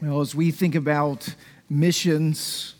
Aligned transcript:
Well, 0.00 0.22
as 0.22 0.34
we 0.34 0.52
think 0.52 0.74
about 0.74 1.34
missions 1.68 2.76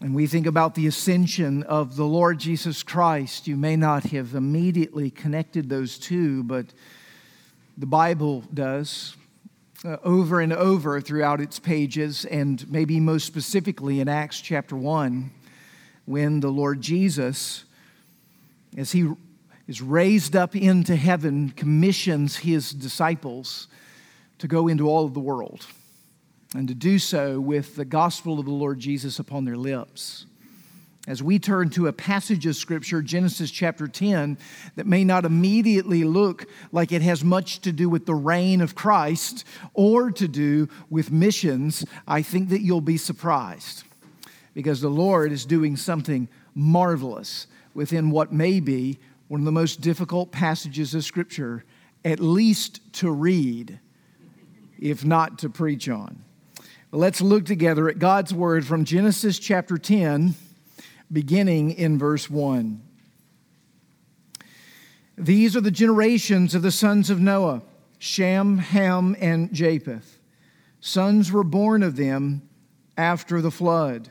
and 0.00 0.14
we 0.14 0.26
think 0.26 0.46
about 0.46 0.74
the 0.74 0.86
ascension 0.86 1.64
of 1.64 1.96
the 1.96 2.06
Lord 2.06 2.38
Jesus 2.38 2.82
Christ, 2.82 3.46
you 3.46 3.56
may 3.56 3.76
not 3.76 4.04
have 4.04 4.34
immediately 4.34 5.10
connected 5.10 5.68
those 5.68 5.98
two, 5.98 6.44
but 6.44 6.66
the 7.76 7.86
Bible 7.86 8.42
does. 8.54 9.16
Uh, 9.84 9.96
over 10.02 10.40
and 10.40 10.52
over 10.52 11.00
throughout 11.00 11.40
its 11.40 11.60
pages, 11.60 12.24
and 12.24 12.68
maybe 12.68 12.98
most 12.98 13.26
specifically 13.26 14.00
in 14.00 14.08
Acts 14.08 14.40
chapter 14.40 14.74
1, 14.74 15.30
when 16.04 16.40
the 16.40 16.48
Lord 16.48 16.80
Jesus, 16.80 17.64
as 18.76 18.90
he 18.90 19.12
is 19.68 19.80
raised 19.80 20.34
up 20.34 20.56
into 20.56 20.96
heaven, 20.96 21.50
commissions 21.50 22.38
his 22.38 22.72
disciples 22.72 23.68
to 24.38 24.48
go 24.48 24.66
into 24.66 24.88
all 24.88 25.04
of 25.04 25.14
the 25.14 25.20
world 25.20 25.66
and 26.54 26.68
to 26.68 26.74
do 26.74 26.98
so 26.98 27.40
with 27.40 27.76
the 27.76 27.84
gospel 27.84 28.38
of 28.38 28.46
the 28.46 28.52
Lord 28.52 28.78
Jesus 28.78 29.18
upon 29.18 29.44
their 29.44 29.56
lips. 29.56 30.26
As 31.06 31.22
we 31.22 31.38
turn 31.38 31.70
to 31.70 31.86
a 31.86 31.92
passage 31.92 32.44
of 32.44 32.54
Scripture, 32.54 33.00
Genesis 33.00 33.50
chapter 33.50 33.88
10, 33.88 34.36
that 34.76 34.86
may 34.86 35.04
not 35.04 35.24
immediately 35.24 36.04
look 36.04 36.46
like 36.70 36.92
it 36.92 37.00
has 37.00 37.24
much 37.24 37.60
to 37.60 37.72
do 37.72 37.88
with 37.88 38.04
the 38.04 38.14
reign 38.14 38.60
of 38.60 38.74
Christ 38.74 39.46
or 39.72 40.10
to 40.10 40.28
do 40.28 40.68
with 40.90 41.10
missions, 41.10 41.84
I 42.06 42.20
think 42.20 42.50
that 42.50 42.60
you'll 42.60 42.82
be 42.82 42.98
surprised 42.98 43.84
because 44.52 44.82
the 44.82 44.90
Lord 44.90 45.32
is 45.32 45.46
doing 45.46 45.76
something 45.76 46.28
marvelous 46.54 47.46
within 47.72 48.10
what 48.10 48.32
may 48.32 48.60
be 48.60 48.98
one 49.28 49.40
of 49.40 49.46
the 49.46 49.52
most 49.52 49.80
difficult 49.80 50.30
passages 50.30 50.94
of 50.94 51.04
Scripture, 51.04 51.64
at 52.04 52.20
least 52.20 52.80
to 52.94 53.10
read, 53.10 53.78
if 54.78 55.04
not 55.04 55.38
to 55.38 55.48
preach 55.48 55.88
on. 55.88 56.22
Let's 56.90 57.20
look 57.20 57.44
together 57.44 57.90
at 57.90 57.98
God's 57.98 58.32
word 58.32 58.66
from 58.66 58.86
Genesis 58.86 59.38
chapter 59.38 59.76
10, 59.76 60.34
beginning 61.12 61.72
in 61.72 61.98
verse 61.98 62.30
1. 62.30 62.80
These 65.18 65.54
are 65.54 65.60
the 65.60 65.70
generations 65.70 66.54
of 66.54 66.62
the 66.62 66.70
sons 66.70 67.10
of 67.10 67.20
Noah 67.20 67.60
Shem, 67.98 68.56
Ham, 68.56 69.14
and 69.20 69.52
Japheth. 69.52 70.18
Sons 70.80 71.30
were 71.30 71.44
born 71.44 71.82
of 71.82 71.96
them 71.96 72.48
after 72.96 73.42
the 73.42 73.50
flood. 73.50 74.08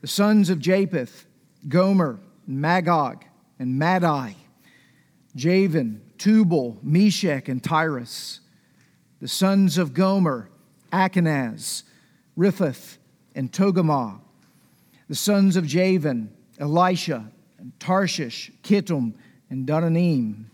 The 0.00 0.08
sons 0.08 0.50
of 0.50 0.58
Japheth, 0.58 1.26
Gomer, 1.68 2.18
Magog, 2.44 3.24
and 3.56 3.78
Madai, 3.78 4.34
Javan, 5.36 6.02
Tubal, 6.18 6.78
Meshech, 6.82 7.48
and 7.48 7.62
Tiras. 7.62 8.40
The 9.20 9.28
sons 9.28 9.78
of 9.78 9.94
Gomer, 9.94 10.49
Ashkenaz, 10.90 11.84
Riphath, 12.36 12.98
and 13.34 13.52
Togarmah. 13.52 14.20
The 15.08 15.14
sons 15.14 15.56
of 15.56 15.66
Javan, 15.66 16.32
Elisha, 16.58 17.30
and 17.58 17.78
Tarshish, 17.80 18.50
Kittim, 18.62 19.14
and 19.48 19.66
Dodanim. 19.66 20.44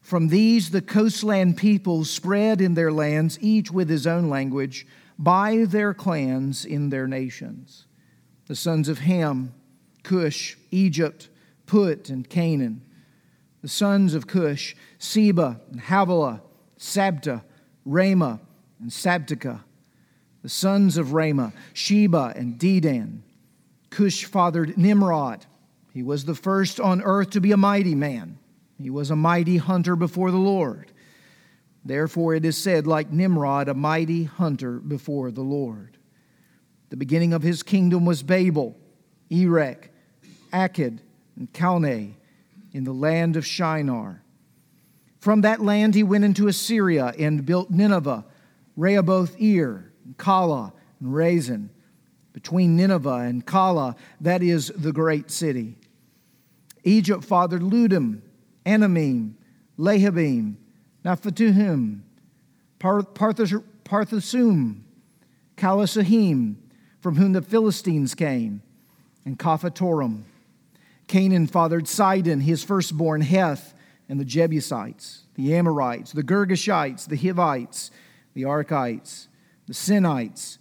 From 0.00 0.28
these, 0.28 0.70
the 0.70 0.82
coastland 0.82 1.56
peoples 1.56 2.10
spread 2.10 2.60
in 2.60 2.74
their 2.74 2.92
lands, 2.92 3.38
each 3.40 3.70
with 3.70 3.88
his 3.88 4.06
own 4.06 4.28
language, 4.28 4.86
by 5.18 5.64
their 5.66 5.94
clans 5.94 6.64
in 6.64 6.90
their 6.90 7.06
nations. 7.06 7.86
The 8.46 8.56
sons 8.56 8.88
of 8.88 8.98
Ham, 8.98 9.54
Cush, 10.02 10.56
Egypt, 10.70 11.30
Put, 11.66 12.10
and 12.10 12.28
Canaan. 12.28 12.82
The 13.62 13.68
sons 13.68 14.12
of 14.12 14.26
Cush, 14.26 14.76
Seba, 14.98 15.60
and 15.70 15.80
Havilah, 15.80 16.42
Sabta, 16.78 17.42
Raamah, 17.88 18.40
and 18.80 18.90
Sabteca. 18.90 19.60
The 20.42 20.48
sons 20.48 20.96
of 20.96 21.08
Raamah, 21.08 21.52
Sheba 21.72 22.34
and 22.36 22.58
Dedan. 22.58 23.20
Cush 23.90 24.24
fathered 24.24 24.76
Nimrod. 24.76 25.46
He 25.92 26.02
was 26.02 26.24
the 26.24 26.34
first 26.34 26.80
on 26.80 27.00
earth 27.02 27.30
to 27.30 27.40
be 27.40 27.52
a 27.52 27.56
mighty 27.56 27.94
man. 27.94 28.38
He 28.82 28.90
was 28.90 29.10
a 29.10 29.16
mighty 29.16 29.56
hunter 29.56 29.96
before 29.96 30.30
the 30.30 30.36
Lord. 30.36 30.90
Therefore, 31.84 32.34
it 32.34 32.44
is 32.44 32.56
said, 32.56 32.86
like 32.86 33.12
Nimrod, 33.12 33.68
a 33.68 33.74
mighty 33.74 34.24
hunter 34.24 34.78
before 34.80 35.30
the 35.30 35.42
Lord. 35.42 35.96
The 36.90 36.96
beginning 36.96 37.32
of 37.32 37.42
his 37.42 37.62
kingdom 37.62 38.04
was 38.04 38.22
Babel, 38.22 38.76
Erech, 39.30 39.90
Akkad, 40.52 40.98
and 41.36 41.52
Calneh 41.52 42.14
in 42.72 42.84
the 42.84 42.92
land 42.92 43.36
of 43.36 43.46
Shinar. 43.46 44.22
From 45.20 45.40
that 45.42 45.62
land 45.62 45.94
he 45.94 46.02
went 46.02 46.24
into 46.24 46.48
Assyria 46.48 47.14
and 47.18 47.46
built 47.46 47.70
Nineveh 47.70 48.24
Rehoboth 48.76 49.40
Ir, 49.40 49.92
Calah, 50.16 50.72
and 51.00 51.14
Resen, 51.14 51.68
between 52.32 52.76
Nineveh 52.76 53.20
and 53.20 53.46
Calah, 53.46 53.96
that 54.20 54.42
is 54.42 54.72
the 54.76 54.92
great 54.92 55.30
city. 55.30 55.76
Egypt 56.82 57.24
fathered 57.24 57.62
Ludim, 57.62 58.20
Anamim, 58.66 59.34
Lehabim, 59.78 60.56
Naphtuhim, 61.04 62.00
Pathros, 62.80 63.62
Calasahim, 65.56 66.56
from 67.00 67.16
whom 67.16 67.32
the 67.32 67.42
Philistines 67.42 68.14
came, 68.14 68.62
and 69.24 69.38
Caphatorim. 69.38 70.24
Canaan 71.06 71.46
fathered 71.46 71.86
Sidon, 71.86 72.40
his 72.40 72.64
firstborn 72.64 73.20
Heth, 73.20 73.74
and 74.08 74.18
the 74.18 74.24
Jebusites, 74.24 75.24
the 75.34 75.54
Amorites, 75.54 76.12
the 76.12 76.22
Girgashites, 76.22 77.06
the 77.06 77.16
Hivites, 77.16 77.90
the 78.34 78.42
Arkites, 78.42 79.28
the 79.66 79.72
Sinites, 79.72 80.58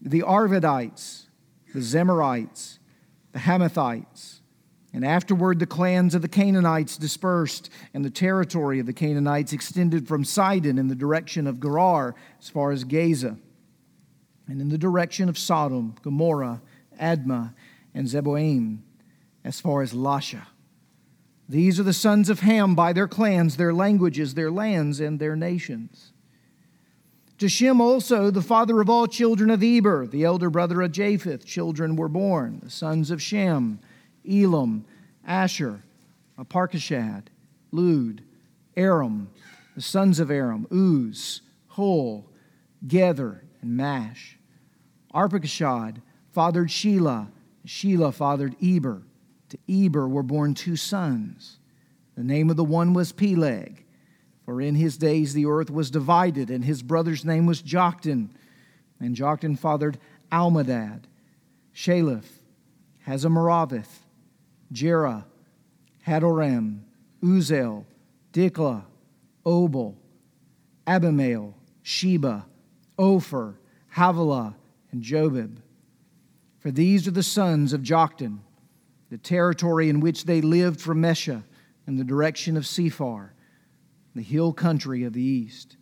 the 0.00 0.22
Arvadites, 0.22 1.26
the 1.72 1.80
Zemarites, 1.80 2.78
the 3.32 3.38
Hamathites. 3.40 4.40
And 4.92 5.04
afterward, 5.04 5.58
the 5.58 5.66
clans 5.66 6.14
of 6.14 6.22
the 6.22 6.28
Canaanites 6.28 6.96
dispersed, 6.96 7.70
and 7.92 8.04
the 8.04 8.10
territory 8.10 8.80
of 8.80 8.86
the 8.86 8.92
Canaanites 8.92 9.52
extended 9.52 10.08
from 10.08 10.24
Sidon 10.24 10.78
in 10.78 10.88
the 10.88 10.94
direction 10.94 11.46
of 11.46 11.60
Gerar 11.60 12.14
as 12.40 12.48
far 12.48 12.72
as 12.72 12.84
Gaza, 12.84 13.36
and 14.46 14.60
in 14.60 14.70
the 14.70 14.78
direction 14.78 15.28
of 15.28 15.36
Sodom, 15.36 15.94
Gomorrah, 16.02 16.62
Admah, 17.00 17.54
and 17.94 18.06
Zeboim, 18.06 18.78
as 19.44 19.60
far 19.60 19.82
as 19.82 19.92
Lasha. 19.92 20.46
These 21.48 21.78
are 21.78 21.84
the 21.84 21.92
sons 21.92 22.28
of 22.28 22.40
Ham 22.40 22.74
by 22.74 22.92
their 22.92 23.08
clans, 23.08 23.56
their 23.56 23.74
languages, 23.74 24.34
their 24.34 24.50
lands, 24.50 25.00
and 25.00 25.18
their 25.18 25.36
nations. 25.36 26.12
To 27.38 27.48
Shem 27.48 27.80
also, 27.80 28.32
the 28.32 28.42
father 28.42 28.80
of 28.80 28.90
all 28.90 29.06
children 29.06 29.48
of 29.50 29.62
Eber, 29.62 30.08
the 30.08 30.24
elder 30.24 30.50
brother 30.50 30.82
of 30.82 30.90
Japheth, 30.90 31.46
children 31.46 31.94
were 31.94 32.08
born, 32.08 32.58
the 32.64 32.70
sons 32.70 33.12
of 33.12 33.22
Shem, 33.22 33.78
Elam, 34.28 34.84
Asshur, 35.26 35.82
Arpachshad, 36.36 37.28
Lud, 37.70 38.22
Aram, 38.76 39.30
the 39.76 39.80
sons 39.80 40.18
of 40.18 40.32
Aram, 40.32 40.66
Uz, 40.72 41.42
Hul, 41.68 42.26
Gether, 42.84 43.44
and 43.62 43.76
Mash. 43.76 44.36
Arpachshad 45.14 46.02
fathered 46.32 46.68
Shelah, 46.68 47.28
Shelah 47.64 48.12
fathered 48.12 48.56
Eber. 48.60 49.02
To 49.50 49.58
Eber 49.68 50.08
were 50.08 50.24
born 50.24 50.54
two 50.54 50.74
sons. 50.74 51.58
The 52.16 52.24
name 52.24 52.50
of 52.50 52.56
the 52.56 52.64
one 52.64 52.94
was 52.94 53.12
Peleg 53.12 53.84
for 54.48 54.62
in 54.62 54.76
his 54.76 54.96
days 54.96 55.34
the 55.34 55.44
earth 55.44 55.70
was 55.70 55.90
divided, 55.90 56.48
and 56.48 56.64
his 56.64 56.82
brother's 56.82 57.22
name 57.22 57.44
was 57.44 57.60
Joktan. 57.60 58.30
And 58.98 59.14
Joktan 59.14 59.58
fathered 59.58 59.98
Almodad. 60.32 61.02
Sheleph, 61.74 62.24
Hazarmaveth, 63.06 63.90
Jerah, 64.72 65.26
Hadoram, 66.06 66.78
Uzel, 67.22 67.84
Diklah, 68.32 68.84
Obal, 69.44 69.96
Abimael, 70.86 71.52
Sheba, 71.82 72.46
Ophir, 72.98 73.58
Havilah, 73.96 74.54
and 74.92 75.02
Jobab. 75.02 75.58
For 76.60 76.70
these 76.70 77.06
are 77.06 77.10
the 77.10 77.22
sons 77.22 77.74
of 77.74 77.82
Joktan, 77.82 78.38
the 79.10 79.18
territory 79.18 79.90
in 79.90 80.00
which 80.00 80.24
they 80.24 80.40
lived 80.40 80.80
from 80.80 81.02
Mesha 81.02 81.44
in 81.86 81.98
the 81.98 82.04
direction 82.04 82.56
of 82.56 82.66
Sephar 82.66 83.34
the 84.18 84.24
hill 84.24 84.52
country 84.52 85.04
of 85.04 85.12
the 85.12 85.22
east. 85.22 85.76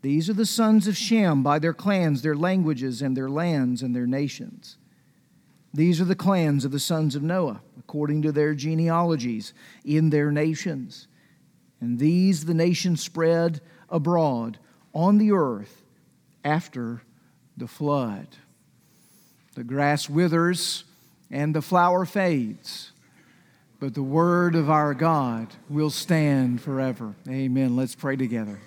These 0.00 0.30
are 0.30 0.34
the 0.34 0.46
sons 0.46 0.86
of 0.86 0.96
Shem 0.96 1.42
by 1.42 1.58
their 1.58 1.74
clans, 1.74 2.22
their 2.22 2.34
languages, 2.34 3.02
and 3.02 3.14
their 3.14 3.28
lands 3.28 3.82
and 3.82 3.94
their 3.94 4.06
nations. 4.06 4.78
These 5.74 6.00
are 6.00 6.06
the 6.06 6.14
clans 6.14 6.64
of 6.64 6.72
the 6.72 6.80
sons 6.80 7.14
of 7.14 7.22
Noah, 7.22 7.60
according 7.78 8.22
to 8.22 8.32
their 8.32 8.54
genealogies 8.54 9.52
in 9.84 10.08
their 10.08 10.32
nations. 10.32 11.08
And 11.78 11.98
these 11.98 12.46
the 12.46 12.54
nations 12.54 13.02
spread 13.02 13.60
abroad 13.90 14.58
on 14.94 15.18
the 15.18 15.32
earth 15.32 15.82
after 16.42 17.02
the 17.54 17.68
flood. 17.68 18.28
The 19.56 19.64
grass 19.64 20.08
withers 20.08 20.84
and 21.30 21.54
the 21.54 21.60
flower 21.60 22.06
fades, 22.06 22.92
but 23.80 23.94
the 23.94 24.02
word 24.02 24.54
of 24.54 24.68
our 24.68 24.94
God 24.94 25.48
will 25.68 25.90
stand 25.90 26.60
forever. 26.60 27.14
Amen. 27.28 27.76
Let's 27.76 27.94
pray 27.94 28.16
together. 28.16 28.58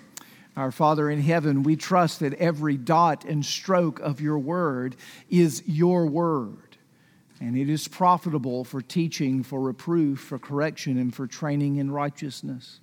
Our 0.56 0.70
Father 0.70 1.10
in 1.10 1.20
heaven, 1.20 1.62
we 1.62 1.76
trust 1.76 2.20
that 2.20 2.34
every 2.34 2.76
dot 2.76 3.24
and 3.24 3.44
stroke 3.44 4.00
of 4.00 4.20
your 4.20 4.38
word 4.38 4.96
is 5.30 5.62
your 5.66 6.06
word. 6.06 6.76
And 7.40 7.56
it 7.56 7.68
is 7.68 7.88
profitable 7.88 8.64
for 8.64 8.80
teaching, 8.80 9.42
for 9.42 9.60
reproof, 9.60 10.20
for 10.20 10.38
correction, 10.38 10.98
and 10.98 11.14
for 11.14 11.26
training 11.26 11.76
in 11.76 11.90
righteousness. 11.90 12.80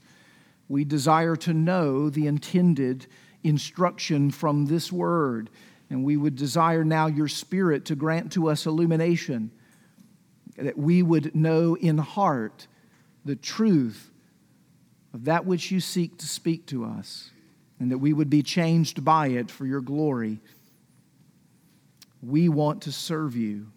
We 0.68 0.84
desire 0.84 1.36
to 1.38 1.54
know 1.54 2.10
the 2.10 2.28
intended 2.28 3.08
instruction 3.44 4.32
from 4.32 4.66
this 4.66 4.92
word. 4.92 5.50
And 5.90 6.04
we 6.04 6.18
would 6.18 6.36
desire 6.36 6.84
now 6.84 7.08
your 7.08 7.28
Spirit 7.28 7.86
to 7.86 7.96
grant 7.96 8.34
to 8.34 8.50
us 8.50 8.66
illumination, 8.66 9.52
that 10.64 10.78
we 10.78 11.02
would 11.02 11.36
know 11.36 11.76
in 11.76 11.98
heart 11.98 12.68
the 13.26 13.36
truth 13.36 14.12
of 15.14 15.26
that 15.26 15.46
which 15.46 15.72
you 15.72 15.80
seek 15.80 16.18
to 16.18 16.28
speak 16.28 16.66
to 16.68 16.86
us 16.86 17.32
and 17.80 17.92
that 17.92 17.98
we 17.98 18.14
would 18.14 18.30
be 18.30 18.44
changed 18.44 19.04
by 19.04 19.28
it 19.28 19.50
for 19.50 19.66
your 19.66 19.82
glory. 19.82 20.40
We 22.22 22.50
want 22.50 22.82
to 22.84 22.92
serve 22.92 23.36
you. 23.36 23.72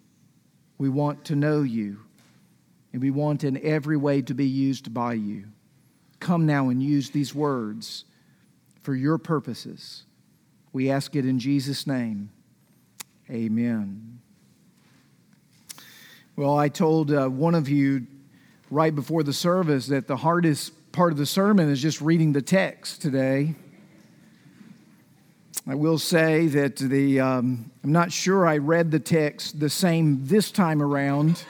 We 0.77 0.89
want 0.89 1.25
to 1.25 1.35
know 1.35 1.61
you. 1.61 1.99
And 2.91 3.01
we 3.01 3.11
want 3.11 3.43
in 3.43 3.63
every 3.65 3.97
way 3.97 4.21
to 4.21 4.33
be 4.33 4.45
used 4.45 4.93
by 4.93 5.13
you. 5.13 5.45
Come 6.19 6.45
now 6.45 6.69
and 6.69 6.81
use 6.83 7.09
these 7.09 7.33
words 7.33 8.05
for 8.81 8.93
your 8.93 9.17
purposes. 9.17 10.03
We 10.73 10.89
ask 10.89 11.15
it 11.15 11.25
in 11.25 11.39
Jesus' 11.39 11.87
name. 11.87 12.29
Amen. 13.29 14.19
Well, 16.35 16.57
I 16.57 16.67
told 16.67 17.11
uh, 17.11 17.27
one 17.27 17.53
of 17.53 17.69
you 17.69 18.07
right 18.71 18.93
before 18.93 19.21
the 19.21 19.33
service 19.33 19.85
that 19.87 20.07
the 20.07 20.17
hardest 20.17 20.91
part 20.91 21.11
of 21.11 21.19
the 21.19 21.27
sermon 21.27 21.69
is 21.69 21.79
just 21.79 22.01
reading 22.01 22.33
the 22.33 22.41
text 22.41 23.03
today. 23.03 23.53
I 25.67 25.75
will 25.75 25.99
say 25.99 26.47
that 26.47 26.77
the, 26.77 27.19
um, 27.19 27.69
I'm 27.83 27.91
not 27.91 28.11
sure 28.11 28.47
I 28.47 28.57
read 28.57 28.89
the 28.89 28.99
text 28.99 29.59
the 29.59 29.69
same 29.69 30.25
this 30.25 30.49
time 30.49 30.81
around 30.81 31.45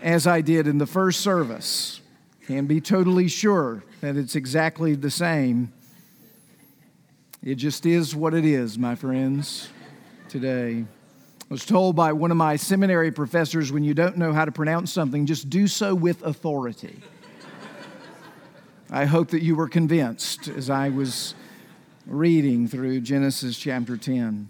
as 0.00 0.26
I 0.26 0.40
did 0.40 0.66
in 0.66 0.78
the 0.78 0.86
first 0.86 1.20
service. 1.20 2.00
Can 2.46 2.64
be 2.64 2.80
totally 2.80 3.28
sure 3.28 3.84
that 4.00 4.16
it's 4.16 4.34
exactly 4.34 4.94
the 4.94 5.10
same. 5.10 5.74
It 7.42 7.56
just 7.56 7.84
is 7.84 8.16
what 8.16 8.32
it 8.32 8.46
is, 8.46 8.78
my 8.78 8.94
friends, 8.94 9.68
today. 10.30 10.86
Was 11.52 11.66
told 11.66 11.96
by 11.96 12.14
one 12.14 12.30
of 12.30 12.38
my 12.38 12.56
seminary 12.56 13.12
professors 13.12 13.70
when 13.70 13.84
you 13.84 13.92
don't 13.92 14.16
know 14.16 14.32
how 14.32 14.46
to 14.46 14.50
pronounce 14.50 14.90
something, 14.90 15.26
just 15.26 15.50
do 15.50 15.66
so 15.66 15.94
with 15.94 16.22
authority. 16.22 17.02
I 18.90 19.04
hope 19.04 19.28
that 19.32 19.42
you 19.42 19.54
were 19.54 19.68
convinced 19.68 20.48
as 20.48 20.70
I 20.70 20.88
was 20.88 21.34
reading 22.06 22.68
through 22.68 23.02
Genesis 23.02 23.58
chapter 23.58 23.98
10. 23.98 24.48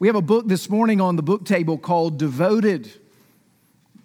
We 0.00 0.08
have 0.08 0.16
a 0.16 0.22
book 0.22 0.48
this 0.48 0.68
morning 0.68 1.00
on 1.00 1.14
the 1.14 1.22
book 1.22 1.44
table 1.44 1.78
called 1.78 2.18
Devoted. 2.18 2.90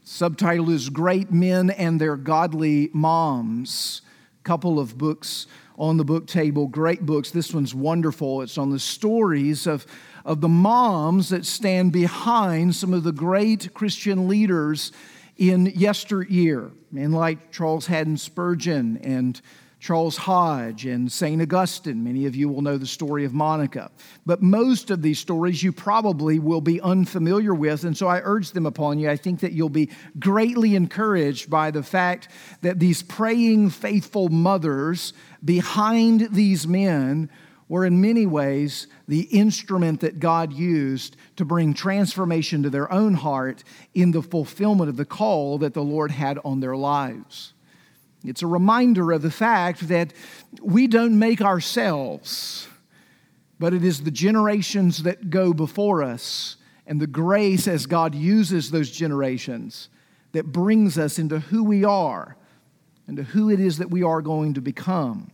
Subtitle 0.04 0.70
is 0.70 0.90
Great 0.90 1.32
Men 1.32 1.72
and 1.72 2.00
Their 2.00 2.16
Godly 2.16 2.92
Moms. 2.94 4.04
Couple 4.44 4.80
of 4.80 5.00
books 5.00 5.48
on 5.80 5.98
the 5.98 6.06
book 6.06 6.28
table, 6.28 6.68
great 6.68 7.06
books. 7.06 7.32
This 7.32 7.56
one's 7.56 7.74
wonderful. 7.74 8.44
It's 8.44 8.60
on 8.60 8.70
the 8.70 8.80
stories 8.80 9.66
of, 9.66 9.88
of 10.26 10.42
the 10.42 10.50
moms 10.50 11.30
that 11.30 11.46
stand 11.46 11.92
behind 11.92 12.76
some 12.76 12.94
of 12.94 13.04
the 13.04 13.12
great 13.12 13.74
Christian 13.74 14.28
leaders 14.28 14.92
in 15.38 15.68
yesteryear, 15.68 16.72
men 16.92 17.12
like 17.12 17.52
Charles 17.52 17.88
Haddon 17.88 18.18
Spurgeon 18.18 18.98
and 18.98 19.40
Charles 19.80 20.18
Hodge 20.18 20.86
and 20.86 21.10
St. 21.10 21.42
Augustine. 21.42 22.04
Many 22.04 22.26
of 22.26 22.36
you 22.36 22.50
will 22.50 22.62
know 22.62 22.78
the 22.78 22.86
story 22.86 23.24
of 23.24 23.34
Monica. 23.34 23.90
But 24.26 24.42
most 24.42 24.92
of 24.92 25.02
these 25.02 25.20
stories 25.20 25.64
you 25.64 25.72
probably 25.72 26.38
will 26.38 26.60
be 26.60 26.82
unfamiliar 26.82 27.54
with, 27.54 27.86
and 27.86 27.98
so 27.98 28.08
I 28.08 28.20
urge 28.24 28.52
them 28.52 28.66
upon 28.66 29.00
you. 29.00 29.10
I 29.10 29.16
think 29.16 29.40
that 29.40 29.54
you'll 29.54 29.70
be 29.70 29.90
greatly 30.20 30.76
encouraged 30.76 31.50
by 31.50 31.72
the 31.72 31.84
fact 31.84 32.28
that 32.62 32.80
these 32.80 33.02
praying, 33.02 33.70
faithful 33.70 34.28
mothers 34.28 35.14
behind 35.44 36.34
these 36.34 36.68
men 36.68 37.30
were 37.70 37.86
in 37.86 38.02
many 38.02 38.26
ways 38.26 38.88
the 39.08 39.22
instrument 39.22 40.02
that 40.02 40.20
God 40.20 40.52
used 40.52 41.16
to 41.38 41.46
bring 41.46 41.74
transformation 41.74 42.64
to 42.64 42.70
their 42.70 42.92
own 42.92 43.14
heart 43.14 43.64
in 43.94 44.12
the 44.12 44.24
fulfillment 44.24 44.90
of 44.90 44.98
the 44.98 45.06
call 45.06 45.60
that 45.60 45.76
the 45.76 45.84
Lord 45.84 46.12
had 46.12 46.40
on 46.44 46.60
their 46.60 46.76
lives. 46.76 47.54
It's 48.26 48.42
a 48.42 48.48
reminder 48.48 49.12
of 49.12 49.22
the 49.22 49.32
fact 49.32 49.88
that 49.88 50.14
we 50.62 50.88
don't 50.88 51.18
make 51.18 51.42
ourselves, 51.42 52.68
but 53.60 53.74
it 53.74 53.86
is 53.86 54.02
the 54.02 54.12
generations 54.12 55.04
that 55.04 55.30
go 55.30 55.54
before 55.54 56.04
us 56.04 56.58
and 56.86 57.00
the 57.00 57.08
grace 57.08 57.68
as 57.68 57.86
God 57.86 58.16
uses 58.16 58.72
those 58.72 58.90
generations 58.90 59.90
that 60.32 60.52
brings 60.52 60.98
us 60.98 61.20
into 61.20 61.40
who 61.40 61.64
we 61.64 61.84
are 61.84 62.36
and 63.08 63.16
to 63.18 63.24
who 63.24 63.50
it 63.50 63.60
is 63.60 63.78
that 63.78 63.92
we 63.92 64.04
are 64.04 64.22
going 64.22 64.56
to 64.56 64.62
become. 64.62 65.32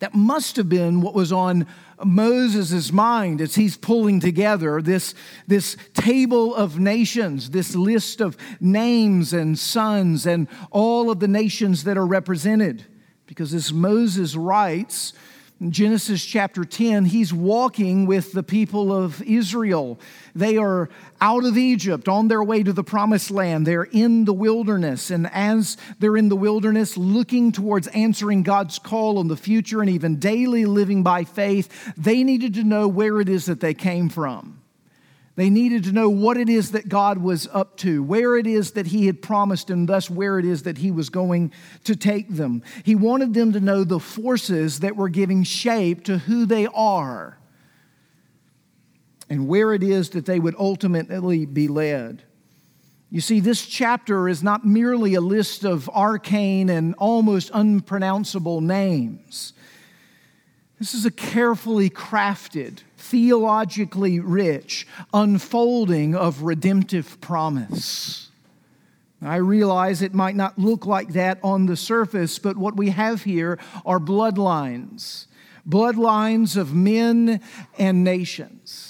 That 0.00 0.14
must 0.14 0.56
have 0.56 0.68
been 0.68 1.02
what 1.02 1.14
was 1.14 1.30
on 1.30 1.66
Moses' 2.02 2.90
mind 2.90 3.40
as 3.40 3.54
he's 3.54 3.76
pulling 3.76 4.18
together 4.18 4.80
this, 4.80 5.14
this 5.46 5.76
table 5.94 6.54
of 6.54 6.78
nations, 6.78 7.50
this 7.50 7.76
list 7.76 8.20
of 8.20 8.36
names 8.60 9.32
and 9.34 9.58
sons, 9.58 10.26
and 10.26 10.48
all 10.70 11.10
of 11.10 11.20
the 11.20 11.28
nations 11.28 11.84
that 11.84 11.98
are 11.98 12.06
represented. 12.06 12.86
Because 13.26 13.52
as 13.52 13.72
Moses 13.72 14.34
writes, 14.34 15.12
Genesis 15.68 16.24
chapter 16.24 16.64
10, 16.64 17.04
he's 17.04 17.34
walking 17.34 18.06
with 18.06 18.32
the 18.32 18.42
people 18.42 18.94
of 18.94 19.20
Israel. 19.20 20.00
They 20.34 20.56
are 20.56 20.88
out 21.20 21.44
of 21.44 21.58
Egypt 21.58 22.08
on 22.08 22.28
their 22.28 22.42
way 22.42 22.62
to 22.62 22.72
the 22.72 22.82
promised 22.82 23.30
land. 23.30 23.66
They're 23.66 23.82
in 23.82 24.24
the 24.24 24.32
wilderness. 24.32 25.10
And 25.10 25.26
as 25.26 25.76
they're 25.98 26.16
in 26.16 26.30
the 26.30 26.36
wilderness, 26.36 26.96
looking 26.96 27.52
towards 27.52 27.88
answering 27.88 28.42
God's 28.42 28.78
call 28.78 29.20
in 29.20 29.28
the 29.28 29.36
future 29.36 29.82
and 29.82 29.90
even 29.90 30.16
daily 30.16 30.64
living 30.64 31.02
by 31.02 31.24
faith, 31.24 31.92
they 31.94 32.24
needed 32.24 32.54
to 32.54 32.64
know 32.64 32.88
where 32.88 33.20
it 33.20 33.28
is 33.28 33.44
that 33.44 33.60
they 33.60 33.74
came 33.74 34.08
from. 34.08 34.59
They 35.40 35.48
needed 35.48 35.84
to 35.84 35.92
know 35.92 36.10
what 36.10 36.36
it 36.36 36.50
is 36.50 36.72
that 36.72 36.90
God 36.90 37.16
was 37.16 37.48
up 37.50 37.78
to, 37.78 38.02
where 38.02 38.36
it 38.36 38.46
is 38.46 38.72
that 38.72 38.88
He 38.88 39.06
had 39.06 39.22
promised, 39.22 39.70
and 39.70 39.88
thus 39.88 40.10
where 40.10 40.38
it 40.38 40.44
is 40.44 40.64
that 40.64 40.76
He 40.76 40.90
was 40.90 41.08
going 41.08 41.50
to 41.84 41.96
take 41.96 42.28
them. 42.28 42.62
He 42.84 42.94
wanted 42.94 43.32
them 43.32 43.54
to 43.54 43.60
know 43.60 43.82
the 43.82 43.98
forces 43.98 44.80
that 44.80 44.96
were 44.96 45.08
giving 45.08 45.42
shape 45.42 46.04
to 46.04 46.18
who 46.18 46.44
they 46.44 46.66
are 46.66 47.38
and 49.30 49.48
where 49.48 49.72
it 49.72 49.82
is 49.82 50.10
that 50.10 50.26
they 50.26 50.38
would 50.38 50.56
ultimately 50.58 51.46
be 51.46 51.68
led. 51.68 52.22
You 53.08 53.22
see, 53.22 53.40
this 53.40 53.64
chapter 53.64 54.28
is 54.28 54.42
not 54.42 54.66
merely 54.66 55.14
a 55.14 55.22
list 55.22 55.64
of 55.64 55.88
arcane 55.88 56.68
and 56.68 56.94
almost 56.96 57.50
unpronounceable 57.54 58.60
names. 58.60 59.54
This 60.78 60.92
is 60.92 61.06
a 61.06 61.10
carefully 61.10 61.88
crafted, 61.88 62.80
theologically 63.00 64.20
rich 64.20 64.86
unfolding 65.12 66.14
of 66.14 66.42
redemptive 66.42 67.20
promise. 67.20 68.28
I 69.22 69.36
realize 69.36 70.00
it 70.00 70.14
might 70.14 70.36
not 70.36 70.58
look 70.58 70.86
like 70.86 71.14
that 71.14 71.38
on 71.42 71.66
the 71.66 71.76
surface, 71.76 72.38
but 72.38 72.56
what 72.56 72.76
we 72.76 72.90
have 72.90 73.24
here 73.24 73.58
are 73.84 73.98
bloodlines 73.98 75.26
bloodlines 75.68 76.56
of 76.56 76.74
men 76.74 77.40
and 77.78 78.02
nations. 78.02 78.89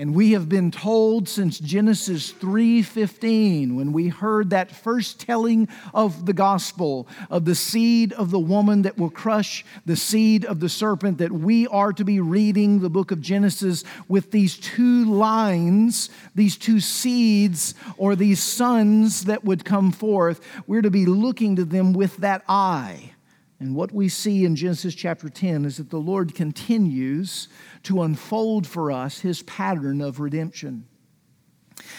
And 0.00 0.14
we 0.14 0.32
have 0.32 0.48
been 0.48 0.70
told 0.70 1.28
since 1.28 1.58
Genesis 1.58 2.30
3:15 2.30 3.76
when 3.76 3.92
we 3.92 4.08
heard 4.08 4.48
that 4.48 4.74
first 4.74 5.20
telling 5.20 5.68
of 5.92 6.24
the 6.24 6.32
gospel 6.32 7.06
of 7.28 7.44
the 7.44 7.54
seed 7.54 8.14
of 8.14 8.30
the 8.30 8.38
woman 8.38 8.80
that 8.80 8.96
will 8.96 9.10
crush 9.10 9.62
the 9.84 9.96
seed 9.96 10.46
of 10.46 10.60
the 10.60 10.70
serpent 10.70 11.18
that 11.18 11.32
we 11.32 11.66
are 11.66 11.92
to 11.92 12.02
be 12.02 12.18
reading 12.18 12.80
the 12.80 12.88
book 12.88 13.10
of 13.10 13.20
Genesis 13.20 13.84
with 14.08 14.30
these 14.30 14.56
two 14.56 15.04
lines, 15.04 16.08
these 16.34 16.56
two 16.56 16.80
seeds 16.80 17.74
or 17.98 18.16
these 18.16 18.40
sons 18.42 19.24
that 19.24 19.44
would 19.44 19.66
come 19.66 19.92
forth. 19.92 20.40
We're 20.66 20.80
to 20.80 20.90
be 20.90 21.04
looking 21.04 21.56
to 21.56 21.64
them 21.66 21.92
with 21.92 22.16
that 22.16 22.42
eye. 22.48 23.12
And 23.60 23.74
what 23.74 23.92
we 23.92 24.08
see 24.08 24.46
in 24.46 24.56
Genesis 24.56 24.94
chapter 24.94 25.28
10 25.28 25.66
is 25.66 25.76
that 25.76 25.90
the 25.90 25.98
Lord 25.98 26.34
continues 26.34 27.48
to 27.84 28.02
unfold 28.02 28.66
for 28.66 28.92
us 28.92 29.20
his 29.20 29.42
pattern 29.42 30.00
of 30.00 30.20
redemption. 30.20 30.86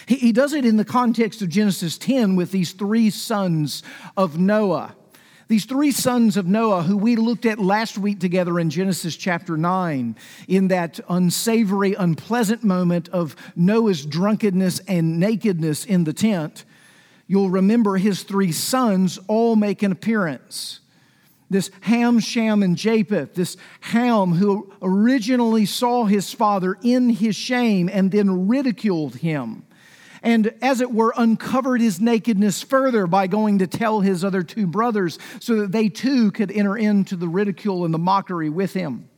He, 0.06 0.16
he 0.16 0.32
does 0.32 0.54
it 0.54 0.66
in 0.66 0.78
the 0.78 0.86
context 0.86 1.42
of 1.42 1.50
Genesis 1.50 1.98
10 1.98 2.36
with 2.36 2.52
these 2.52 2.74
three 2.74 3.10
sons 3.10 3.84
of 4.16 4.38
Noah. 4.38 4.96
These 5.48 5.66
three 5.66 5.92
sons 5.92 6.38
of 6.38 6.48
Noah, 6.48 6.84
who 6.84 6.96
we 6.96 7.18
looked 7.18 7.46
at 7.46 7.60
last 7.60 7.98
week 7.98 8.22
together 8.22 8.58
in 8.60 8.70
Genesis 8.70 9.18
chapter 9.18 9.58
9, 9.58 10.16
in 10.48 10.68
that 10.70 11.00
unsavory, 11.10 11.94
unpleasant 11.94 12.64
moment 12.64 13.10
of 13.10 13.36
Noah's 13.56 14.06
drunkenness 14.06 14.80
and 14.88 15.20
nakedness 15.20 15.84
in 15.84 16.06
the 16.06 16.14
tent, 16.14 16.64
you'll 17.28 17.50
remember 17.50 17.98
his 17.98 18.24
three 18.24 18.52
sons 18.52 19.20
all 19.28 19.56
make 19.56 19.84
an 19.84 19.92
appearance. 19.92 20.81
This 21.52 21.70
Ham, 21.82 22.20
Shem, 22.20 22.64
and 22.64 22.78
Japheth, 22.78 23.36
this 23.36 23.58
Ham 23.82 24.32
who 24.32 24.74
originally 24.82 25.66
saw 25.66 26.06
his 26.06 26.34
father 26.34 26.78
in 26.82 27.10
his 27.10 27.36
shame 27.36 27.90
and 27.92 28.12
then 28.12 28.48
ridiculed 28.48 29.16
him. 29.16 29.66
And 30.24 30.54
as 30.62 30.82
it 30.82 30.92
were, 30.92 31.14
uncovered 31.18 31.82
his 31.82 32.00
nakedness 32.00 32.62
further 32.62 33.06
by 33.06 33.28
going 33.28 33.60
to 33.60 33.68
tell 33.68 34.02
his 34.02 34.24
other 34.24 34.44
two 34.44 34.68
brothers 34.68 35.20
so 35.40 35.58
that 35.62 35.72
they 35.72 35.90
too 35.90 36.32
could 36.32 36.52
enter 36.52 36.78
into 36.78 37.16
the 37.16 37.28
ridicule 37.28 37.86
and 37.86 37.94
the 37.94 38.00
mockery 38.00 38.50
with 38.50 38.74
him. 38.74 39.10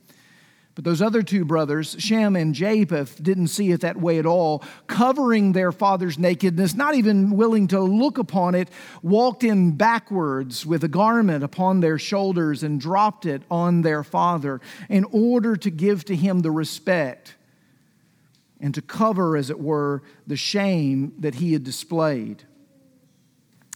But 0.74 0.84
those 0.84 1.00
other 1.00 1.22
two 1.22 1.44
brothers, 1.44 1.94
Shem 2.00 2.34
and 2.34 2.52
Japheth, 2.52 3.22
didn't 3.22 3.48
see 3.48 3.70
it 3.70 3.82
that 3.82 4.00
way 4.00 4.18
at 4.18 4.26
all, 4.26 4.64
covering 4.88 5.52
their 5.52 5.70
father's 5.70 6.18
nakedness, 6.18 6.74
not 6.74 6.96
even 6.96 7.36
willing 7.36 7.68
to 7.68 7.80
look 7.80 8.18
upon 8.18 8.56
it, 8.56 8.68
walked 9.00 9.44
in 9.44 9.76
backwards 9.76 10.66
with 10.66 10.82
a 10.82 10.88
garment 10.88 11.44
upon 11.44 11.78
their 11.78 11.98
shoulders 11.98 12.64
and 12.64 12.80
dropped 12.80 13.24
it 13.24 13.42
on 13.50 13.82
their 13.82 14.02
father 14.02 14.60
in 14.88 15.04
order 15.12 15.54
to 15.54 15.70
give 15.70 16.04
to 16.06 16.16
him 16.16 16.40
the 16.40 16.50
respect 16.50 17.36
and 18.60 18.74
to 18.74 18.82
cover, 18.82 19.36
as 19.36 19.50
it 19.50 19.60
were, 19.60 20.02
the 20.26 20.36
shame 20.36 21.12
that 21.18 21.36
he 21.36 21.52
had 21.52 21.62
displayed. 21.62 22.42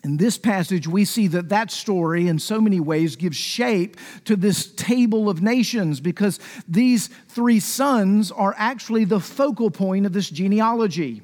In 0.05 0.17
this 0.17 0.39
passage, 0.39 0.87
we 0.87 1.05
see 1.05 1.27
that 1.29 1.49
that 1.49 1.73
story, 1.73 2.29
in 2.29 2.39
so 2.39 2.61
many 2.61 2.79
ways, 2.79 3.17
gives 3.17 3.37
shape 3.37 3.97
to 4.27 4.37
this 4.37 4.73
table 4.73 5.29
of 5.29 5.43
nations 5.43 6.01
because 6.01 6.39
these 6.69 7.09
three 7.29 7.59
sons 7.59 8.31
are 8.31 8.55
actually 8.57 9.05
the 9.05 9.19
focal 9.19 9.71
point 9.71 10.07
of 10.07 10.13
this 10.13 10.31
genealogy. 10.31 11.23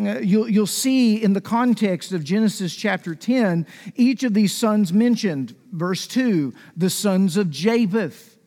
Uh, 0.00 0.18
you'll, 0.20 0.48
you'll 0.48 0.66
see 0.66 1.22
in 1.22 1.34
the 1.34 1.40
context 1.40 2.12
of 2.12 2.24
Genesis 2.24 2.74
chapter 2.74 3.14
10, 3.14 3.66
each 3.96 4.22
of 4.22 4.32
these 4.32 4.54
sons 4.54 4.90
mentioned. 4.90 5.54
Verse 5.72 6.06
2, 6.06 6.54
the 6.76 6.88
sons 6.88 7.36
of 7.36 7.50
Japheth. 7.50 8.38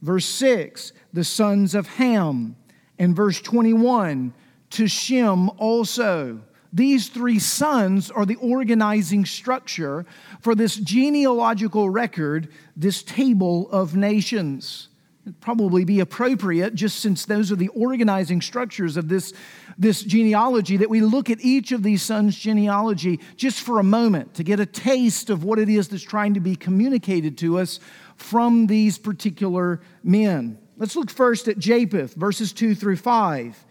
Verse 0.00 0.26
6, 0.26 0.92
the 1.12 1.22
sons 1.22 1.76
of 1.76 1.86
Ham. 1.86 2.56
And 2.98 3.14
verse 3.14 3.40
21, 3.40 4.34
to 4.70 4.88
Shem 4.88 5.48
also. 5.50 6.40
These 6.72 7.08
three 7.08 7.38
sons 7.38 8.10
are 8.10 8.24
the 8.24 8.36
organizing 8.36 9.26
structure 9.26 10.06
for 10.40 10.54
this 10.54 10.76
genealogical 10.76 11.90
record, 11.90 12.48
this 12.76 13.02
table 13.02 13.70
of 13.70 13.94
nations. 13.94 14.88
It'd 15.24 15.40
probably 15.40 15.84
be 15.84 16.00
appropriate, 16.00 16.74
just 16.74 16.98
since 17.00 17.26
those 17.26 17.52
are 17.52 17.56
the 17.56 17.68
organizing 17.68 18.40
structures 18.40 18.96
of 18.96 19.08
this, 19.08 19.32
this 19.78 20.02
genealogy, 20.02 20.78
that 20.78 20.90
we 20.90 21.00
look 21.00 21.30
at 21.30 21.40
each 21.40 21.70
of 21.70 21.82
these 21.82 22.02
sons' 22.02 22.36
genealogy 22.36 23.20
just 23.36 23.60
for 23.60 23.78
a 23.78 23.84
moment 23.84 24.34
to 24.34 24.42
get 24.42 24.58
a 24.58 24.66
taste 24.66 25.30
of 25.30 25.44
what 25.44 25.60
it 25.60 25.68
is 25.68 25.88
that's 25.88 26.02
trying 26.02 26.34
to 26.34 26.40
be 26.40 26.56
communicated 26.56 27.38
to 27.38 27.58
us 27.58 27.78
from 28.16 28.66
these 28.66 28.98
particular 28.98 29.80
men. 30.02 30.58
Let's 30.76 30.96
look 30.96 31.10
first 31.10 31.46
at 31.46 31.58
Japheth, 31.58 32.14
verses 32.14 32.52
2 32.52 32.74
through 32.74 32.96
5. 32.96 33.64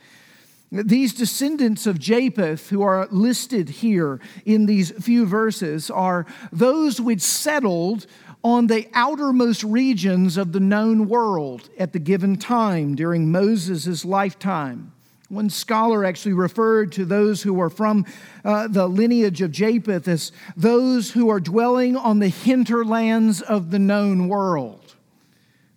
These 0.72 1.14
descendants 1.14 1.86
of 1.86 2.00
Japheth, 2.00 2.70
who 2.70 2.82
are 2.82 3.06
listed 3.12 3.68
here 3.68 4.22
in 4.46 4.68
these 4.68 4.92
few 4.92 5.26
verses, 5.26 5.92
are 5.92 6.26
those 6.54 7.02
which 7.02 7.20
settled 7.20 8.08
on 8.42 8.68
the 8.68 8.88
outermost 8.94 9.64
regions 9.64 10.38
of 10.38 10.54
the 10.54 10.62
known 10.62 11.10
world 11.10 11.70
at 11.78 11.92
the 11.92 12.00
given 12.00 12.38
time 12.38 12.96
during 12.96 13.30
Moses' 13.30 14.06
lifetime. 14.06 14.94
One 15.28 15.50
scholar 15.50 16.06
actually 16.06 16.34
referred 16.34 16.94
to 16.94 17.06
those 17.06 17.42
who 17.42 17.60
are 17.60 17.70
from 17.70 18.06
uh, 18.46 18.70
the 18.70 18.88
lineage 18.88 19.42
of 19.42 19.52
Japheth 19.52 20.08
as 20.08 20.32
those 20.56 21.12
who 21.12 21.30
are 21.30 21.40
dwelling 21.42 21.98
on 21.98 22.20
the 22.20 22.30
hinterlands 22.30 23.42
of 23.42 23.72
the 23.72 23.80
known 23.80 24.30
world. 24.30 24.81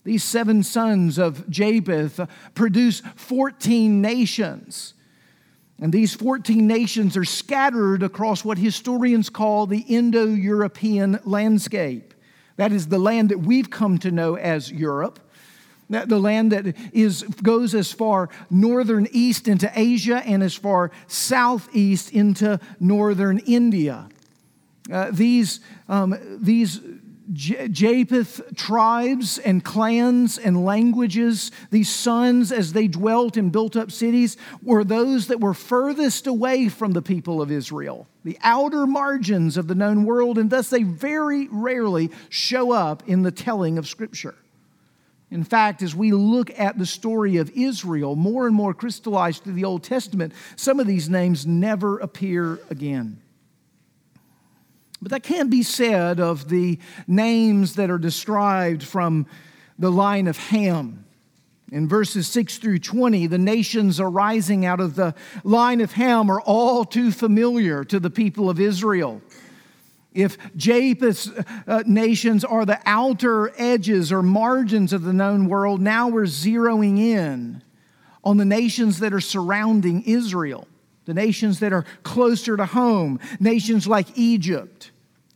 These 0.04 0.22
seven 0.22 0.62
sons 0.62 1.18
of 1.18 1.48
Japheth 1.48 2.20
produce 2.54 3.00
14 3.16 4.00
nations. 4.00 4.94
And 5.80 5.92
these 5.92 6.14
14 6.14 6.66
nations 6.66 7.16
are 7.16 7.24
scattered 7.24 8.02
across 8.02 8.44
what 8.44 8.58
historians 8.58 9.28
call 9.28 9.66
the 9.66 9.80
Indo 9.80 10.26
European 10.26 11.18
landscape. 11.24 12.14
That 12.56 12.70
is 12.70 12.88
the 12.88 12.98
land 12.98 13.30
that 13.30 13.40
we've 13.40 13.70
come 13.70 13.98
to 13.98 14.10
know 14.10 14.36
as 14.36 14.70
Europe. 14.70 15.18
The 15.90 16.18
land 16.18 16.52
that 16.52 16.76
is, 16.92 17.22
goes 17.22 17.74
as 17.74 17.92
far 17.92 18.30
northern 18.50 19.06
east 19.10 19.48
into 19.48 19.70
Asia 19.74 20.22
and 20.24 20.42
as 20.42 20.54
far 20.54 20.90
southeast 21.08 22.12
into 22.12 22.58
northern 22.80 23.38
India. 23.38 24.08
Uh, 24.90 25.10
these, 25.10 25.60
um, 25.88 26.16
these 26.40 26.80
Japheth 27.32 28.42
tribes 28.54 29.38
and 29.38 29.64
clans 29.64 30.36
and 30.36 30.64
languages, 30.64 31.50
these 31.70 31.88
sons, 31.88 32.52
as 32.52 32.72
they 32.72 32.86
dwelt 32.86 33.36
and 33.36 33.50
built 33.50 33.76
up 33.76 33.90
cities, 33.90 34.36
were 34.62 34.84
those 34.84 35.28
that 35.28 35.40
were 35.40 35.54
furthest 35.54 36.26
away 36.26 36.68
from 36.68 36.92
the 36.92 37.00
people 37.00 37.40
of 37.40 37.50
Israel, 37.50 38.06
the 38.24 38.38
outer 38.42 38.86
margins 38.86 39.56
of 39.56 39.68
the 39.68 39.74
known 39.74 40.04
world, 40.04 40.36
and 40.36 40.50
thus 40.50 40.68
they 40.68 40.82
very 40.82 41.48
rarely 41.50 42.10
show 42.28 42.72
up 42.72 43.02
in 43.06 43.22
the 43.22 43.32
telling 43.32 43.78
of 43.78 43.88
Scripture. 43.88 44.34
In 45.30 45.44
fact, 45.44 45.82
as 45.82 45.96
we 45.96 46.12
look 46.12 46.56
at 46.58 46.78
the 46.78 46.86
story 46.86 47.38
of 47.38 47.50
Israel, 47.56 48.14
more 48.16 48.46
and 48.46 48.54
more 48.54 48.74
crystallized 48.74 49.42
through 49.42 49.54
the 49.54 49.64
Old 49.64 49.82
Testament, 49.82 50.34
some 50.56 50.78
of 50.78 50.86
these 50.86 51.08
names 51.08 51.46
never 51.46 51.98
appear 51.98 52.60
again. 52.70 53.20
But 55.04 55.10
that 55.10 55.22
can't 55.22 55.50
be 55.50 55.62
said 55.62 56.18
of 56.18 56.48
the 56.48 56.78
names 57.06 57.74
that 57.74 57.90
are 57.90 57.98
described 57.98 58.82
from 58.82 59.26
the 59.78 59.92
line 59.92 60.26
of 60.26 60.38
Ham. 60.38 61.04
In 61.70 61.86
verses 61.86 62.26
6 62.28 62.56
through 62.56 62.78
20, 62.78 63.26
the 63.26 63.36
nations 63.36 64.00
arising 64.00 64.64
out 64.64 64.80
of 64.80 64.94
the 64.94 65.14
line 65.42 65.82
of 65.82 65.92
Ham 65.92 66.30
are 66.30 66.40
all 66.40 66.86
too 66.86 67.12
familiar 67.12 67.84
to 67.84 68.00
the 68.00 68.08
people 68.08 68.48
of 68.48 68.58
Israel. 68.58 69.20
If 70.14 70.38
Japheth's 70.56 71.28
uh, 71.66 71.82
nations 71.84 72.42
are 72.42 72.64
the 72.64 72.80
outer 72.86 73.52
edges 73.58 74.10
or 74.10 74.22
margins 74.22 74.94
of 74.94 75.02
the 75.02 75.12
known 75.12 75.50
world, 75.50 75.82
now 75.82 76.08
we're 76.08 76.22
zeroing 76.22 76.98
in 76.98 77.62
on 78.24 78.38
the 78.38 78.46
nations 78.46 79.00
that 79.00 79.12
are 79.12 79.20
surrounding 79.20 80.02
Israel, 80.04 80.66
the 81.04 81.12
nations 81.12 81.60
that 81.60 81.74
are 81.74 81.84
closer 82.04 82.56
to 82.56 82.64
home, 82.64 83.20
nations 83.38 83.86
like 83.86 84.06
Egypt, 84.16 84.92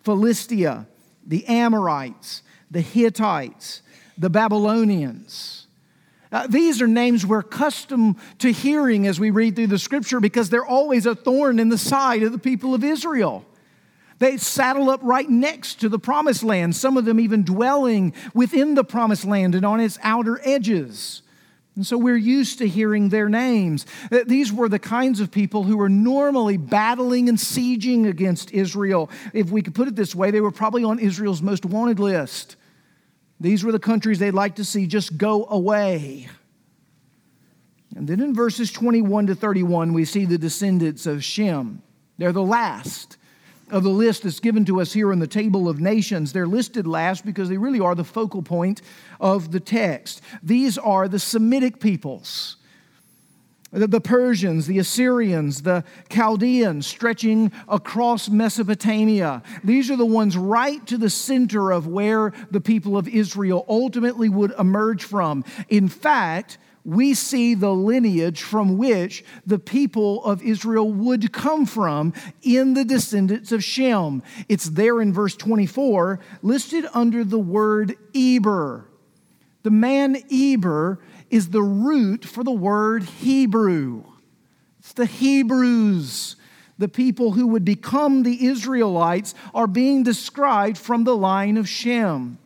Philistia, 0.08 0.86
the 1.26 1.44
Amorites, 1.48 2.42
the 2.70 2.80
Hittites, 2.80 3.82
the 4.16 4.30
Babylonians. 4.30 5.66
Uh, 6.32 6.46
these 6.46 6.80
are 6.80 6.86
names 6.86 7.26
we're 7.26 7.40
accustomed 7.40 8.16
to 8.38 8.50
hearing 8.50 9.06
as 9.06 9.20
we 9.20 9.28
read 9.28 9.54
through 9.54 9.66
the 9.66 9.78
scripture 9.78 10.18
because 10.18 10.48
they're 10.48 10.64
always 10.64 11.04
a 11.04 11.14
thorn 11.14 11.58
in 11.58 11.68
the 11.68 11.76
side 11.76 12.22
of 12.22 12.32
the 12.32 12.38
people 12.38 12.74
of 12.74 12.82
Israel. 12.82 13.44
They 14.18 14.38
saddle 14.38 14.88
up 14.88 15.00
right 15.02 15.28
next 15.28 15.78
to 15.80 15.90
the 15.90 15.98
promised 15.98 16.42
land, 16.42 16.74
some 16.74 16.96
of 16.96 17.04
them 17.04 17.20
even 17.20 17.44
dwelling 17.44 18.14
within 18.32 18.76
the 18.76 18.84
promised 18.84 19.26
land 19.26 19.54
and 19.54 19.66
on 19.66 19.78
its 19.78 19.98
outer 20.02 20.40
edges. 20.42 21.20
And 21.78 21.87
so 21.87 21.97
we're 21.97 22.16
used 22.16 22.58
to 22.58 22.66
hearing 22.66 23.11
their 23.11 23.28
names. 23.28 23.87
These 24.26 24.52
were 24.52 24.68
the 24.68 24.80
kinds 24.80 25.20
of 25.20 25.30
people 25.30 25.62
who 25.62 25.76
were 25.76 25.88
normally 25.88 26.56
battling 26.56 27.28
and 27.28 27.38
sieging 27.38 28.08
against 28.08 28.50
Israel. 28.50 29.08
If 29.32 29.50
we 29.50 29.62
could 29.62 29.76
put 29.76 29.87
it 29.87 29.94
this 29.94 30.12
way, 30.12 30.32
they 30.32 30.40
were 30.40 30.50
probably 30.50 30.82
on 30.82 30.99
Israel's 30.99 31.40
most 31.40 31.64
wanted 31.64 32.00
list. 32.00 32.56
These 33.38 33.62
were 33.62 33.70
the 33.70 33.78
countries 33.78 34.18
they'd 34.18 34.32
like 34.32 34.56
to 34.56 34.64
see 34.64 34.88
just 34.88 35.18
go 35.18 35.47
away. 35.47 36.28
And 37.94 38.08
then 38.08 38.18
in 38.18 38.35
verses 38.35 38.73
21 38.73 39.28
to 39.28 39.37
31, 39.37 39.92
we 39.92 40.04
see 40.04 40.25
the 40.25 40.37
descendants 40.37 41.06
of 41.06 41.23
Shem. 41.23 41.80
They're 42.16 42.32
the 42.32 42.42
last 42.42 43.18
of 43.70 43.82
the 43.82 43.90
list 43.90 44.22
that's 44.22 44.40
given 44.40 44.64
to 44.66 44.80
us 44.80 44.92
here 44.92 45.12
in 45.12 45.18
the 45.18 45.26
table 45.26 45.68
of 45.68 45.80
nations. 45.80 46.32
They're 46.32 46.46
listed 46.46 46.87
last 46.87 47.25
because 47.25 47.48
they 47.48 47.58
really 47.58 47.80
are 47.80 47.94
the 47.94 48.04
focal 48.04 48.42
point 48.42 48.82
of 49.20 49.52
the 49.52 49.60
text. 49.60 50.20
These 50.42 50.78
are 50.78 51.08
the 51.08 51.18
Semitic 51.18 51.80
peoples. 51.80 52.56
The 53.70 54.00
Persians, 54.00 54.66
the 54.66 54.78
Assyrians, 54.78 55.60
the 55.60 55.84
Chaldeans 56.08 56.87
stretching 56.87 57.52
across 57.68 58.30
Mesopotamia. 58.30 59.42
These 59.62 59.90
are 59.90 59.96
the 59.96 60.06
ones 60.06 60.38
right 60.38 60.87
to 60.87 60.96
the 60.96 61.10
center 61.10 61.70
of 61.70 61.87
where 61.87 62.32
the 62.50 62.62
people 62.62 62.96
of 62.96 63.06
Israel 63.06 63.66
ultimately 63.68 64.30
would 64.30 64.54
emerge 64.58 65.04
from. 65.04 65.44
In 65.68 65.88
fact, 65.88 66.56
we 66.88 67.12
see 67.12 67.54
the 67.54 67.71
lineage 67.71 68.40
from 68.40 68.78
which 68.78 69.23
the 69.45 69.59
people 69.59 70.25
of 70.25 70.42
Israel 70.42 70.90
would 70.90 71.35
come 71.35 71.66
from 71.66 72.14
in 72.40 72.73
the 72.73 72.85
descendants 72.85 73.52
of 73.52 73.62
Shem. 73.62 74.23
It's 74.49 74.71
there 74.71 75.02
in 75.02 75.12
verse 75.12 75.37
24, 75.37 76.18
listed 76.40 76.87
under 76.95 77.25
the 77.25 77.38
word 77.38 77.95
Eber. 78.14 78.88
The 79.64 79.71
man 79.71 80.16
Eber 80.33 80.99
is 81.28 81.50
the 81.50 81.62
root 81.62 82.25
for 82.25 82.42
the 82.42 82.50
word 82.50 83.02
Hebrew. 83.02 84.04
It's 84.78 84.95
the 84.95 85.04
Hebrews 85.04 86.37
the 86.78 86.88
people 86.88 87.33
who 87.33 87.49
would 87.49 87.64
become 87.64 88.23
the 88.23 88.47
Israelites, 88.47 89.35
are 89.52 89.66
being 89.66 90.04
described 90.04 90.78
from 90.78 91.02
the 91.02 91.16
line 91.16 91.57
of 91.57 91.68
Shem. 91.68 92.38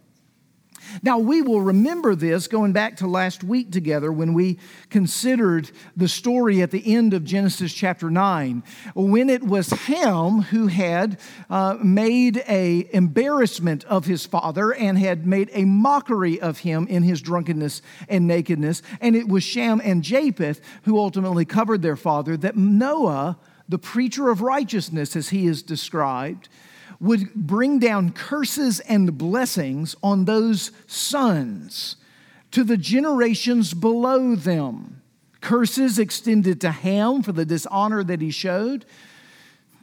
Now, 1.02 1.18
we 1.18 1.42
will 1.42 1.60
remember 1.60 2.14
this 2.14 2.48
going 2.48 2.72
back 2.72 2.96
to 2.98 3.06
last 3.06 3.42
week 3.42 3.70
together 3.70 4.12
when 4.12 4.34
we 4.34 4.58
considered 4.90 5.70
the 5.96 6.08
story 6.08 6.60
at 6.60 6.70
the 6.70 6.94
end 6.94 7.14
of 7.14 7.24
Genesis 7.24 7.72
chapter 7.72 8.10
9, 8.10 8.62
when 8.94 9.30
it 9.30 9.42
was 9.42 9.70
Ham 9.70 10.42
who 10.42 10.66
had 10.66 11.18
uh, 11.48 11.78
made 11.82 12.42
a 12.48 12.88
embarrassment 12.92 13.84
of 13.84 14.06
his 14.06 14.26
father 14.26 14.74
and 14.74 14.98
had 14.98 15.26
made 15.26 15.50
a 15.52 15.64
mockery 15.64 16.40
of 16.40 16.58
him 16.58 16.86
in 16.88 17.02
his 17.02 17.22
drunkenness 17.22 17.82
and 18.08 18.26
nakedness. 18.26 18.82
And 19.00 19.16
it 19.16 19.28
was 19.28 19.42
Shem 19.42 19.80
and 19.82 20.02
Japheth 20.02 20.60
who 20.84 20.98
ultimately 20.98 21.44
covered 21.44 21.82
their 21.82 21.96
father, 21.96 22.36
that 22.38 22.56
Noah, 22.56 23.38
the 23.68 23.78
preacher 23.78 24.30
of 24.30 24.42
righteousness, 24.42 25.16
as 25.16 25.30
he 25.30 25.46
is 25.46 25.62
described, 25.62 26.48
would 27.02 27.34
bring 27.34 27.80
down 27.80 28.12
curses 28.12 28.78
and 28.80 29.18
blessings 29.18 29.96
on 30.02 30.24
those 30.24 30.70
sons 30.86 31.96
to 32.52 32.62
the 32.62 32.76
generations 32.76 33.74
below 33.74 34.36
them. 34.36 35.02
Curses 35.40 35.98
extended 35.98 36.60
to 36.60 36.70
Ham 36.70 37.22
for 37.22 37.32
the 37.32 37.44
dishonor 37.44 38.04
that 38.04 38.20
he 38.20 38.30
showed, 38.30 38.84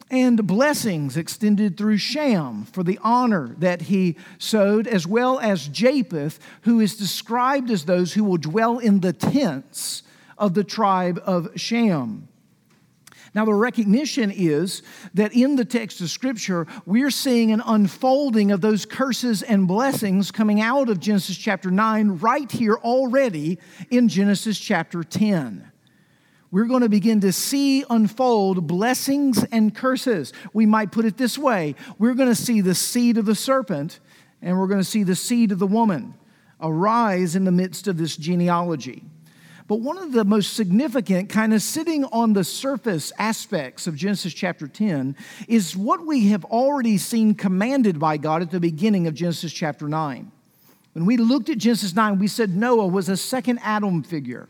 and 0.09 0.47
blessings 0.47 1.17
extended 1.17 1.77
through 1.77 1.97
Shem 1.97 2.63
for 2.63 2.83
the 2.83 2.97
honor 3.03 3.53
that 3.59 3.83
he 3.83 4.15
sowed, 4.37 4.87
as 4.87 5.05
well 5.05 5.39
as 5.39 5.67
Japheth, 5.67 6.39
who 6.61 6.79
is 6.79 6.95
described 6.95 7.69
as 7.69 7.83
those 7.83 8.13
who 8.13 8.23
will 8.23 8.37
dwell 8.37 8.79
in 8.79 9.01
the 9.01 9.13
tents 9.13 10.03
of 10.37 10.53
the 10.53 10.63
tribe 10.63 11.21
of 11.25 11.49
Shem. 11.59 12.28
Now, 13.35 13.45
the 13.45 13.53
recognition 13.53 14.31
is 14.31 14.81
that 15.13 15.33
in 15.33 15.55
the 15.55 15.65
text 15.65 16.01
of 16.01 16.09
Scripture, 16.09 16.65
we're 16.85 17.11
seeing 17.11 17.51
an 17.51 17.61
unfolding 17.65 18.51
of 18.51 18.61
those 18.61 18.85
curses 18.85 19.43
and 19.43 19.67
blessings 19.67 20.31
coming 20.31 20.61
out 20.61 20.89
of 20.89 20.99
Genesis 20.99 21.37
chapter 21.37 21.69
9 21.69 22.17
right 22.17 22.51
here 22.51 22.75
already 22.75 23.59
in 23.91 24.07
Genesis 24.07 24.59
chapter 24.59 25.03
10. 25.03 25.71
We're 26.51 26.65
going 26.65 26.81
to 26.81 26.89
begin 26.89 27.19
to 27.21 27.31
see 27.31 27.85
unfold 27.89 28.65
blessings 28.65 29.43
and 29.51 29.73
curses. 29.75 30.33
We 30.51 30.65
might 30.65 30.91
put 30.91 31.05
it 31.05 31.17
this 31.17 31.37
way 31.37 31.75
we're 31.99 32.15
going 32.15 32.29
to 32.29 32.35
see 32.35 32.61
the 32.61 32.73
seed 32.73 33.17
of 33.17 33.25
the 33.25 33.35
serpent, 33.35 33.99
and 34.41 34.57
we're 34.57 34.67
going 34.67 34.79
to 34.79 34.85
see 34.85 35.03
the 35.03 35.15
seed 35.15 35.51
of 35.51 35.59
the 35.59 35.67
woman 35.67 36.15
arise 36.59 37.35
in 37.35 37.45
the 37.45 37.51
midst 37.51 37.87
of 37.87 37.97
this 37.97 38.17
genealogy. 38.17 39.03
But 39.69 39.81
one 39.81 39.99
of 39.99 40.13
the 40.13 40.25
most 40.25 40.55
significant, 40.55 41.29
kind 41.29 41.53
of 41.53 41.61
sitting 41.61 42.03
on 42.05 42.33
the 42.33 42.43
surface 42.43 43.13
aspects 43.19 43.85
of 43.85 43.95
Genesis 43.95 44.33
chapter 44.33 44.67
10 44.67 45.15
is 45.47 45.77
what 45.77 46.07
we 46.07 46.29
have 46.29 46.43
already 46.45 46.97
seen 46.97 47.35
commanded 47.35 47.99
by 47.99 48.17
God 48.17 48.41
at 48.41 48.49
the 48.49 48.59
beginning 48.59 49.05
of 49.05 49.13
Genesis 49.13 49.53
chapter 49.53 49.87
9. 49.87 50.31
When 50.93 51.05
we 51.05 51.17
looked 51.17 51.49
at 51.49 51.59
Genesis 51.59 51.95
9, 51.95 52.17
we 52.17 52.27
said 52.27 52.55
Noah 52.55 52.87
was 52.87 53.09
a 53.09 53.15
second 53.15 53.59
Adam 53.61 54.01
figure. 54.01 54.49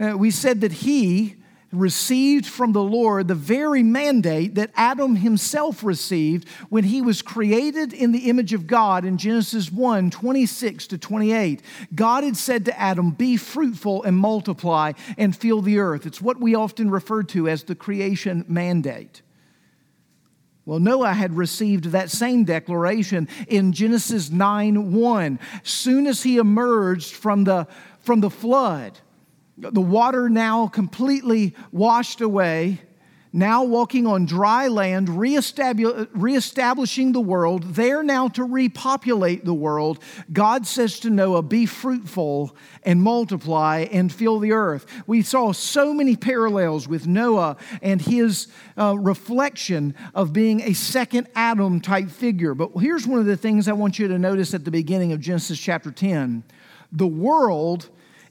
Uh, 0.00 0.18
we 0.18 0.32
said 0.32 0.62
that 0.62 0.72
he 0.72 1.36
received 1.72 2.46
from 2.46 2.72
the 2.72 2.82
Lord 2.82 3.28
the 3.28 3.34
very 3.34 3.82
mandate 3.82 4.54
that 4.54 4.70
Adam 4.76 5.16
himself 5.16 5.82
received 5.82 6.48
when 6.68 6.84
he 6.84 7.00
was 7.02 7.22
created 7.22 7.92
in 7.92 8.12
the 8.12 8.30
image 8.30 8.52
of 8.52 8.66
God 8.66 9.04
in 9.04 9.16
Genesis 9.18 9.72
1 9.72 10.10
26 10.10 10.86
to 10.88 10.98
28. 10.98 11.62
God 11.94 12.24
had 12.24 12.36
said 12.36 12.66
to 12.66 12.78
Adam, 12.78 13.10
Be 13.10 13.36
fruitful 13.36 14.02
and 14.04 14.16
multiply 14.16 14.92
and 15.16 15.34
fill 15.34 15.62
the 15.62 15.78
earth. 15.78 16.06
It's 16.06 16.20
what 16.20 16.40
we 16.40 16.54
often 16.54 16.90
refer 16.90 17.22
to 17.24 17.48
as 17.48 17.64
the 17.64 17.74
creation 17.74 18.44
mandate. 18.46 19.22
Well, 20.64 20.78
Noah 20.78 21.12
had 21.12 21.36
received 21.36 21.86
that 21.86 22.10
same 22.10 22.44
declaration 22.44 23.28
in 23.48 23.72
Genesis 23.72 24.30
9 24.30 24.92
1. 24.92 25.38
Soon 25.64 26.06
as 26.06 26.22
he 26.22 26.36
emerged 26.36 27.14
from 27.14 27.44
the, 27.44 27.66
from 28.00 28.20
the 28.20 28.30
flood, 28.30 28.98
the 29.70 29.80
water 29.80 30.28
now 30.28 30.66
completely 30.66 31.54
washed 31.70 32.20
away, 32.20 32.80
now 33.32 33.64
walking 33.64 34.06
on 34.06 34.26
dry 34.26 34.68
land, 34.68 35.08
reestablishing 35.08 37.12
the 37.12 37.20
world, 37.20 37.62
there 37.74 38.02
now 38.02 38.28
to 38.28 38.44
repopulate 38.44 39.46
the 39.46 39.54
world. 39.54 40.02
God 40.32 40.66
says 40.66 41.00
to 41.00 41.08
Noah, 41.08 41.42
Be 41.42 41.64
fruitful 41.64 42.54
and 42.82 43.00
multiply 43.00 43.86
and 43.90 44.12
fill 44.12 44.38
the 44.38 44.52
earth. 44.52 44.84
We 45.06 45.22
saw 45.22 45.52
so 45.52 45.94
many 45.94 46.14
parallels 46.14 46.86
with 46.86 47.06
Noah 47.06 47.56
and 47.80 48.02
his 48.02 48.48
uh, 48.76 48.98
reflection 48.98 49.94
of 50.14 50.34
being 50.34 50.60
a 50.60 50.74
second 50.74 51.28
Adam 51.34 51.80
type 51.80 52.10
figure. 52.10 52.54
But 52.54 52.72
here's 52.80 53.06
one 53.06 53.20
of 53.20 53.26
the 53.26 53.38
things 53.38 53.66
I 53.66 53.72
want 53.72 53.98
you 53.98 54.08
to 54.08 54.18
notice 54.18 54.52
at 54.52 54.66
the 54.66 54.70
beginning 54.70 55.12
of 55.12 55.20
Genesis 55.20 55.58
chapter 55.58 55.90
10 55.90 56.44
the 56.94 57.06
world 57.06 57.88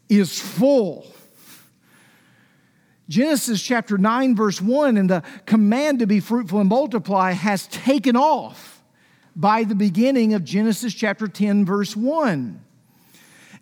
is 0.08 0.40
full 0.40 1.08
Genesis 3.12 3.62
chapter 3.62 3.98
9, 3.98 4.38
verse 4.38 4.62
1, 4.62 4.96
and 4.96 5.10
the 5.10 5.22
command 5.46 6.00
to 6.00 6.08
be 6.08 6.22
fruitful 6.22 6.62
and 6.62 6.70
multiply 6.70 7.32
has 7.32 7.68
taken 7.68 8.16
off 8.16 8.82
by 9.36 9.66
the 9.66 9.76
beginning 9.76 10.34
of 10.34 10.46
Genesis 10.46 10.94
chapter 10.94 11.28
10, 11.28 11.66
verse 11.66 11.94
1. 11.94 12.64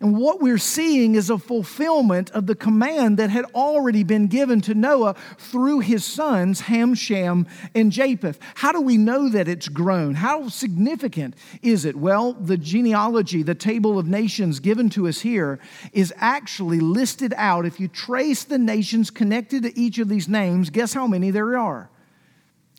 And 0.00 0.16
what 0.16 0.40
we're 0.40 0.56
seeing 0.56 1.14
is 1.14 1.28
a 1.28 1.36
fulfillment 1.36 2.30
of 2.30 2.46
the 2.46 2.54
command 2.54 3.18
that 3.18 3.28
had 3.28 3.44
already 3.54 4.02
been 4.02 4.28
given 4.28 4.62
to 4.62 4.72
Noah 4.72 5.14
through 5.36 5.80
his 5.80 6.06
sons, 6.06 6.62
Ham, 6.62 6.94
Shem, 6.94 7.46
and 7.74 7.92
Japheth. 7.92 8.38
How 8.54 8.72
do 8.72 8.80
we 8.80 8.96
know 8.96 9.28
that 9.28 9.46
it's 9.46 9.68
grown? 9.68 10.14
How 10.14 10.48
significant 10.48 11.34
is 11.60 11.84
it? 11.84 11.96
Well, 11.96 12.32
the 12.32 12.56
genealogy, 12.56 13.42
the 13.42 13.54
table 13.54 13.98
of 13.98 14.06
nations 14.06 14.58
given 14.58 14.88
to 14.90 15.06
us 15.06 15.20
here, 15.20 15.60
is 15.92 16.14
actually 16.16 16.80
listed 16.80 17.34
out. 17.36 17.66
If 17.66 17.78
you 17.78 17.86
trace 17.86 18.44
the 18.44 18.58
nations 18.58 19.10
connected 19.10 19.64
to 19.64 19.78
each 19.78 19.98
of 19.98 20.08
these 20.08 20.28
names, 20.28 20.70
guess 20.70 20.94
how 20.94 21.06
many 21.06 21.30
there 21.30 21.58
are? 21.58 21.90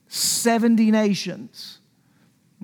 70 0.08 0.90
nations. 0.90 1.81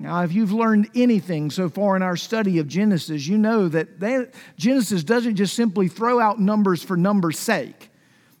Now, 0.00 0.22
if 0.22 0.32
you've 0.32 0.52
learned 0.52 0.90
anything 0.94 1.50
so 1.50 1.68
far 1.68 1.96
in 1.96 2.02
our 2.02 2.16
study 2.16 2.60
of 2.60 2.68
Genesis, 2.68 3.26
you 3.26 3.36
know 3.36 3.66
that 3.66 3.98
they, 3.98 4.26
Genesis 4.56 5.02
doesn't 5.02 5.34
just 5.34 5.54
simply 5.54 5.88
throw 5.88 6.20
out 6.20 6.38
numbers 6.38 6.84
for 6.84 6.96
numbers' 6.96 7.38
sake. 7.38 7.90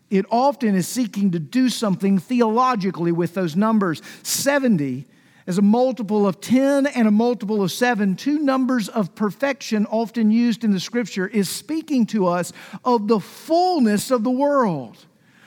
It 0.08 0.24
often 0.30 0.76
is 0.76 0.86
seeking 0.86 1.32
to 1.32 1.40
do 1.40 1.68
something 1.68 2.18
theologically 2.18 3.10
with 3.10 3.34
those 3.34 3.56
numbers. 3.56 4.00
70 4.22 5.04
as 5.48 5.58
a 5.58 5.62
multiple 5.62 6.28
of 6.28 6.40
10 6.40 6.86
and 6.86 7.08
a 7.08 7.10
multiple 7.10 7.62
of 7.62 7.72
7, 7.72 8.14
two 8.14 8.38
numbers 8.38 8.88
of 8.88 9.14
perfection 9.14 9.86
often 9.86 10.30
used 10.30 10.62
in 10.62 10.70
the 10.70 10.78
scripture, 10.78 11.26
is 11.26 11.48
speaking 11.48 12.06
to 12.06 12.26
us 12.26 12.52
of 12.84 13.08
the 13.08 13.18
fullness 13.18 14.10
of 14.10 14.22
the 14.22 14.30
world. 14.30 14.96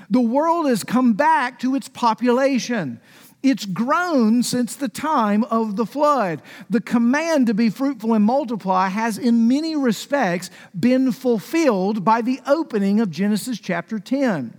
The 0.09 0.19
world 0.19 0.67
has 0.67 0.83
come 0.83 1.13
back 1.13 1.59
to 1.59 1.75
its 1.75 1.87
population. 1.87 2.99
It's 3.43 3.65
grown 3.65 4.43
since 4.43 4.75
the 4.75 4.87
time 4.87 5.43
of 5.45 5.75
the 5.75 5.85
flood. 5.85 6.41
The 6.69 6.81
command 6.81 7.47
to 7.47 7.53
be 7.53 7.69
fruitful 7.69 8.13
and 8.13 8.23
multiply 8.23 8.89
has, 8.89 9.17
in 9.17 9.47
many 9.47 9.75
respects, 9.75 10.51
been 10.79 11.11
fulfilled 11.11 12.05
by 12.05 12.21
the 12.21 12.39
opening 12.45 12.99
of 12.99 13.09
Genesis 13.09 13.59
chapter 13.59 13.97
10. 13.97 14.53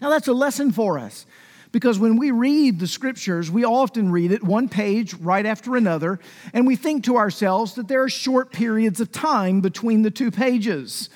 Now, 0.00 0.10
that's 0.10 0.28
a 0.28 0.32
lesson 0.32 0.70
for 0.70 0.98
us 0.98 1.26
because 1.72 1.98
when 1.98 2.16
we 2.16 2.30
read 2.30 2.78
the 2.78 2.86
scriptures, 2.86 3.50
we 3.50 3.64
often 3.64 4.12
read 4.12 4.32
it 4.32 4.42
one 4.42 4.68
page 4.68 5.14
right 5.14 5.44
after 5.44 5.76
another, 5.76 6.18
and 6.52 6.66
we 6.66 6.76
think 6.76 7.04
to 7.04 7.16
ourselves 7.16 7.74
that 7.74 7.88
there 7.88 8.02
are 8.02 8.08
short 8.08 8.52
periods 8.52 9.00
of 9.00 9.12
time 9.12 9.60
between 9.60 10.02
the 10.02 10.10
two 10.10 10.30
pages. 10.30 11.10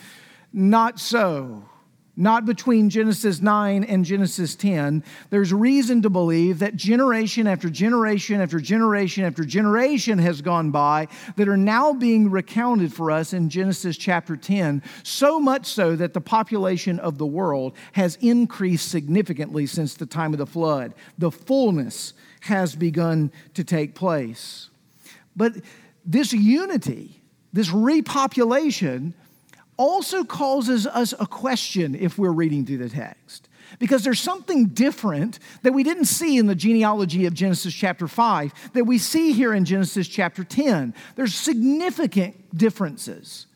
Not 0.52 0.98
so 0.98 1.64
not 2.16 2.44
between 2.44 2.90
Genesis 2.90 3.40
9 3.40 3.84
and 3.84 4.04
Genesis 4.04 4.54
10, 4.54 5.02
there's 5.30 5.52
reason 5.52 6.02
to 6.02 6.10
believe 6.10 6.58
that 6.58 6.76
generation 6.76 7.46
after 7.46 7.70
generation 7.70 8.40
after 8.40 8.60
generation 8.60 9.24
after 9.24 9.44
generation 9.44 10.18
has 10.18 10.42
gone 10.42 10.70
by 10.70 11.08
that 11.36 11.48
are 11.48 11.56
now 11.56 11.92
being 11.92 12.30
recounted 12.30 12.92
for 12.92 13.10
us 13.10 13.32
in 13.32 13.48
Genesis 13.48 13.96
chapter 13.96 14.36
10, 14.36 14.82
so 15.02 15.40
much 15.40 15.64
so 15.66 15.96
that 15.96 16.12
the 16.12 16.20
population 16.20 16.98
of 16.98 17.16
the 17.16 17.26
world 17.26 17.74
has 17.92 18.16
increased 18.20 18.90
significantly 18.90 19.64
since 19.64 19.94
the 19.94 20.06
time 20.06 20.34
of 20.34 20.38
the 20.38 20.46
flood. 20.46 20.92
The 21.16 21.30
fullness 21.30 22.12
has 22.40 22.74
begun 22.74 23.32
to 23.54 23.64
take 23.64 23.94
place. 23.94 24.68
But 25.34 25.54
this 26.04 26.34
unity, 26.34 27.22
this 27.54 27.70
repopulation, 27.70 29.14
also 29.82 30.22
causes 30.22 30.86
us 30.86 31.12
a 31.18 31.26
question 31.26 31.94
if 31.94 32.16
we're 32.16 32.30
reading 32.30 32.64
through 32.64 32.78
the 32.78 32.88
text. 32.88 33.48
Because 33.78 34.04
there's 34.04 34.20
something 34.20 34.66
different 34.66 35.38
that 35.62 35.72
we 35.72 35.82
didn't 35.82 36.04
see 36.04 36.36
in 36.36 36.46
the 36.46 36.54
genealogy 36.54 37.26
of 37.26 37.34
Genesis 37.34 37.74
chapter 37.74 38.06
5 38.06 38.72
that 38.74 38.84
we 38.84 38.98
see 38.98 39.32
here 39.32 39.52
in 39.52 39.64
Genesis 39.64 40.06
chapter 40.06 40.44
10. 40.44 40.94
There's 41.16 41.34
significant 41.34 42.56
differences. 42.56 43.46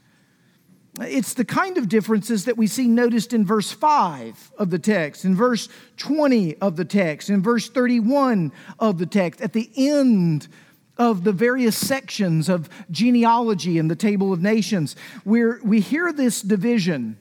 It's 1.01 1.35
the 1.35 1.45
kind 1.45 1.77
of 1.77 1.89
differences 1.89 2.47
that 2.47 2.57
we 2.57 2.67
see 2.67 2.89
noticed 2.89 3.33
in 3.33 3.45
verse 3.45 3.71
5 3.71 4.53
of 4.59 4.71
the 4.71 4.79
text, 4.79 5.25
in 5.25 5.37
verse 5.37 5.69
20 5.99 6.57
of 6.57 6.77
the 6.77 6.87
text, 6.87 7.29
in 7.29 7.43
verse 7.43 7.69
31 7.69 8.51
of 8.79 8.99
the 8.99 9.07
text, 9.07 9.43
at 9.43 9.53
the 9.53 9.71
end 9.77 10.49
of 10.99 11.25
the 11.25 11.33
various 11.33 11.77
sections 11.77 12.49
of 12.49 12.69
genealogy 12.91 13.79
in 13.79 13.89
the 13.89 13.97
Table 13.97 14.33
of 14.33 14.41
Nations, 14.41 14.97
where 15.25 15.61
we 15.63 15.81
hear 15.81 16.13
this 16.13 16.43
division 16.43 17.19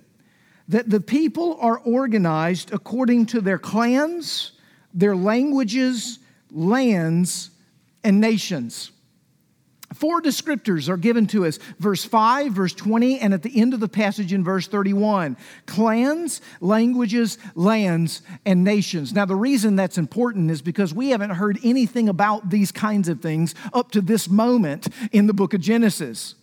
that 0.67 0.89
the 0.89 0.99
people 0.99 1.57
are 1.59 1.79
organized 1.79 2.73
according 2.73 3.25
to 3.27 3.41
their 3.41 3.59
clans, 3.59 4.53
their 4.93 5.15
languages, 5.15 6.19
lands, 6.51 7.51
and 8.03 8.19
nations. 8.19 8.91
Four 9.95 10.21
descriptors 10.21 10.89
are 10.89 10.97
given 10.97 11.25
to 11.27 11.45
us 11.45 11.57
verse 11.79 12.03
5, 12.03 12.51
verse 12.51 12.73
20, 12.73 13.19
and 13.19 13.33
at 13.33 13.43
the 13.43 13.61
end 13.61 13.73
of 13.73 13.79
the 13.79 13.87
passage 13.87 14.33
in 14.33 14.43
verse 14.43 14.67
31 14.67 15.37
clans, 15.65 16.41
languages, 16.59 17.37
lands, 17.55 18.21
and 18.45 18.63
nations. 18.63 19.13
Now, 19.13 19.25
the 19.25 19.35
reason 19.35 19.77
that's 19.77 19.97
important 19.97 20.51
is 20.51 20.61
because 20.61 20.93
we 20.93 21.11
haven't 21.11 21.31
heard 21.31 21.59
anything 21.63 22.09
about 22.09 22.49
these 22.49 22.71
kinds 22.73 23.07
of 23.07 23.21
things 23.21 23.55
up 23.73 23.91
to 23.91 24.01
this 24.01 24.29
moment 24.29 24.89
in 25.13 25.27
the 25.27 25.33
book 25.33 25.53
of 25.53 25.61
Genesis. 25.61 26.35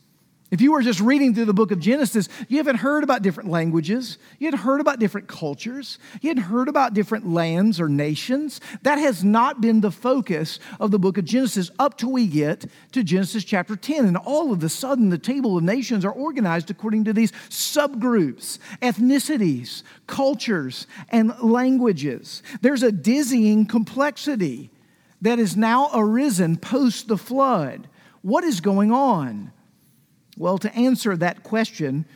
If 0.53 0.61
you 0.61 0.73
were 0.73 0.83
just 0.83 1.01
reading 1.01 1.35
through 1.35 1.47
the 1.47 1.55
book 1.55 1.71
of 1.71 1.81
Genesis, 1.81 2.29
you 2.47 2.59
haven't 2.59 2.77
heard 2.77 3.03
about 3.03 3.23
different 3.23 3.49
languages. 3.49 4.19
You 4.39 4.49
hadn't 4.49 4.61
heard 4.61 4.83
about 4.83 4.99
different 4.99 5.27
cultures. 5.27 5.99
You 6.21 6.29
hadn't 6.29 6.43
heard 6.43 6.69
about 6.69 6.93
different 6.93 7.27
lands 7.27 7.81
or 7.81 7.89
nations. 7.89 8.61
That 8.83 8.99
has 8.99 9.25
not 9.25 9.63
been 9.63 9.81
the 9.81 9.91
focus 9.91 10.61
of 10.79 10.91
the 10.91 10.99
book 10.99 11.17
of 11.17 11.25
Genesis 11.25 11.71
up 11.79 11.97
till 11.97 12.13
we 12.13 12.27
get 12.27 12.67
to 12.93 13.03
Genesis 13.03 13.45
chapter 13.45 13.77
10. 13.77 14.05
And 14.05 14.19
all 14.19 14.53
of 14.53 14.63
a 14.63 14.69
sudden, 14.69 15.09
the 15.09 15.17
table 15.17 15.57
of 15.57 15.65
nations 15.65 16.05
are 16.05 16.13
organized 16.13 16.71
according 16.71 17.05
to 17.05 17.15
these 17.15 17.33
subgroups, 17.49 18.59
ethnicities, 18.83 19.83
cultures, 20.07 20.87
and 21.09 21.33
languages. 21.41 22.43
There's 22.61 22.83
a 22.83 22.93
dizzying 22.93 23.65
complexity 23.65 24.69
that 25.23 25.39
has 25.39 25.57
now 25.57 25.89
arisen 25.95 26.59
post 26.59 27.09
the 27.09 27.17
flood. 27.17 27.89
What 28.21 28.45
is 28.45 28.61
going 28.61 28.93
on? 28.93 29.51
Well, 30.37 30.59
to 30.59 30.75
answer 30.75 31.17
that 31.17 31.43
question, 31.43 32.07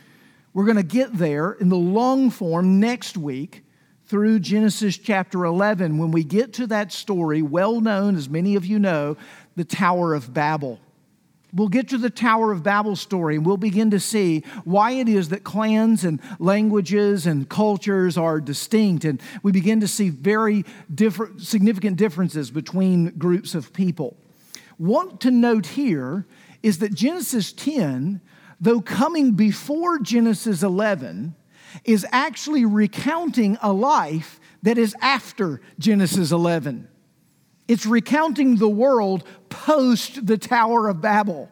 we're 0.53 0.65
going 0.65 0.77
to 0.77 0.83
get 0.83 1.17
there 1.17 1.51
in 1.51 1.69
the 1.69 1.75
long 1.75 2.29
form 2.29 2.79
next 2.79 3.17
week 3.17 3.63
through 4.05 4.39
Genesis 4.39 4.97
chapter 4.97 5.45
11 5.45 5.97
when 5.97 6.11
we 6.11 6.23
get 6.23 6.53
to 6.53 6.67
that 6.67 6.91
story, 6.91 7.41
well 7.41 7.81
known, 7.81 8.15
as 8.15 8.29
many 8.29 8.55
of 8.55 8.65
you 8.65 8.79
know, 8.79 9.17
the 9.55 9.65
Tower 9.65 10.13
of 10.13 10.33
Babel. 10.33 10.79
We'll 11.53 11.67
get 11.67 11.89
to 11.89 11.97
the 11.97 12.09
Tower 12.09 12.51
of 12.51 12.63
Babel 12.63 12.95
story 12.95 13.35
and 13.35 13.45
we'll 13.45 13.57
begin 13.57 13.91
to 13.91 13.99
see 13.99 14.43
why 14.63 14.91
it 14.91 15.07
is 15.07 15.29
that 15.29 15.43
clans 15.43 16.03
and 16.03 16.19
languages 16.39 17.25
and 17.25 17.47
cultures 17.47 18.17
are 18.17 18.41
distinct. 18.41 19.05
And 19.05 19.21
we 19.43 19.51
begin 19.51 19.79
to 19.81 19.87
see 19.87 20.09
very 20.09 20.65
different, 20.93 21.41
significant 21.41 21.97
differences 21.97 22.51
between 22.51 23.17
groups 23.17 23.55
of 23.55 23.73
people. 23.73 24.17
Want 24.77 25.21
to 25.21 25.31
note 25.31 25.67
here 25.67 26.25
is 26.67 26.79
that 26.79 26.93
Genesis 26.93 27.53
10, 27.53 28.19
though 28.59 28.81
coming 28.81 29.31
before 29.31 29.99
Genesis 29.99 30.63
11, 30.63 31.33
is 31.85 32.05
actually 32.11 32.65
recounting 32.65 33.57
a 33.61 33.71
life 33.71 34.37
that 34.63 34.77
is 34.77 34.93
after 35.01 35.61
Genesis 35.79 36.33
11. 36.33 36.89
It's 37.69 37.85
recounting 37.85 38.57
the 38.57 38.67
world 38.67 39.23
post 39.47 40.25
the 40.27 40.37
Tower 40.37 40.89
of 40.89 40.99
Babel. 40.99 41.49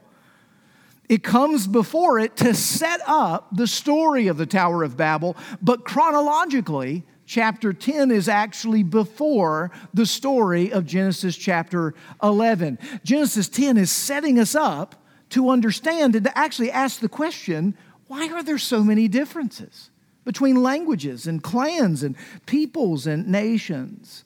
It 1.08 1.24
comes 1.24 1.66
before 1.66 2.20
it 2.20 2.36
to 2.38 2.54
set 2.54 3.00
up 3.08 3.56
the 3.56 3.68
story 3.68 4.28
of 4.28 4.36
the 4.36 4.46
Tower 4.46 4.84
of 4.84 4.98
Babel, 4.98 5.38
but 5.62 5.86
chronologically, 5.86 7.06
chapter 7.26 7.72
10 7.72 8.12
is 8.12 8.28
actually 8.28 8.84
before 8.84 9.72
the 9.94 10.06
story 10.06 10.74
of 10.74 10.86
Genesis 10.86 11.38
chapter 11.38 11.94
11. 12.22 12.80
Genesis 13.06 13.48
10 13.48 13.78
is 13.78 13.90
setting 13.90 14.38
us 14.38 14.56
up 14.56 15.04
to 15.36 15.50
understand 15.50 16.16
and 16.16 16.24
to 16.24 16.38
actually 16.38 16.72
ask 16.72 17.02
the 17.02 17.10
question 17.10 17.76
why 18.08 18.30
are 18.30 18.42
there 18.42 18.58
so 18.58 18.84
many 18.84 19.10
differences 19.10 19.90
between 20.24 20.64
languages 20.64 21.28
and 21.28 21.44
clans 21.44 22.04
and 22.04 22.16
peoples 22.46 23.06
and 23.06 23.28
nations? 23.28 24.24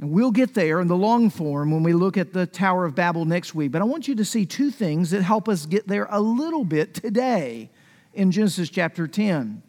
And 0.00 0.10
we'll 0.10 0.30
get 0.30 0.54
there 0.54 0.80
in 0.80 0.88
the 0.88 0.96
long 0.96 1.28
form 1.28 1.70
when 1.70 1.82
we 1.82 1.92
look 1.92 2.16
at 2.16 2.32
the 2.32 2.46
Tower 2.46 2.86
of 2.86 2.94
Babel 2.94 3.26
next 3.26 3.54
week. 3.54 3.70
But 3.70 3.82
I 3.82 3.84
want 3.84 4.08
you 4.08 4.14
to 4.14 4.24
see 4.24 4.46
two 4.46 4.70
things 4.70 5.10
that 5.10 5.20
help 5.20 5.46
us 5.46 5.66
get 5.66 5.86
there 5.86 6.06
a 6.08 6.20
little 6.20 6.64
bit 6.64 6.94
today 6.94 7.68
in 8.14 8.30
Genesis 8.30 8.70
chapter 8.70 9.06
10. 9.06 9.62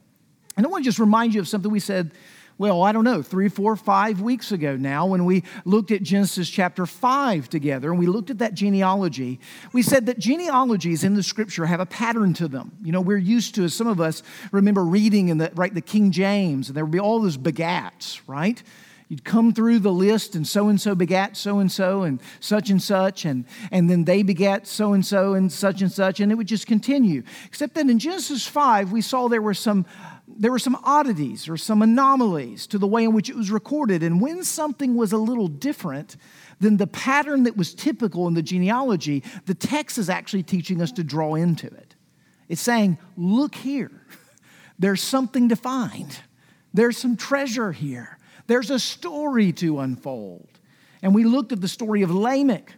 And 0.56 0.66
I 0.66 0.70
want 0.70 0.86
to 0.86 0.88
just 0.88 1.00
remind 1.00 1.34
you 1.34 1.42
of 1.42 1.50
something 1.50 1.70
we 1.70 1.82
said, 1.82 2.12
well, 2.58 2.84
I 2.84 2.92
don't 2.92 3.04
know, 3.04 3.22
three, 3.22 3.50
four, 3.50 3.76
five 3.76 4.22
weeks 4.22 4.52
ago 4.52 4.76
now, 4.76 5.06
when 5.06 5.26
we 5.26 5.44
looked 5.66 5.92
at 5.92 6.04
Genesis 6.04 6.50
chapter 6.50 6.86
5 6.86 7.50
together 7.50 7.90
and 7.90 8.00
we 8.00 8.06
looked 8.06 8.30
at 8.30 8.40
that 8.40 8.54
genealogy. 8.54 9.40
We 9.72 9.82
said 9.82 10.06
that 10.06 10.20
genealogies 10.20 11.04
in 11.04 11.16
the 11.16 11.24
scripture 11.24 11.66
have 11.66 11.80
a 11.80 11.86
pattern 11.86 12.34
to 12.36 12.48
them. 12.48 12.72
You 12.84 12.92
know, 12.92 13.02
we're 13.02 13.18
used 13.18 13.56
to, 13.56 13.64
as 13.64 13.74
some 13.74 13.88
of 13.88 14.00
us 14.00 14.22
remember 14.52 14.84
reading 14.84 15.30
in 15.30 15.40
the, 15.40 15.52
right, 15.56 15.74
the 15.74 15.82
King 15.82 16.12
James, 16.12 16.70
and 16.70 16.78
there 16.78 16.86
would 16.86 16.92
be 16.92 17.00
all 17.00 17.22
those 17.22 17.38
begats, 17.38 18.22
right? 18.28 18.62
You'd 19.10 19.24
come 19.24 19.54
through 19.54 19.80
the 19.80 19.92
list, 19.92 20.34
and 20.34 20.48
so 20.48 20.70
and 20.70 20.80
so 20.80 20.96
begat 20.96 21.38
so 21.38 21.60
and 21.60 21.72
so, 21.72 22.02
and 22.04 22.20
such 22.40 22.70
and 22.70 22.82
such, 22.82 23.26
and, 23.26 23.46
and 23.72 23.90
then 23.90 24.06
they 24.06 24.24
begat 24.24 24.66
so 24.66 24.94
and 24.94 25.06
so, 25.06 25.34
and 25.34 25.52
such 25.52 25.82
and 25.82 25.92
such, 25.92 26.20
and 26.20 26.32
it 26.32 26.36
would 26.36 26.48
just 26.48 26.66
continue. 26.66 27.24
Except 27.46 27.76
that 27.76 27.90
in 27.90 28.00
Genesis 28.00 28.48
5, 28.48 28.92
we 28.92 29.02
saw 29.02 29.28
there 29.28 29.42
were 29.42 29.54
some 29.54 29.86
there 30.28 30.52
were 30.52 30.60
some 30.60 30.78
oddities 30.84 31.50
or 31.50 31.58
some 31.58 31.82
anomalies 31.82 32.66
to 32.68 32.78
the 32.78 32.88
way 32.88 33.04
in 33.04 33.14
which 33.14 33.30
it 33.30 33.36
was 33.36 33.52
recorded. 33.52 34.04
And 34.04 34.22
when 34.22 34.44
something 34.44 34.96
was 34.96 35.12
a 35.12 35.18
little 35.18 35.48
different 35.48 36.16
than 36.60 36.78
the 36.78 36.88
pattern 36.88 37.44
that 37.44 37.58
was 37.58 37.74
typical 37.74 38.28
in 38.28 38.34
the 38.34 38.42
genealogy, 38.42 39.24
the 39.46 39.54
text 39.54 39.98
is 39.98 40.10
actually 40.10 40.44
teaching 40.44 40.82
us 40.82 40.92
to 40.94 41.04
draw 41.04 41.36
into 41.36 41.68
it. 41.68 41.96
It's 42.48 42.62
saying, 42.62 42.98
look 43.18 43.56
here, 43.56 44.06
there's 44.80 45.02
something 45.02 45.50
to 45.50 45.56
find, 45.56 46.20
there's 46.74 46.98
some 46.98 47.18
treasure 47.18 47.72
here, 47.72 48.18
there's 48.48 48.70
a 48.70 48.80
story 48.80 49.52
to 49.54 49.80
unfold. 49.80 50.48
And 51.02 51.14
we 51.14 51.26
looked 51.26 51.52
at 51.52 51.60
the 51.60 51.68
story 51.68 52.02
of 52.02 52.12
Lamech 52.12 52.74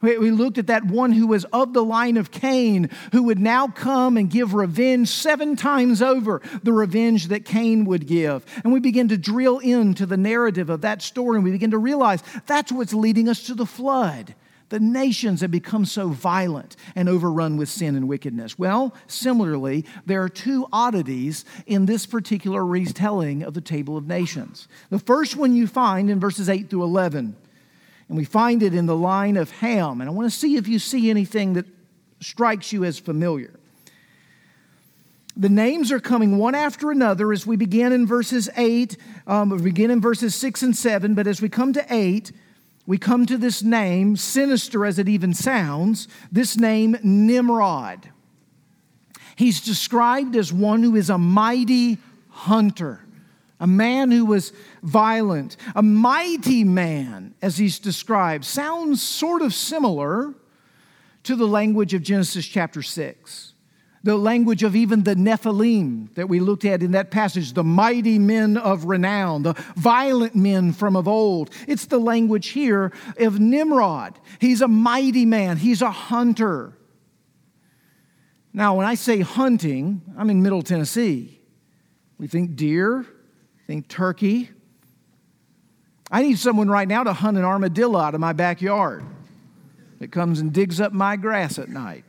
we 0.00 0.30
looked 0.30 0.58
at 0.58 0.68
that 0.68 0.84
one 0.84 1.12
who 1.12 1.26
was 1.26 1.44
of 1.46 1.72
the 1.72 1.84
line 1.84 2.16
of 2.16 2.30
Cain, 2.30 2.90
who 3.12 3.24
would 3.24 3.38
now 3.38 3.68
come 3.68 4.16
and 4.16 4.30
give 4.30 4.54
revenge 4.54 5.08
seven 5.08 5.56
times 5.56 6.00
over 6.00 6.40
the 6.62 6.72
revenge 6.72 7.28
that 7.28 7.44
Cain 7.44 7.84
would 7.84 8.06
give. 8.06 8.44
And 8.62 8.72
we 8.72 8.80
begin 8.80 9.08
to 9.08 9.18
drill 9.18 9.58
into 9.58 10.06
the 10.06 10.16
narrative 10.16 10.70
of 10.70 10.82
that 10.82 11.02
story, 11.02 11.36
and 11.36 11.44
we 11.44 11.50
begin 11.50 11.72
to 11.72 11.78
realize 11.78 12.22
that's 12.46 12.70
what's 12.70 12.94
leading 12.94 13.28
us 13.28 13.42
to 13.44 13.54
the 13.54 13.66
flood. 13.66 14.34
The 14.68 14.80
nations 14.80 15.40
have 15.40 15.50
become 15.50 15.84
so 15.84 16.08
violent 16.08 16.76
and 16.94 17.08
overrun 17.08 17.56
with 17.56 17.68
sin 17.68 17.96
and 17.96 18.06
wickedness. 18.06 18.58
Well, 18.58 18.94
similarly, 19.06 19.84
there 20.04 20.22
are 20.22 20.28
two 20.28 20.66
oddities 20.72 21.44
in 21.66 21.86
this 21.86 22.04
particular 22.06 22.64
retelling 22.64 23.42
of 23.42 23.54
the 23.54 23.60
Table 23.60 23.96
of 23.96 24.06
Nations. 24.06 24.68
The 24.90 24.98
first 24.98 25.36
one 25.36 25.56
you 25.56 25.66
find 25.66 26.10
in 26.10 26.20
verses 26.20 26.48
8 26.48 26.68
through 26.68 26.84
11. 26.84 27.36
And 28.08 28.16
we 28.16 28.24
find 28.24 28.62
it 28.62 28.74
in 28.74 28.86
the 28.86 28.96
line 28.96 29.36
of 29.36 29.50
Ham. 29.50 30.00
And 30.00 30.08
I 30.08 30.12
want 30.12 30.30
to 30.30 30.36
see 30.36 30.56
if 30.56 30.66
you 30.66 30.78
see 30.78 31.10
anything 31.10 31.54
that 31.54 31.66
strikes 32.20 32.72
you 32.72 32.84
as 32.84 32.98
familiar. 32.98 33.52
The 35.36 35.48
names 35.48 35.92
are 35.92 36.00
coming 36.00 36.36
one 36.38 36.56
after 36.56 36.90
another 36.90 37.32
as 37.32 37.46
we 37.46 37.56
begin 37.56 37.92
in 37.92 38.06
verses 38.06 38.48
8, 38.56 38.96
um, 39.28 39.50
we 39.50 39.62
begin 39.62 39.90
in 39.92 40.00
verses 40.00 40.34
6 40.34 40.64
and 40.64 40.76
7, 40.76 41.14
but 41.14 41.28
as 41.28 41.40
we 41.40 41.48
come 41.48 41.72
to 41.74 41.86
8, 41.88 42.32
we 42.86 42.98
come 42.98 43.24
to 43.26 43.36
this 43.36 43.62
name, 43.62 44.16
sinister 44.16 44.84
as 44.84 44.98
it 44.98 45.08
even 45.08 45.34
sounds, 45.34 46.08
this 46.32 46.56
name 46.56 46.96
Nimrod. 47.04 48.10
He's 49.36 49.60
described 49.60 50.34
as 50.34 50.52
one 50.52 50.82
who 50.82 50.96
is 50.96 51.08
a 51.08 51.18
mighty 51.18 51.98
hunter 52.30 53.00
a 53.60 53.66
man 53.66 54.10
who 54.10 54.24
was 54.24 54.52
violent, 54.82 55.56
a 55.74 55.82
mighty 55.82 56.64
man, 56.64 57.34
as 57.42 57.58
he's 57.58 57.78
described, 57.78 58.44
sounds 58.44 59.02
sort 59.02 59.42
of 59.42 59.52
similar 59.52 60.34
to 61.24 61.36
the 61.36 61.46
language 61.46 61.94
of 61.94 62.02
Genesis 62.02 62.46
chapter 62.46 62.82
6. 62.82 63.54
The 64.04 64.16
language 64.16 64.62
of 64.62 64.76
even 64.76 65.02
the 65.02 65.16
Nephilim 65.16 66.14
that 66.14 66.28
we 66.28 66.38
looked 66.38 66.64
at 66.64 66.84
in 66.84 66.92
that 66.92 67.10
passage, 67.10 67.52
the 67.52 67.64
mighty 67.64 68.18
men 68.18 68.56
of 68.56 68.84
renown, 68.84 69.42
the 69.42 69.54
violent 69.76 70.36
men 70.36 70.72
from 70.72 70.94
of 70.94 71.08
old. 71.08 71.50
It's 71.66 71.86
the 71.86 71.98
language 71.98 72.50
here 72.50 72.92
of 73.18 73.40
Nimrod. 73.40 74.18
He's 74.40 74.62
a 74.62 74.68
mighty 74.68 75.26
man, 75.26 75.56
he's 75.56 75.82
a 75.82 75.90
hunter. 75.90 76.78
Now, 78.52 78.76
when 78.76 78.86
I 78.86 78.94
say 78.94 79.20
hunting, 79.20 80.02
I'm 80.16 80.30
in 80.30 80.42
Middle 80.42 80.62
Tennessee. 80.62 81.40
We 82.18 82.28
think 82.28 82.56
deer, 82.56 83.04
think 83.68 83.86
turkey. 83.86 84.48
I 86.10 86.22
need 86.22 86.38
someone 86.38 86.70
right 86.70 86.88
now 86.88 87.04
to 87.04 87.12
hunt 87.12 87.36
an 87.36 87.44
armadillo 87.44 87.98
out 87.98 88.14
of 88.14 88.20
my 88.20 88.32
backyard 88.32 89.04
that 89.98 90.10
comes 90.10 90.40
and 90.40 90.54
digs 90.54 90.80
up 90.80 90.94
my 90.94 91.16
grass 91.16 91.58
at 91.58 91.68
night. 91.68 92.04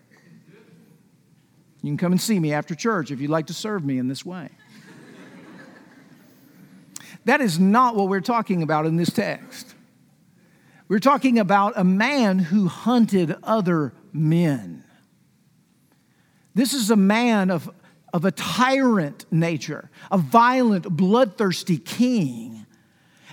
You 1.82 1.90
can 1.90 1.98
come 1.98 2.14
and 2.14 2.22
see 2.22 2.40
me 2.40 2.54
after 2.54 2.76
church 2.76 3.12
if 3.12 3.20
you'd 3.20 3.30
like 3.30 3.48
to 3.48 3.54
serve 3.54 3.84
me 3.84 3.98
in 3.98 4.08
this 4.08 4.26
way. 4.26 4.48
that 7.26 7.42
is 7.42 7.60
not 7.60 7.94
what 7.94 8.08
we're 8.08 8.22
talking 8.22 8.64
about 8.64 8.86
in 8.86 8.96
this 8.96 9.12
text. 9.12 9.76
We're 10.88 11.00
talking 11.00 11.40
about 11.40 11.74
a 11.76 11.84
man 11.84 12.40
who 12.40 12.70
hunted 12.70 13.36
other 13.44 13.92
men. 14.14 14.86
This 16.56 16.74
is 16.74 16.90
a 16.90 16.96
man 16.96 17.52
of, 17.52 17.70
of 18.14 18.26
a 18.26 18.32
tyrant 18.32 19.26
nature, 19.32 19.90
a 20.12 20.18
violent, 20.18 20.90
bloodthirsty 20.90 21.78
king. 21.78 22.66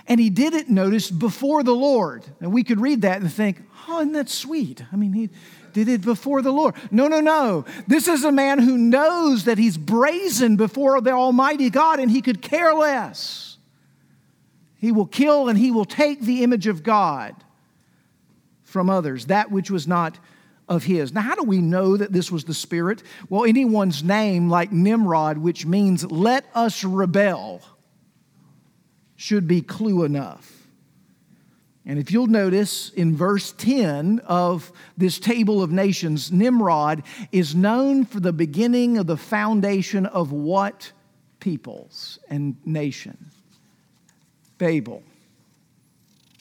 And 0.07 0.19
he 0.19 0.29
did 0.29 0.53
it, 0.53 0.69
notice, 0.69 1.11
before 1.11 1.63
the 1.63 1.75
Lord. 1.75 2.25
And 2.39 2.53
we 2.53 2.63
could 2.63 2.79
read 2.79 3.01
that 3.01 3.21
and 3.21 3.31
think, 3.31 3.61
oh, 3.87 3.99
isn't 3.99 4.13
that 4.13 4.29
sweet? 4.29 4.83
I 4.91 4.95
mean, 4.95 5.13
he 5.13 5.29
did 5.73 5.89
it 5.89 6.01
before 6.01 6.41
the 6.41 6.51
Lord. 6.51 6.75
No, 6.91 7.07
no, 7.07 7.19
no. 7.19 7.65
This 7.87 8.07
is 8.07 8.23
a 8.23 8.31
man 8.31 8.59
who 8.59 8.77
knows 8.77 9.43
that 9.43 9.57
he's 9.57 9.77
brazen 9.77 10.55
before 10.55 11.01
the 11.01 11.11
Almighty 11.11 11.69
God 11.69 11.99
and 11.99 12.09
he 12.09 12.21
could 12.21 12.41
care 12.41 12.73
less. 12.73 13.57
He 14.79 14.91
will 14.91 15.05
kill 15.05 15.49
and 15.49 15.57
he 15.57 15.71
will 15.71 15.85
take 15.85 16.21
the 16.21 16.43
image 16.43 16.67
of 16.67 16.83
God 16.83 17.35
from 18.63 18.89
others, 18.89 19.25
that 19.25 19.51
which 19.51 19.71
was 19.71 19.87
not 19.87 20.19
of 20.67 20.83
his. 20.83 21.13
Now, 21.13 21.21
how 21.21 21.35
do 21.35 21.43
we 21.43 21.59
know 21.59 21.97
that 21.97 22.11
this 22.11 22.31
was 22.31 22.43
the 22.43 22.53
Spirit? 22.53 23.03
Well, 23.29 23.45
anyone's 23.45 24.03
name, 24.03 24.49
like 24.49 24.71
Nimrod, 24.71 25.37
which 25.37 25.65
means 25.65 26.09
let 26.11 26.45
us 26.53 26.83
rebel, 26.83 27.61
should 29.15 29.47
be 29.47 29.61
clue 29.61 30.03
enough. 30.03 30.53
And 31.85 31.97
if 31.97 32.11
you'll 32.11 32.27
notice 32.27 32.89
in 32.89 33.15
verse 33.15 33.53
10 33.53 34.19
of 34.25 34.73
this 34.97 35.19
table 35.19 35.63
of 35.63 35.71
nations, 35.71 36.33
Nimrod 36.33 37.03
is 37.31 37.55
known 37.55 38.03
for 38.03 38.19
the 38.19 38.33
beginning 38.33 38.97
of 38.97 39.07
the 39.07 39.15
foundation 39.15 40.05
of 40.05 40.33
what 40.33 40.91
peoples 41.39 42.19
and 42.29 42.57
nation? 42.65 43.31
Babel. 44.57 45.01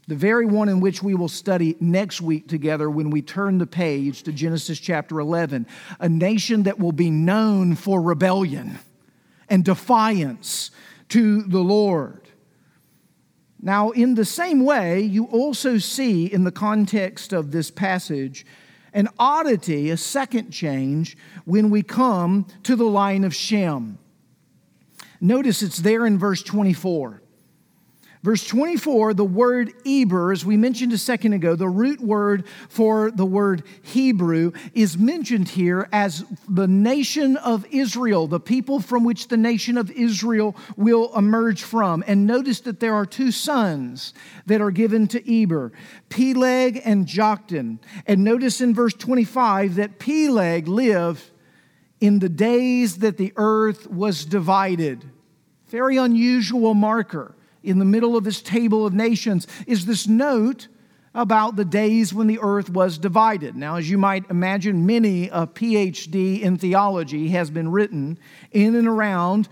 The 0.09 0.15
very 0.15 0.47
one 0.47 0.69
in 0.69 0.81
which 0.81 1.03
we 1.03 1.15
will 1.15 1.29
study 1.29 1.77
next 1.81 2.21
week 2.21 2.47
together 2.47 2.89
when 2.89 3.11
we 3.11 3.23
turn 3.23 3.59
the 3.59 3.67
page 3.67 4.23
to 4.23 4.33
Genesis 4.33 4.79
chapter 4.79 5.19
11. 5.19 5.67
A 5.99 6.09
nation 6.09 6.63
that 6.63 6.79
will 6.79 6.93
be 6.93 7.11
known 7.11 7.75
for 7.75 8.01
rebellion 8.01 8.79
and 9.49 9.65
defiance 9.65 10.71
to 11.09 11.43
the 11.43 11.61
Lord. 11.61 12.29
Now, 13.61 13.91
in 13.91 14.15
the 14.15 14.25
same 14.25 14.65
way, 14.65 15.01
you 15.01 15.25
also 15.25 15.79
see 15.79 16.27
in 16.27 16.45
the 16.45 16.53
context 16.53 17.33
of 17.33 17.51
this 17.51 17.71
passage 17.73 18.47
an 18.93 19.09
oddity, 19.19 19.91
a 19.91 19.97
second 19.97 20.53
change, 20.53 21.17
when 21.45 21.69
we 21.69 21.83
come 21.83 22.47
to 22.63 22.77
the 22.77 22.85
line 22.85 23.25
of 23.25 23.35
Shem. 23.35 23.99
Notice 25.21 25.63
it's 25.63 25.79
there 25.79 26.07
in 26.07 26.17
verse 26.17 26.43
24. 26.43 27.23
Verse 28.27 28.45
24, 28.45 29.15
the 29.15 29.25
word 29.25 29.73
Eber, 29.87 30.33
as 30.33 30.45
we 30.45 30.57
mentioned 30.57 30.93
a 30.93 30.99
second 30.99 31.33
ago, 31.33 31.55
the 31.55 31.69
root 31.69 32.01
word 32.01 32.45
for 32.69 33.13
the 33.13 33.25
word 33.25 33.63
Hebrew, 33.83 34.51
is 34.75 34.99
mentioned 34.99 35.51
here 35.51 35.89
as 35.93 36.25
the 36.49 36.67
nation 36.67 37.37
of 37.37 37.65
Israel, 37.71 38.27
the 38.27 38.41
people 38.41 38.81
from 38.81 39.05
which 39.05 39.29
the 39.29 39.37
nation 39.37 39.79
of 39.79 39.93
Israel 39.93 40.57
will 40.77 41.17
emerge 41.17 41.63
from. 41.63 42.03
And 42.09 42.27
notice 42.27 42.59
that 42.63 42.81
there 42.81 42.95
are 42.95 43.07
two 43.07 43.31
sons 43.31 44.13
that 44.47 44.61
are 44.61 44.73
given 44.73 45.07
to 45.07 45.43
Eber, 45.43 45.71
Peleg 46.09 46.83
and 46.85 47.07
Joktan. 47.07 47.79
And 48.09 48.25
notice 48.25 48.61
in 48.61 48.75
verse 48.75 48.95
25 48.95 49.77
that 49.77 50.01
Peleg 50.01 50.67
lived 50.67 51.31
in 52.01 52.19
the 52.19 52.29
days 52.29 52.99
that 52.99 53.19
the 53.19 53.33
earth 53.37 53.89
was 53.89 54.25
divided. 54.25 55.05
Very 55.69 55.97
unusual 55.97 56.75
marker 56.75 57.36
in 57.67 57.79
the 57.79 57.85
middle 57.85 58.17
of 58.17 58.25
this 58.25 58.41
table 58.41 58.87
of 58.87 58.95
nations 58.95 59.47
is 59.67 59.87
this 59.87 60.07
note 60.07 60.69
about 61.15 61.57
the 61.57 61.65
days 61.65 62.13
when 62.13 62.27
the 62.27 62.39
earth 62.41 62.69
was 62.69 62.99
divided. 62.99 63.57
Now, 63.57 63.77
as 63.77 63.89
you 63.89 63.97
might 63.97 64.29
imagine, 64.31 64.85
many 64.85 65.29
a 65.29 65.47
PhD 65.47 66.43
in 66.43 66.59
theology 66.59 67.29
has 67.29 67.51
been 67.51 67.71
written 67.71 68.19
in 68.53 68.75
and 68.75 68.87
around 68.87 69.49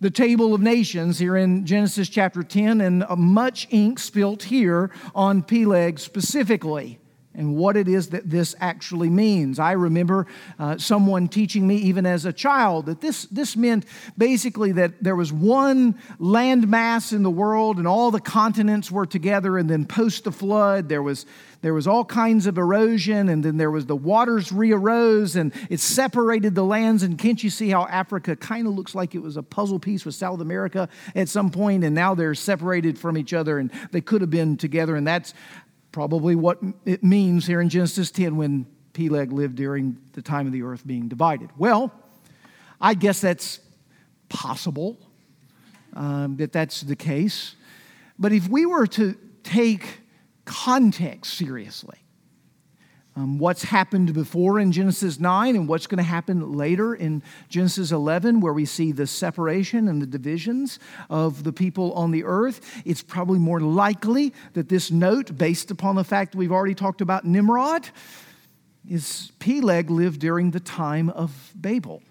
the 0.00 0.10
table 0.10 0.54
of 0.54 0.60
nations 0.60 1.18
here 1.18 1.36
in 1.36 1.64
Genesis 1.64 2.08
chapter 2.08 2.42
10, 2.42 2.80
and 2.80 3.04
much 3.16 3.68
ink 3.70 3.98
spilt 3.98 4.42
here 4.44 4.90
on 5.14 5.42
Peleg 5.42 5.98
specifically 5.98 6.98
and 7.34 7.56
what 7.56 7.76
it 7.76 7.88
is 7.88 8.08
that 8.10 8.28
this 8.28 8.54
actually 8.60 9.08
means. 9.08 9.58
I 9.58 9.72
remember 9.72 10.26
uh, 10.58 10.76
someone 10.78 11.28
teaching 11.28 11.66
me, 11.66 11.76
even 11.76 12.06
as 12.06 12.24
a 12.24 12.32
child, 12.32 12.86
that 12.86 13.00
this, 13.00 13.24
this 13.26 13.56
meant 13.56 13.86
basically 14.18 14.72
that 14.72 15.02
there 15.02 15.16
was 15.16 15.32
one 15.32 15.94
landmass 16.20 17.12
in 17.12 17.22
the 17.22 17.30
world 17.30 17.78
and 17.78 17.88
all 17.88 18.10
the 18.10 18.20
continents 18.20 18.90
were 18.90 19.06
together, 19.06 19.58
and 19.58 19.68
then 19.68 19.86
post 19.86 20.24
the 20.24 20.32
flood, 20.32 20.88
there 20.88 21.02
was, 21.02 21.26
there 21.62 21.72
was 21.72 21.86
all 21.86 22.04
kinds 22.04 22.46
of 22.46 22.58
erosion, 22.58 23.28
and 23.28 23.44
then 23.44 23.56
there 23.56 23.70
was 23.70 23.86
the 23.86 23.96
waters 23.96 24.52
re 24.52 24.72
arose 24.72 25.36
and 25.36 25.52
it 25.70 25.80
separated 25.80 26.54
the 26.54 26.64
lands. 26.64 27.02
And 27.02 27.16
can't 27.16 27.42
you 27.42 27.50
see 27.50 27.70
how 27.70 27.86
Africa 27.86 28.36
kind 28.36 28.66
of 28.66 28.74
looks 28.74 28.94
like 28.94 29.14
it 29.14 29.22
was 29.22 29.36
a 29.36 29.42
puzzle 29.42 29.78
piece 29.78 30.04
with 30.04 30.14
South 30.14 30.40
America 30.40 30.88
at 31.14 31.28
some 31.28 31.50
point, 31.50 31.84
and 31.84 31.94
now 31.94 32.14
they're 32.14 32.34
separated 32.34 32.98
from 32.98 33.16
each 33.16 33.32
other 33.32 33.58
and 33.58 33.70
they 33.90 34.00
could 34.00 34.20
have 34.20 34.30
been 34.30 34.56
together, 34.56 34.96
and 34.96 35.06
that's 35.06 35.34
probably 35.92 36.34
what 36.34 36.58
it 36.84 37.04
means 37.04 37.46
here 37.46 37.60
in 37.60 37.68
Genesis 37.68 38.10
10 38.10 38.36
when 38.36 38.66
Peleg 38.92 39.32
lived 39.32 39.56
during 39.56 39.98
the 40.12 40.22
time 40.22 40.46
of 40.46 40.52
the 40.52 40.62
earth 40.62 40.86
being 40.86 41.08
divided. 41.08 41.50
Well, 41.56 41.92
I 42.80 42.94
guess 42.94 43.20
that's 43.20 43.60
possible 44.28 44.98
um, 45.94 46.36
that 46.38 46.52
that's 46.52 46.80
the 46.80 46.96
case. 46.96 47.54
But 48.18 48.32
if 48.32 48.48
we 48.48 48.66
were 48.66 48.86
to 48.88 49.16
take 49.42 50.00
context 50.44 51.34
seriously, 51.34 51.98
um, 53.14 53.38
what's 53.38 53.64
happened 53.64 54.14
before 54.14 54.58
in 54.58 54.72
Genesis 54.72 55.20
9 55.20 55.54
and 55.54 55.68
what's 55.68 55.86
going 55.86 55.98
to 55.98 56.02
happen 56.02 56.52
later 56.52 56.94
in 56.94 57.22
Genesis 57.48 57.92
11, 57.92 58.40
where 58.40 58.52
we 58.52 58.64
see 58.64 58.90
the 58.90 59.06
separation 59.06 59.88
and 59.88 60.00
the 60.00 60.06
divisions 60.06 60.78
of 61.10 61.44
the 61.44 61.52
people 61.52 61.92
on 61.92 62.10
the 62.10 62.24
earth. 62.24 62.82
It's 62.86 63.02
probably 63.02 63.38
more 63.38 63.60
likely 63.60 64.32
that 64.54 64.68
this 64.68 64.90
note, 64.90 65.36
based 65.36 65.70
upon 65.70 65.96
the 65.96 66.04
fact 66.04 66.34
we've 66.34 66.52
already 66.52 66.74
talked 66.74 67.02
about 67.02 67.24
Nimrod, 67.24 67.88
is 68.88 69.30
Peleg 69.38 69.90
lived 69.90 70.20
during 70.20 70.50
the 70.50 70.60
time 70.60 71.10
of 71.10 71.52
Babel. 71.54 72.02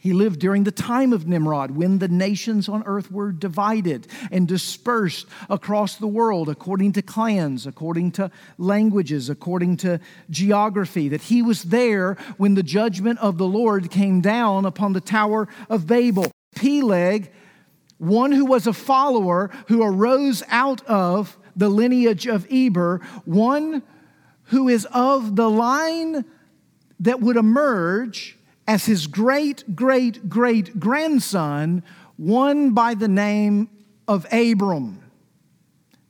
He 0.00 0.12
lived 0.12 0.38
during 0.38 0.62
the 0.62 0.70
time 0.70 1.12
of 1.12 1.26
Nimrod 1.26 1.72
when 1.72 1.98
the 1.98 2.06
nations 2.06 2.68
on 2.68 2.84
earth 2.86 3.10
were 3.10 3.32
divided 3.32 4.06
and 4.30 4.46
dispersed 4.46 5.26
across 5.50 5.96
the 5.96 6.06
world 6.06 6.48
according 6.48 6.92
to 6.92 7.02
clans, 7.02 7.66
according 7.66 8.12
to 8.12 8.30
languages, 8.58 9.28
according 9.28 9.78
to 9.78 9.98
geography. 10.30 11.08
That 11.08 11.22
he 11.22 11.42
was 11.42 11.64
there 11.64 12.16
when 12.36 12.54
the 12.54 12.62
judgment 12.62 13.18
of 13.18 13.38
the 13.38 13.46
Lord 13.46 13.90
came 13.90 14.20
down 14.20 14.64
upon 14.64 14.92
the 14.92 15.00
Tower 15.00 15.48
of 15.68 15.88
Babel. 15.88 16.30
Peleg, 16.54 17.32
one 17.98 18.30
who 18.30 18.44
was 18.44 18.68
a 18.68 18.72
follower 18.72 19.50
who 19.66 19.82
arose 19.82 20.44
out 20.48 20.80
of 20.86 21.36
the 21.56 21.68
lineage 21.68 22.28
of 22.28 22.46
Eber, 22.52 23.00
one 23.24 23.82
who 24.44 24.68
is 24.68 24.86
of 24.92 25.34
the 25.34 25.50
line 25.50 26.24
that 27.00 27.20
would 27.20 27.36
emerge 27.36 28.37
as 28.68 28.84
his 28.84 29.06
great, 29.06 29.74
great, 29.74 30.28
great 30.28 30.78
grandson, 30.78 31.82
one 32.18 32.74
by 32.74 32.92
the 32.92 33.08
name 33.08 33.70
of 34.06 34.26
Abram, 34.30 35.02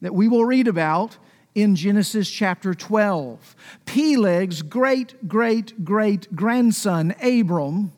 that 0.01 0.13
we 0.13 0.27
will 0.27 0.45
read 0.45 0.67
about 0.67 1.17
in 1.55 1.77
Genesis 1.77 2.29
chapter 2.29 2.75
12. 2.75 3.55
Peleg's 3.87 4.63
great, 4.63 5.29
great, 5.29 5.85
great 5.85 6.35
grandson, 6.35 7.15
Abram, 7.23 7.93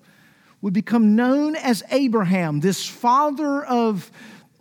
would 0.61 0.75
become 0.75 1.17
known 1.17 1.57
as 1.57 1.83
Abraham, 1.91 2.61
this 2.61 2.87
father 2.87 3.65
of 3.65 4.13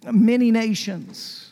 many 0.09 0.49
nations. 0.49 1.51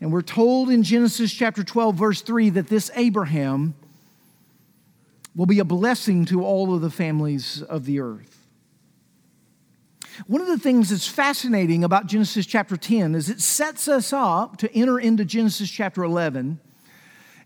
And 0.00 0.12
we're 0.12 0.22
told 0.22 0.70
in 0.70 0.84
Genesis 0.84 1.32
chapter 1.32 1.64
12, 1.64 1.96
verse 1.96 2.22
3, 2.22 2.50
that 2.50 2.68
this 2.68 2.92
Abraham 2.94 3.74
will 5.34 5.46
be 5.46 5.58
a 5.58 5.64
blessing 5.64 6.24
to 6.26 6.44
all 6.44 6.74
of 6.74 6.80
the 6.80 6.90
families 6.90 7.62
of 7.62 7.84
the 7.84 8.00
earth. 8.00 8.46
One 10.26 10.40
of 10.40 10.48
the 10.48 10.58
things 10.58 10.90
that's 10.90 11.06
fascinating 11.06 11.84
about 11.84 12.06
Genesis 12.06 12.44
chapter 12.46 12.76
10 12.76 13.14
is 13.14 13.30
it 13.30 13.40
sets 13.40 13.88
us 13.88 14.12
up 14.12 14.58
to 14.58 14.72
enter 14.74 14.98
into 14.98 15.24
Genesis 15.24 15.70
chapter 15.70 16.02
11 16.02 16.60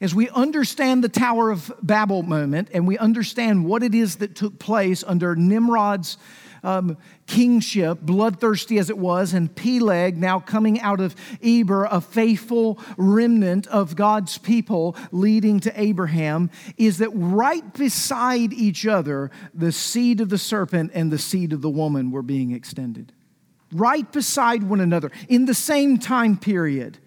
as 0.01 0.15
we 0.15 0.29
understand 0.31 1.05
the 1.05 1.09
Tower 1.09 1.51
of 1.51 1.73
Babel 1.83 2.23
moment 2.23 2.69
and 2.73 2.87
we 2.87 2.99
understand 2.99 3.65
what 3.65 3.83
it 3.83 3.95
is 3.95 4.17
that 4.17 4.35
took 4.35 4.59
place 4.59 5.05
under 5.07 5.37
Nimrod's 5.37 6.19
um, 6.65 6.97
kingship, 7.27 8.01
bloodthirsty 8.01 8.79
as 8.79 8.91
it 8.91 8.99
was, 8.99 9.33
and 9.33 9.55
Peleg 9.55 10.17
now 10.17 10.41
coming 10.41 10.81
out 10.81 11.01
of 11.01 11.15
Eber, 11.43 11.85
a 11.85 12.01
faithful 12.01 12.79
remnant 12.97 13.67
of 13.69 13.95
God's 13.95 14.39
people 14.39 14.97
leading 15.13 15.61
to 15.61 15.81
Abraham, 15.81 16.51
is 16.77 16.99
that 16.99 17.11
right 17.11 17.73
beside 17.75 18.53
each 18.53 18.87
other, 18.87 19.31
the 19.53 19.71
seed 19.71 20.21
of 20.21 20.31
the 20.31 20.39
serpent 20.39 20.91
and 20.95 21.13
the 21.13 21.19
seed 21.19 21.53
of 21.53 21.63
the 21.63 21.71
woman 21.71 22.11
were 22.11 22.23
being 22.23 22.53
extended. 22.53 23.13
Right 23.71 24.11
beside 24.11 24.63
one 24.63 24.81
another 24.81 25.11
in 25.29 25.45
the 25.45 25.55
same 25.55 25.99
time 25.99 26.39
period. 26.39 26.99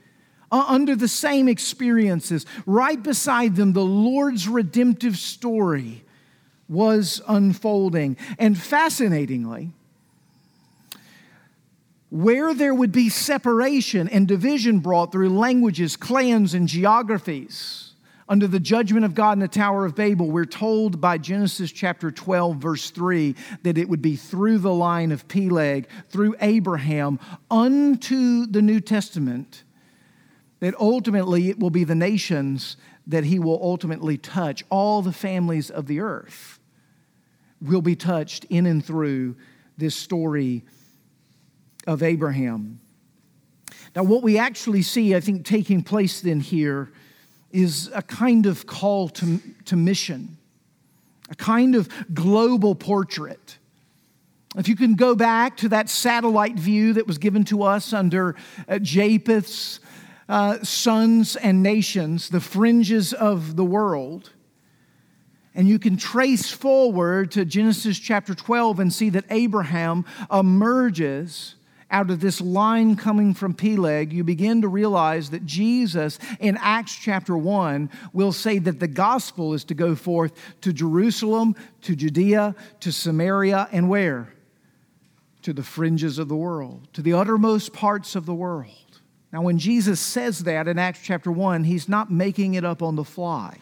Uh, 0.50 0.64
under 0.66 0.96
the 0.96 1.10
same 1.10 1.50
experiences, 1.50 2.46
right 2.66 3.04
beside 3.04 3.58
them, 3.58 3.74
the 3.74 3.84
Lord's 3.84 4.48
redemptive 4.48 5.18
story 5.18 6.06
was 6.70 7.22
unfolding. 7.28 8.18
And 8.38 8.58
fascinatingly, 8.58 9.72
where 12.10 12.54
there 12.54 12.74
would 12.74 12.92
be 12.92 13.10
separation 13.10 14.08
and 14.08 14.28
division 14.28 14.80
brought 14.80 15.12
through 15.12 15.30
languages, 15.30 15.96
clans, 15.96 16.54
and 16.54 16.68
geographies, 16.68 17.94
under 18.30 18.48
the 18.48 18.60
judgment 18.60 19.06
of 19.06 19.16
God 19.16 19.34
in 19.34 19.40
the 19.40 19.48
Tower 19.48 19.86
of 19.86 19.96
Babel, 19.96 20.30
we're 20.30 20.46
told 20.46 21.00
by 21.00 21.18
Genesis 21.18 21.72
chapter 21.72 22.12
12, 22.12 22.58
verse 22.58 22.90
3, 22.90 23.36
that 23.64 23.78
it 23.78 23.88
would 23.88 24.02
be 24.02 24.18
through 24.18 24.58
the 24.58 24.74
line 24.74 25.14
of 25.14 25.28
Peleg, 25.30 25.88
through 26.10 26.36
Abraham, 26.42 27.20
unto 27.50 28.46
the 28.46 28.62
New 28.62 28.82
Testament, 28.82 29.64
that 30.60 30.76
ultimately 30.78 31.50
it 31.50 31.60
will 31.60 31.70
be 31.70 31.86
the 31.86 31.96
nations 31.96 32.76
that 33.06 33.24
he 33.24 33.40
will 33.40 33.60
ultimately 33.64 34.18
touch, 34.18 34.66
all 34.70 35.02
the 35.02 35.14
families 35.14 35.70
of 35.70 35.88
the 35.88 36.02
earth 36.02 36.57
will 37.62 37.82
be 37.82 37.96
touched 37.96 38.46
in 38.46 38.66
and 38.66 38.84
through 38.86 39.36
this 39.78 39.96
story 39.96 40.64
of 41.86 42.04
Abraham. 42.04 42.80
Now, 43.96 44.04
what 44.04 44.22
we 44.22 44.38
actually 44.38 44.82
see, 44.82 45.16
I 45.16 45.20
think, 45.20 45.46
taking 45.46 45.82
place 45.82 46.22
then 46.22 46.40
here 46.40 46.92
is 47.52 47.90
a 47.94 48.02
kind 48.02 48.46
of 48.46 48.68
call 48.68 49.10
to, 49.10 49.40
to 49.66 49.76
mission, 49.76 50.38
a 51.30 51.36
kind 51.36 51.76
of 51.76 51.90
global 52.14 52.76
portrait. 52.76 53.58
If 54.56 54.68
you 54.68 54.76
can 54.76 54.96
go 54.96 55.16
back 55.16 55.58
to 55.58 55.70
that 55.70 55.90
satellite 55.90 56.56
view 56.56 56.94
that 56.94 57.08
was 57.08 57.18
given 57.18 57.44
to 57.46 57.64
us 57.64 57.94
under 57.94 58.36
uh, 58.68 58.80
Japheth's 58.80 59.80
uh, 60.30 60.62
sons 60.64 61.36
and 61.36 61.64
nations, 61.64 62.30
the 62.30 62.42
fringes 62.42 63.14
of 63.14 63.56
the 63.56 63.66
world, 63.66 64.32
and 65.58 65.68
you 65.68 65.80
can 65.80 65.98
trace 65.98 66.52
forward 66.52 67.32
to 67.32 67.44
Genesis 67.44 67.98
chapter 67.98 68.36
12 68.36 68.80
and 68.80 68.94
see 68.94 69.10
that 69.10 69.26
Abraham 69.32 70.06
emerges 70.32 71.56
out 71.90 72.12
of 72.12 72.20
this 72.20 72.40
line 72.40 72.96
coming 72.96 73.34
from 73.34 73.56
Peleg. 73.56 74.14
You 74.14 74.24
begin 74.24 74.62
to 74.62 74.68
realize 74.68 75.32
that 75.32 75.48
Jesus 75.48 76.20
in 76.40 76.58
Acts 76.62 76.96
chapter 76.96 77.36
1 77.36 77.90
will 78.14 78.32
say 78.32 78.60
that 78.60 78.80
the 78.80 78.88
gospel 78.88 79.56
is 79.56 79.64
to 79.66 79.74
go 79.74 79.96
forth 79.96 80.34
to 80.62 80.72
Jerusalem, 80.72 81.56
to 81.82 81.96
Judea, 81.96 82.56
to 82.82 82.92
Samaria, 82.92 83.68
and 83.72 83.90
where? 83.90 84.32
To 85.42 85.54
the 85.54 85.64
fringes 85.64 86.20
of 86.20 86.28
the 86.28 86.36
world, 86.36 86.88
to 86.94 87.02
the 87.02 87.14
uttermost 87.14 87.74
parts 87.74 88.16
of 88.16 88.28
the 88.28 88.36
world. 88.36 88.70
Now, 89.34 89.42
when 89.42 89.58
Jesus 89.58 90.00
says 90.00 90.44
that 90.44 90.68
in 90.68 90.78
Acts 90.78 91.00
chapter 91.02 91.32
1, 91.32 91.64
he's 91.64 91.90
not 91.90 92.12
making 92.12 92.54
it 92.54 92.64
up 92.64 92.84
on 92.84 92.96
the 92.96 93.04
fly. 93.04 93.58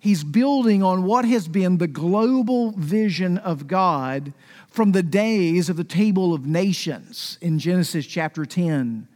He's 0.00 0.22
building 0.22 0.82
on 0.82 1.04
what 1.04 1.24
has 1.24 1.48
been 1.48 1.78
the 1.78 1.88
global 1.88 2.72
vision 2.72 3.38
of 3.38 3.66
God 3.66 4.32
from 4.68 4.92
the 4.92 5.02
days 5.02 5.68
of 5.68 5.76
the 5.76 5.84
table 5.84 6.32
of 6.32 6.46
nations 6.46 7.36
in 7.40 7.58
Genesis 7.58 8.06
chapter 8.06 8.46
10. 8.46 9.08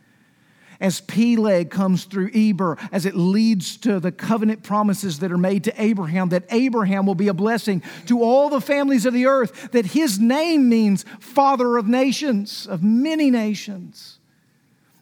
As 0.81 1.01
Peleg 1.01 1.71
comes 1.71 2.05
through 2.07 2.33
Eber, 2.35 2.77
as 2.91 3.07
it 3.07 3.15
leads 3.15 3.77
to 3.79 4.01
the 4.01 4.11
covenant 4.11 4.65
promises 4.65 5.21
that 5.21 5.31
are 5.31 5.39
made 5.39 5.63
to 5.65 5.81
Abraham, 5.81 6.31
that 6.31 6.47
Abraham 6.51 7.07
will 7.07 7.15
be 7.15 7.29
a 7.29 7.35
blessing 7.35 7.83
to 8.07 8.21
all 8.21 8.49
the 8.49 8.61
families 8.61 9.07
of 9.07 9.15
the 9.15 9.27
earth, 9.27 9.71
that 9.71 9.87
his 9.87 10.19
name 10.19 10.69
means 10.69 11.05
father 11.21 11.77
of 11.77 11.87
nations, 11.87 12.67
of 12.67 12.83
many 12.83 13.31
nations. 13.31 14.19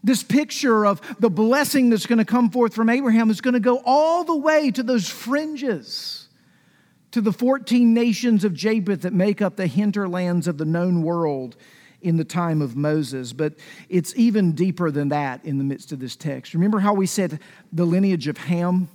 This 0.03 0.23
picture 0.23 0.87
of 0.87 1.01
the 1.19 1.31
blessing 1.31 1.91
that's 1.91 2.07
going 2.07 2.19
to 2.19 2.25
come 2.25 2.51
forth 2.51 2.75
from 2.75 2.89
Abraham 2.89 3.31
is 3.31 3.41
going 3.41 3.55
to 3.55 3.61
go 3.61 3.83
all 3.85 4.25
the 4.25 4.37
way 4.37 4.71
to 4.71 4.83
those 4.83 5.09
fringes, 5.09 6.29
to 7.11 7.21
the 7.21 7.33
14 7.33 7.93
nations 7.93 8.45
of 8.45 8.55
Japheth 8.55 9.03
that 9.03 9.13
make 9.13 9.43
up 9.43 9.57
the 9.57 9.67
hinterlands 9.67 10.49
of 10.49 10.59
the 10.59 10.65
known 10.65 11.03
world 11.03 11.57
in 12.03 12.17
the 12.17 12.25
time 12.25 12.63
of 12.63 12.77
Moses. 12.77 13.33
But 13.33 13.55
it's 13.89 14.15
even 14.17 14.53
deeper 14.53 14.91
than 14.91 15.11
that 15.11 15.45
in 15.45 15.59
the 15.59 15.65
midst 15.65 15.93
of 15.93 15.99
this 15.99 16.17
text. 16.17 16.55
Remember 16.55 16.81
how 16.81 16.95
we 16.95 17.07
said 17.07 17.41
the 17.73 17.85
lineage 17.85 18.27
of 18.27 18.39
Ham? 18.39 18.89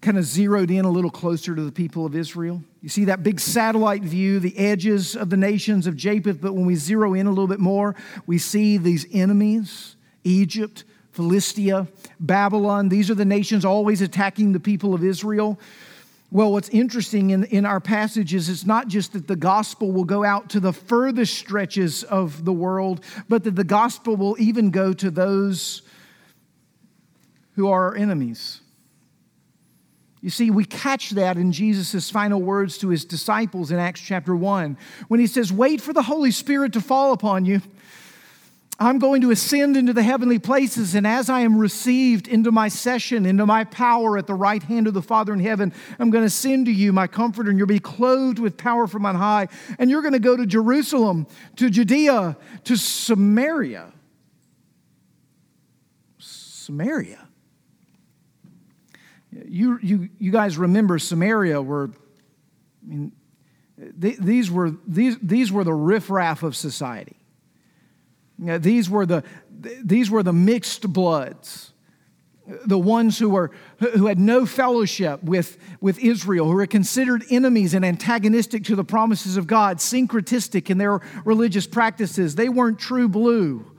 Kind 0.00 0.16
of 0.16 0.24
zeroed 0.24 0.70
in 0.70 0.84
a 0.84 0.90
little 0.90 1.10
closer 1.10 1.54
to 1.54 1.62
the 1.62 1.72
people 1.72 2.06
of 2.06 2.16
Israel. 2.16 2.62
You 2.80 2.88
see 2.88 3.04
that 3.06 3.22
big 3.22 3.38
satellite 3.38 4.02
view, 4.02 4.40
the 4.40 4.56
edges 4.56 5.14
of 5.14 5.28
the 5.28 5.36
nations 5.36 5.86
of 5.86 5.94
Japheth, 5.94 6.40
but 6.40 6.54
when 6.54 6.64
we 6.64 6.74
zero 6.74 7.12
in 7.14 7.26
a 7.26 7.30
little 7.30 7.46
bit 7.46 7.60
more, 7.60 7.94
we 8.26 8.38
see 8.38 8.78
these 8.78 9.06
enemies 9.12 9.96
Egypt, 10.22 10.84
Philistia, 11.12 11.88
Babylon. 12.18 12.88
These 12.88 13.10
are 13.10 13.14
the 13.14 13.24
nations 13.24 13.64
always 13.64 14.00
attacking 14.02 14.52
the 14.52 14.60
people 14.60 14.94
of 14.94 15.02
Israel. 15.02 15.58
Well, 16.30 16.52
what's 16.52 16.68
interesting 16.68 17.30
in, 17.30 17.44
in 17.44 17.66
our 17.66 17.80
passage 17.80 18.34
is 18.34 18.48
it's 18.48 18.64
not 18.64 18.86
just 18.86 19.14
that 19.14 19.26
the 19.26 19.34
gospel 19.34 19.90
will 19.92 20.04
go 20.04 20.24
out 20.24 20.50
to 20.50 20.60
the 20.60 20.72
furthest 20.72 21.34
stretches 21.34 22.04
of 22.04 22.44
the 22.44 22.52
world, 22.52 23.04
but 23.28 23.44
that 23.44 23.56
the 23.56 23.64
gospel 23.64 24.14
will 24.14 24.36
even 24.38 24.70
go 24.70 24.92
to 24.92 25.10
those 25.10 25.82
who 27.54 27.68
are 27.68 27.86
our 27.86 27.96
enemies. 27.96 28.60
You 30.22 30.28
see, 30.28 30.50
we 30.50 30.64
catch 30.64 31.10
that 31.10 31.38
in 31.38 31.50
Jesus' 31.50 32.10
final 32.10 32.42
words 32.42 32.76
to 32.78 32.88
his 32.88 33.04
disciples 33.04 33.70
in 33.70 33.78
Acts 33.78 34.00
chapter 34.00 34.36
1 34.36 34.76
when 35.08 35.18
he 35.18 35.26
says, 35.26 35.52
Wait 35.52 35.80
for 35.80 35.94
the 35.94 36.02
Holy 36.02 36.30
Spirit 36.30 36.74
to 36.74 36.80
fall 36.80 37.12
upon 37.12 37.46
you. 37.46 37.62
I'm 38.78 38.98
going 38.98 39.20
to 39.22 39.30
ascend 39.30 39.76
into 39.76 39.92
the 39.92 40.02
heavenly 40.02 40.38
places, 40.38 40.94
and 40.94 41.06
as 41.06 41.28
I 41.28 41.40
am 41.40 41.58
received 41.58 42.26
into 42.26 42.50
my 42.50 42.68
session, 42.68 43.26
into 43.26 43.44
my 43.44 43.64
power 43.64 44.16
at 44.16 44.26
the 44.26 44.34
right 44.34 44.62
hand 44.62 44.86
of 44.86 44.94
the 44.94 45.02
Father 45.02 45.34
in 45.34 45.40
heaven, 45.40 45.74
I'm 45.98 46.08
going 46.08 46.24
to 46.24 46.30
send 46.30 46.64
to 46.64 46.72
you 46.72 46.90
my 46.90 47.06
comforter, 47.06 47.50
and 47.50 47.58
you'll 47.58 47.68
be 47.68 47.78
clothed 47.78 48.38
with 48.38 48.56
power 48.56 48.86
from 48.86 49.04
on 49.04 49.16
high. 49.16 49.48
And 49.78 49.90
you're 49.90 50.00
going 50.00 50.14
to 50.14 50.18
go 50.18 50.34
to 50.34 50.46
Jerusalem, 50.46 51.26
to 51.56 51.68
Judea, 51.68 52.38
to 52.64 52.76
Samaria. 52.76 53.92
Samaria 56.18 57.29
you, 59.32 59.78
you, 59.82 60.08
you 60.18 60.30
guys 60.30 60.58
remember 60.58 60.98
Samaria 60.98 61.62
were, 61.62 61.90
I 62.82 62.86
mean, 62.86 63.12
these, 63.96 64.50
were, 64.50 64.72
these, 64.86 65.16
these 65.22 65.50
were 65.50 65.64
the 65.64 65.72
riffraff 65.72 66.42
of 66.42 66.54
society. 66.56 67.16
You 68.38 68.46
know, 68.46 68.58
these, 68.58 68.90
were 68.90 69.06
the, 69.06 69.24
these 69.82 70.10
were 70.10 70.22
the 70.22 70.32
mixed 70.32 70.92
bloods, 70.92 71.72
the 72.66 72.78
ones 72.78 73.18
who, 73.18 73.30
were, 73.30 73.52
who 73.78 74.06
had 74.06 74.18
no 74.18 74.44
fellowship 74.44 75.22
with, 75.22 75.56
with 75.80 75.98
Israel, 76.00 76.46
who 76.46 76.54
were 76.54 76.66
considered 76.66 77.24
enemies 77.30 77.74
and 77.74 77.84
antagonistic 77.84 78.64
to 78.64 78.76
the 78.76 78.84
promises 78.84 79.36
of 79.36 79.46
God, 79.46 79.78
syncretistic 79.78 80.68
in 80.68 80.78
their 80.78 81.00
religious 81.24 81.66
practices. 81.66 82.34
They 82.34 82.48
weren't 82.48 82.78
true 82.78 83.08
blue. 83.08 83.70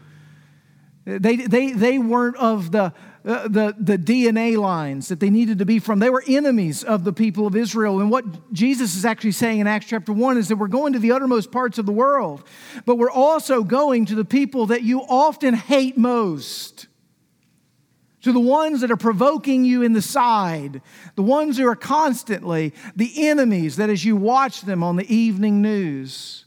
They, 1.06 1.36
they, 1.36 1.72
they 1.72 1.98
weren't 1.98 2.38
of 2.38 2.72
the, 2.72 2.94
uh, 3.24 3.48
the, 3.48 3.76
the 3.78 3.98
DNA 3.98 4.58
lines 4.58 5.08
that 5.10 5.20
they 5.20 5.30
needed 5.30 5.60
to 5.60 5.66
be 5.66 5.78
from. 5.78 6.00
They 6.00 6.10
were 6.10 6.24
enemies 6.28 6.84
of 6.84 7.04
the 7.04 7.14
people 7.14 7.46
of 7.46 7.56
Israel. 7.56 8.00
And 8.00 8.10
what 8.10 8.52
Jesus 8.52 8.96
is 8.96 9.06
actually 9.06 9.34
saying 9.34 9.60
in 9.60 9.68
Acts 9.68 9.86
chapter 9.86 10.12
1 10.12 10.38
is 10.38 10.48
that 10.48 10.56
we're 10.56 10.68
going 10.68 10.94
to 10.94 11.00
the 11.00 11.12
uttermost 11.12 11.52
parts 11.52 11.78
of 11.78 11.86
the 11.86 11.92
world, 11.92 12.44
but 12.86 12.98
we're 12.98 13.12
also 13.12 13.64
going 13.64 14.06
to 14.08 14.16
the 14.16 14.26
people 14.26 14.66
that 14.68 14.82
you 14.82 15.02
often 15.02 15.54
hate 15.54 15.98
most. 15.98 16.88
To 18.22 18.32
the 18.32 18.40
ones 18.40 18.82
that 18.82 18.92
are 18.92 18.98
provoking 18.98 19.66
you 19.66 19.82
in 19.82 19.94
the 19.94 20.02
side, 20.02 20.82
the 21.16 21.24
ones 21.24 21.58
who 21.58 21.68
are 21.68 21.76
constantly 21.76 22.74
the 22.96 23.28
enemies 23.28 23.78
that 23.78 23.90
as 23.90 24.06
you 24.06 24.16
watch 24.16 24.62
them 24.62 24.84
on 24.84 24.96
the 24.96 25.12
evening 25.14 25.62
news, 25.62 26.46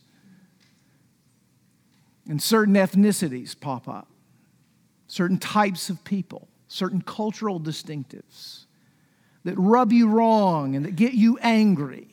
and 2.29 2.41
certain 2.43 2.75
ethnicities 2.75 3.59
pop 3.59 3.89
up, 3.89 4.09
certain 5.09 5.39
types 5.39 5.91
of 5.91 6.05
people 6.05 6.49
certain 6.75 7.01
cultural 7.01 7.61
distinctives 7.61 8.65
that 9.45 9.55
rub 9.57 9.93
you 9.93 10.09
wrong 10.09 10.75
and 10.75 10.85
that 10.85 10.97
get 10.97 11.15
you 11.15 11.39
angry. 11.41 12.09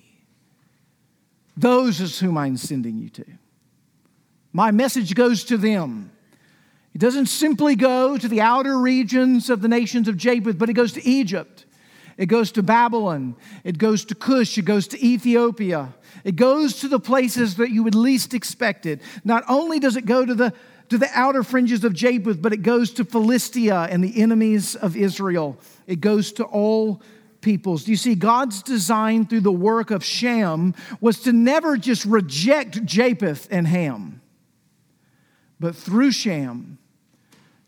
Those 1.57 1.99
is 1.99 2.19
whom 2.19 2.37
I'm 2.37 2.57
sending 2.57 2.99
you 2.99 3.09
to. 3.09 3.25
My 4.53 4.69
message 4.69 5.15
goes 5.15 5.43
to 5.45 5.57
them. 5.57 6.11
It 6.93 6.99
doesn't 7.01 7.25
simply 7.25 7.75
go 7.75 8.19
to 8.19 8.27
the 8.27 8.41
outer 8.41 8.77
regions 8.77 9.49
of 9.49 9.61
the 9.63 9.67
nations 9.67 10.07
of 10.07 10.15
Japheth, 10.15 10.59
but 10.59 10.69
it 10.69 10.73
goes 10.73 10.93
to 10.93 11.03
Egypt. 11.03 11.65
It 12.17 12.27
goes 12.27 12.51
to 12.51 12.61
Babylon. 12.61 13.37
It 13.63 13.79
goes 13.79 14.05
to 14.05 14.15
Cush. 14.15 14.59
It 14.59 14.65
goes 14.65 14.87
to 14.89 15.03
Ethiopia. 15.03 15.95
It 16.23 16.35
goes 16.35 16.81
to 16.81 16.87
the 16.87 16.99
places 16.99 17.55
that 17.55 17.71
you 17.71 17.81
would 17.81 17.95
least 17.95 18.35
expect 18.35 18.85
it. 18.85 19.01
Not 19.23 19.43
only 19.49 19.79
does 19.79 19.95
it 19.95 20.05
go 20.05 20.23
to 20.23 20.35
the, 20.35 20.53
to 20.91 20.97
the 20.97 21.09
outer 21.13 21.41
fringes 21.41 21.85
of 21.85 21.93
Japheth, 21.93 22.41
but 22.41 22.51
it 22.51 22.63
goes 22.63 22.91
to 22.91 23.05
Philistia 23.05 23.87
and 23.89 24.03
the 24.03 24.21
enemies 24.21 24.75
of 24.75 24.97
Israel. 24.97 25.57
It 25.87 26.01
goes 26.01 26.33
to 26.33 26.43
all 26.43 27.01
peoples. 27.39 27.85
Do 27.85 27.91
you 27.91 27.97
see, 27.97 28.13
God's 28.13 28.61
design 28.61 29.25
through 29.25 29.39
the 29.39 29.53
work 29.53 29.89
of 29.89 30.03
Shem 30.03 30.75
was 30.99 31.21
to 31.21 31.31
never 31.31 31.77
just 31.77 32.03
reject 32.03 32.83
Japheth 32.83 33.47
and 33.49 33.67
Ham, 33.67 34.19
but 35.61 35.77
through 35.77 36.11
Shem, 36.11 36.77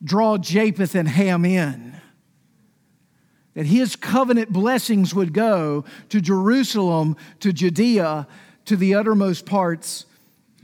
draw 0.04 0.38
Japheth 0.38 0.94
and 0.94 1.08
Ham 1.08 1.46
in. 1.46 1.96
That 3.54 3.68
his 3.68 3.96
covenant 3.96 4.52
blessings 4.52 5.16
would 5.16 5.32
go 5.32 5.86
to 6.10 6.20
Jerusalem, 6.20 7.16
to 7.40 7.54
Judea, 7.54 8.28
to 8.66 8.76
the 8.76 8.96
uttermost 8.96 9.46
parts 9.46 10.08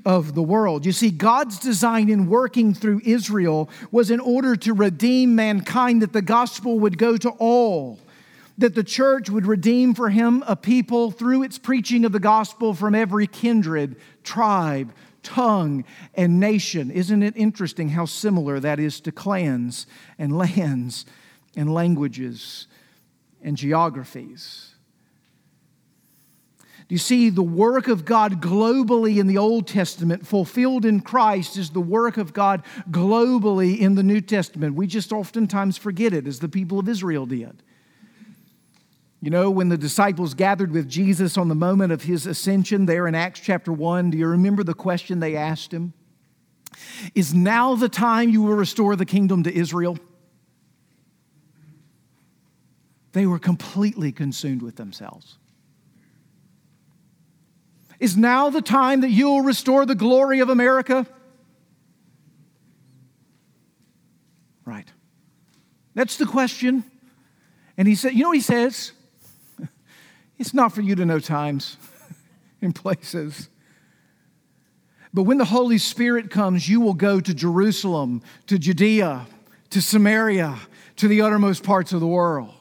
of 0.10 0.34
the 0.34 0.42
world. 0.42 0.88
You 0.88 0.92
see, 0.92 1.12
God's 1.12 1.60
design 1.60 2.10
in 2.10 2.26
working 2.26 2.74
through 2.74 3.02
Israel 3.06 3.70
was 3.92 4.10
in 4.10 4.20
order 4.20 4.56
to 4.56 4.74
redeem 4.74 5.36
mankind, 5.36 6.02
that 6.02 6.14
the 6.14 6.24
gospel 6.24 6.80
would 6.80 6.98
go 6.98 7.16
to 7.16 7.30
all, 7.38 8.00
that 8.58 8.74
the 8.74 8.84
church 8.84 9.30
would 9.30 9.46
redeem 9.46 9.94
for 9.94 10.10
him 10.10 10.44
a 10.48 10.56
people 10.56 11.12
through 11.12 11.44
its 11.44 11.60
preaching 11.60 12.06
of 12.06 12.12
the 12.12 12.20
gospel 12.20 12.74
from 12.74 12.96
every 12.96 13.28
kindred, 13.28 13.98
tribe, 14.24 14.92
tongue, 15.22 15.86
and 16.16 16.40
nation. 16.40 16.90
Isn't 16.90 17.22
it 17.22 17.38
interesting 17.38 17.90
how 17.90 18.06
similar 18.06 18.60
that 18.60 18.80
is 18.80 19.00
to 19.02 19.12
clans 19.12 19.86
and 20.18 20.36
lands 20.40 21.06
and 21.56 21.72
languages 21.72 22.66
and 23.44 23.56
geographies? 23.56 24.69
Do 26.90 26.96
you 26.96 27.00
see 27.00 27.30
the 27.30 27.44
work 27.44 27.88
of 27.88 28.04
God 28.04 28.42
globally 28.42 29.20
in 29.20 29.28
the 29.28 29.38
Old 29.38 29.68
Testament, 29.68 30.26
fulfilled 30.26 30.86
in 30.86 31.02
Christ, 31.02 31.56
is 31.56 31.70
the 31.70 31.80
work 31.80 32.18
of 32.18 32.34
God 32.34 32.64
globally 32.90 33.78
in 33.78 33.94
the 33.94 34.02
New 34.02 34.22
Testament? 34.22 34.74
We 34.74 34.88
just 34.88 35.14
oftentimes 35.14 35.78
forget 35.78 36.14
it, 36.14 36.26
as 36.26 36.40
the 36.40 36.50
people 36.50 36.80
of 36.80 36.90
Israel 36.90 37.28
did. 37.28 37.62
You 39.22 39.30
know, 39.30 39.52
when 39.52 39.70
the 39.70 39.78
disciples 39.78 40.34
gathered 40.34 40.72
with 40.72 40.90
Jesus 40.90 41.38
on 41.38 41.48
the 41.48 41.54
moment 41.54 41.92
of 41.92 42.02
his 42.02 42.26
ascension 42.26 42.88
there 42.88 43.06
in 43.08 43.14
Acts 43.14 43.40
chapter 43.40 43.72
1, 43.72 44.10
do 44.10 44.18
you 44.18 44.26
remember 44.26 44.64
the 44.64 44.74
question 44.74 45.20
they 45.20 45.36
asked 45.36 45.72
him? 45.72 45.94
Is 47.14 47.36
now 47.36 47.76
the 47.76 47.90
time 47.90 48.30
you 48.30 48.42
will 48.42 48.56
restore 48.56 48.96
the 48.96 49.06
kingdom 49.06 49.44
to 49.44 49.54
Israel? 49.54 50.00
They 53.12 53.28
were 53.28 53.40
completely 53.40 54.12
consumed 54.12 54.64
with 54.64 54.76
themselves. 54.78 55.39
Is 58.00 58.16
now 58.16 58.50
the 58.50 58.62
time 58.62 59.02
that 59.02 59.10
you'll 59.10 59.42
restore 59.42 59.86
the 59.86 59.96
glory 59.96 60.40
of 60.40 60.50
America? 60.50 61.06
Right. 64.66 64.88
That's 65.96 66.18
the 66.18 66.26
question. 66.26 66.84
And 67.78 67.88
he 67.88 67.96
said, 67.96 68.14
You 68.14 68.24
know 68.24 68.30
what 68.30 68.38
he 68.38 68.42
says? 68.42 68.94
It's 70.38 70.54
not 70.54 70.72
for 70.72 70.80
you 70.80 70.96
to 70.96 71.06
know 71.06 71.20
times 71.20 71.76
and 72.62 72.74
places. 72.74 73.50
But 75.14 75.24
when 75.24 75.38
the 75.38 75.46
Holy 75.46 75.78
Spirit 75.78 76.30
comes, 76.30 76.70
you 76.70 76.80
will 76.80 76.94
go 76.94 77.20
to 77.20 77.34
Jerusalem, 77.34 78.22
to 78.48 78.58
Judea, 78.58 79.28
to 79.72 79.82
Samaria, 79.82 80.58
to 80.98 81.08
the 81.10 81.22
uttermost 81.22 81.64
parts 81.64 81.92
of 81.92 82.00
the 82.00 82.08
world. 82.08 82.54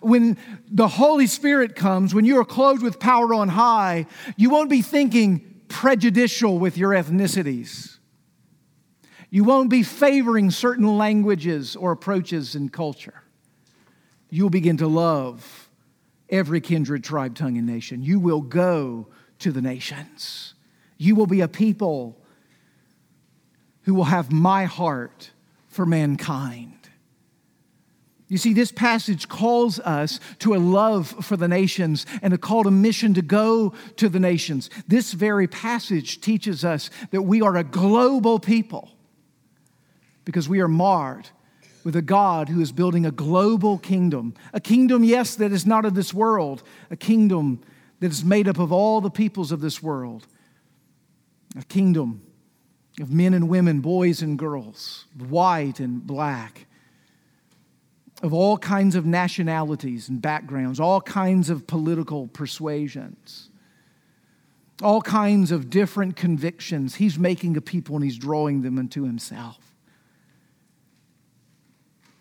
When 0.00 0.36
the 0.70 0.88
Holy 0.88 1.26
Spirit 1.26 1.74
comes, 1.74 2.14
when 2.14 2.24
you 2.24 2.38
are 2.38 2.44
clothed 2.44 2.82
with 2.82 2.98
power 2.98 3.34
on 3.34 3.48
high, 3.48 4.06
you 4.36 4.50
won't 4.50 4.70
be 4.70 4.82
thinking 4.82 5.62
prejudicial 5.68 6.58
with 6.58 6.76
your 6.76 6.90
ethnicities. 6.90 7.98
You 9.30 9.44
won't 9.44 9.68
be 9.68 9.82
favoring 9.82 10.50
certain 10.50 10.96
languages 10.96 11.74
or 11.74 11.90
approaches 11.90 12.54
in 12.54 12.68
culture. 12.68 13.24
You'll 14.30 14.50
begin 14.50 14.76
to 14.76 14.86
love 14.86 15.68
every 16.28 16.60
kindred, 16.60 17.04
tribe, 17.04 17.34
tongue, 17.34 17.58
and 17.58 17.66
nation. 17.66 18.02
You 18.02 18.20
will 18.20 18.40
go 18.40 19.08
to 19.40 19.52
the 19.52 19.60
nations. 19.60 20.54
You 20.98 21.14
will 21.16 21.26
be 21.26 21.40
a 21.40 21.48
people 21.48 22.20
who 23.82 23.94
will 23.94 24.04
have 24.04 24.32
my 24.32 24.64
heart 24.64 25.30
for 25.66 25.84
mankind. 25.84 26.73
You 28.34 28.38
see, 28.38 28.52
this 28.52 28.72
passage 28.72 29.28
calls 29.28 29.78
us 29.78 30.18
to 30.40 30.56
a 30.56 30.58
love 30.58 31.06
for 31.24 31.36
the 31.36 31.46
nations 31.46 32.04
and 32.20 32.34
a 32.34 32.36
call 32.36 32.64
to 32.64 32.70
mission 32.72 33.14
to 33.14 33.22
go 33.22 33.74
to 33.94 34.08
the 34.08 34.18
nations. 34.18 34.70
This 34.88 35.12
very 35.12 35.46
passage 35.46 36.20
teaches 36.20 36.64
us 36.64 36.90
that 37.12 37.22
we 37.22 37.42
are 37.42 37.56
a 37.56 37.62
global 37.62 38.40
people 38.40 38.90
because 40.24 40.48
we 40.48 40.58
are 40.58 40.66
marred 40.66 41.28
with 41.84 41.94
a 41.94 42.02
God 42.02 42.48
who 42.48 42.60
is 42.60 42.72
building 42.72 43.06
a 43.06 43.12
global 43.12 43.78
kingdom. 43.78 44.34
A 44.52 44.58
kingdom, 44.58 45.04
yes, 45.04 45.36
that 45.36 45.52
is 45.52 45.64
not 45.64 45.84
of 45.84 45.94
this 45.94 46.12
world, 46.12 46.64
a 46.90 46.96
kingdom 46.96 47.60
that 48.00 48.10
is 48.10 48.24
made 48.24 48.48
up 48.48 48.58
of 48.58 48.72
all 48.72 49.00
the 49.00 49.10
peoples 49.10 49.52
of 49.52 49.60
this 49.60 49.80
world. 49.80 50.26
A 51.56 51.62
kingdom 51.62 52.20
of 53.00 53.12
men 53.12 53.32
and 53.32 53.48
women, 53.48 53.80
boys 53.80 54.22
and 54.22 54.36
girls, 54.36 55.04
white 55.16 55.78
and 55.78 56.04
black, 56.04 56.66
of 58.24 58.32
all 58.32 58.56
kinds 58.56 58.96
of 58.96 59.04
nationalities 59.04 60.08
and 60.08 60.22
backgrounds, 60.22 60.80
all 60.80 60.98
kinds 60.98 61.50
of 61.50 61.66
political 61.66 62.26
persuasions, 62.28 63.50
all 64.82 65.02
kinds 65.02 65.52
of 65.52 65.68
different 65.68 66.16
convictions. 66.16 66.94
He's 66.94 67.18
making 67.18 67.58
a 67.58 67.60
people 67.60 67.96
and 67.96 68.02
he's 68.02 68.16
drawing 68.16 68.62
them 68.62 68.78
into 68.78 69.04
himself. 69.04 69.58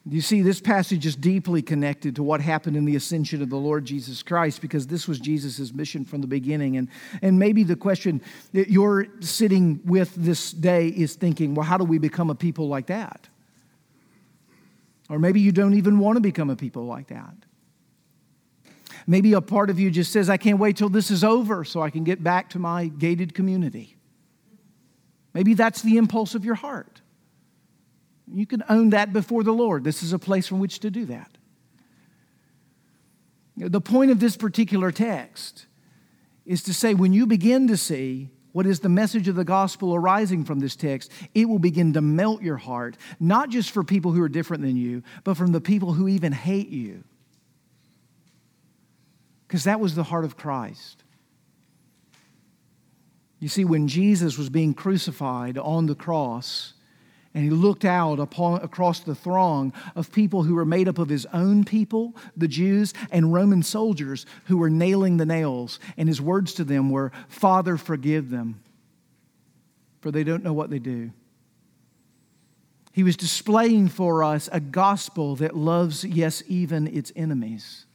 You 0.06 0.20
see, 0.20 0.42
this 0.42 0.60
passage 0.60 1.06
is 1.06 1.16
deeply 1.16 1.62
connected 1.62 2.18
to 2.18 2.24
what 2.24 2.42
happened 2.42 2.76
in 2.76 2.84
the 2.84 2.98
ascension 2.98 3.42
of 3.42 3.50
the 3.50 3.56
Lord 3.56 3.86
Jesus 3.86 4.22
Christ 4.22 4.60
because 4.60 4.86
this 4.88 5.08
was 5.08 5.22
Jesus' 5.22 5.74
mission 5.74 6.04
from 6.04 6.20
the 6.20 6.28
beginning. 6.28 6.76
And, 6.76 6.90
and 7.22 7.40
maybe 7.40 7.64
the 7.64 7.78
question 7.78 8.22
that 8.52 8.70
you're 8.70 9.08
sitting 9.22 9.80
with 9.86 10.14
this 10.16 10.52
day 10.52 10.90
is 10.90 11.16
thinking, 11.16 11.56
well, 11.56 11.66
how 11.66 11.78
do 11.78 11.86
we 11.86 11.98
become 11.98 12.30
a 12.30 12.36
people 12.36 12.68
like 12.68 12.88
that? 12.88 13.30
Or 15.10 15.20
maybe 15.20 15.40
you 15.40 15.52
don't 15.52 15.74
even 15.74 16.00
want 16.00 16.16
to 16.16 16.22
become 16.22 16.50
a 16.50 16.56
people 16.56 16.86
like 16.86 17.08
that. 17.08 17.36
Maybe 19.06 19.34
a 19.34 19.42
part 19.42 19.70
of 19.70 19.80
you 19.80 19.92
just 19.92 20.12
says, 20.12 20.30
I 20.30 20.38
can't 20.38 20.60
wait 20.60 20.78
till 20.78 20.90
this 20.90 21.12
is 21.12 21.24
over 21.24 21.66
so 21.66 21.82
I 21.82 21.90
can 21.90 22.04
get 22.04 22.24
back 22.24 22.50
to 22.52 22.60
my 22.60 22.88
gated 22.88 23.34
community. 23.34 23.98
Maybe 25.34 25.54
that's 25.54 25.82
the 25.82 25.98
impulse 25.98 26.36
of 26.36 26.46
your 26.46 26.56
heart. 26.56 27.02
You 28.32 28.46
can 28.46 28.64
own 28.70 28.92
that 28.92 29.12
before 29.12 29.44
the 29.44 29.52
Lord. 29.52 29.84
This 29.84 30.04
is 30.04 30.14
a 30.14 30.20
place 30.20 30.48
from 30.48 30.60
which 30.60 30.80
to 30.80 30.90
do 30.90 31.06
that. 31.06 31.38
The 33.58 33.82
point 33.82 34.12
of 34.12 34.20
this 34.20 34.38
particular 34.38 34.92
text 34.92 35.66
is 36.46 36.64
to 36.64 36.74
say 36.74 36.94
when 36.94 37.14
you 37.14 37.26
begin 37.26 37.68
to 37.68 37.78
see 37.78 38.30
what 38.54 38.66
is 38.66 38.80
the 38.80 38.90
message 38.90 39.28
of 39.28 39.36
the 39.36 39.44
gospel 39.44 39.94
arising 39.94 40.46
from 40.46 40.60
this 40.60 40.76
text, 40.76 41.12
it 41.36 41.50
will 41.50 41.60
begin 41.60 41.94
to 41.94 42.02
melt 42.02 42.42
your 42.42 42.58
heart, 42.58 42.96
not 43.20 43.50
just 43.50 43.72
for 43.72 43.84
people 43.84 44.12
who 44.12 44.22
are 44.22 44.30
different 44.30 44.64
than 44.64 44.78
you, 44.78 45.04
but 45.24 45.36
from 45.36 45.52
the 45.52 45.60
people 45.60 45.94
who 45.94 46.08
even 46.08 46.32
hate 46.32 46.70
you. 46.70 47.04
Because 49.48 49.66
that 49.66 49.80
was 49.80 49.96
the 49.96 50.04
heart 50.04 50.24
of 50.24 50.38
Christ. 50.38 51.04
You 53.40 53.50
see, 53.50 53.66
when 53.66 53.88
Jesus 53.88 54.38
was 54.38 54.50
being 54.50 54.74
crucified 54.74 55.58
on 55.58 55.88
the 55.88 55.96
cross, 55.96 56.74
and 57.34 57.44
he 57.44 57.50
looked 57.50 57.84
out 57.84 58.20
upon, 58.20 58.62
across 58.62 59.00
the 59.00 59.16
throng 59.16 59.74
of 59.96 60.12
people 60.12 60.44
who 60.44 60.56
were 60.56 60.66
made 60.66 60.88
up 60.88 61.00
of 61.00 61.10
his 61.10 61.26
own 61.34 61.64
people, 61.64 62.16
the 62.38 62.48
Jews, 62.48 62.94
and 63.12 63.34
Roman 63.34 63.64
soldiers 63.64 64.26
who 64.46 64.58
were 64.58 64.70
nailing 64.70 65.18
the 65.18 65.26
nails. 65.26 65.80
And 65.98 66.08
his 66.08 66.22
words 66.22 66.54
to 66.56 66.64
them 66.64 66.92
were, 66.92 67.12
Father, 67.28 67.78
forgive 67.78 68.30
them, 68.30 68.62
for 70.02 70.12
they 70.12 70.24
don't 70.24 70.44
know 70.44 70.54
what 70.54 70.70
they 70.70 70.80
do. 70.80 71.12
He 72.92 73.02
was 73.02 73.18
displaying 73.18 73.88
for 73.88 74.24
us 74.24 74.48
a 74.52 74.60
gospel 74.60 75.36
that 75.38 75.58
loves, 75.58 76.06
yes, 76.06 76.44
even 76.48 76.86
its 76.86 77.12
enemies, 77.16 77.88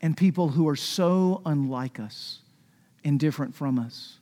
and 0.00 0.16
people 0.16 0.48
who 0.48 0.66
are 0.66 0.76
so 0.76 1.42
unlike 1.44 2.00
us 2.00 2.38
and 3.04 3.20
different 3.20 3.54
from 3.54 3.78
us. 3.78 4.18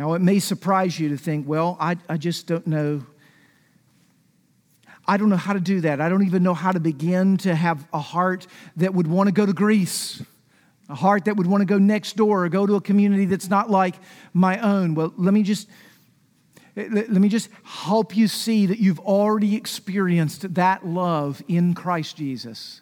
Now, 0.00 0.14
it 0.14 0.22
may 0.22 0.38
surprise 0.38 0.98
you 0.98 1.10
to 1.10 1.18
think, 1.18 1.46
well, 1.46 1.76
I, 1.78 1.94
I 2.08 2.16
just 2.16 2.46
don't 2.46 2.66
know. 2.66 3.04
I 5.06 5.18
don't 5.18 5.28
know 5.28 5.36
how 5.36 5.52
to 5.52 5.60
do 5.60 5.82
that. 5.82 6.00
I 6.00 6.08
don't 6.08 6.24
even 6.24 6.42
know 6.42 6.54
how 6.54 6.72
to 6.72 6.80
begin 6.80 7.36
to 7.36 7.54
have 7.54 7.86
a 7.92 7.98
heart 7.98 8.46
that 8.78 8.94
would 8.94 9.06
want 9.06 9.26
to 9.26 9.32
go 9.32 9.44
to 9.44 9.52
Greece, 9.52 10.22
a 10.88 10.94
heart 10.94 11.26
that 11.26 11.36
would 11.36 11.46
want 11.46 11.60
to 11.60 11.66
go 11.66 11.76
next 11.76 12.16
door 12.16 12.46
or 12.46 12.48
go 12.48 12.66
to 12.66 12.76
a 12.76 12.80
community 12.80 13.26
that's 13.26 13.50
not 13.50 13.70
like 13.70 13.96
my 14.32 14.58
own. 14.60 14.94
Well, 14.94 15.12
let 15.18 15.34
me 15.34 15.42
just 15.42 15.68
let 16.74 17.10
me 17.10 17.28
just 17.28 17.50
help 17.62 18.16
you 18.16 18.26
see 18.26 18.64
that 18.64 18.78
you've 18.78 19.00
already 19.00 19.54
experienced 19.54 20.54
that 20.54 20.86
love 20.86 21.42
in 21.46 21.74
Christ 21.74 22.16
Jesus. 22.16 22.80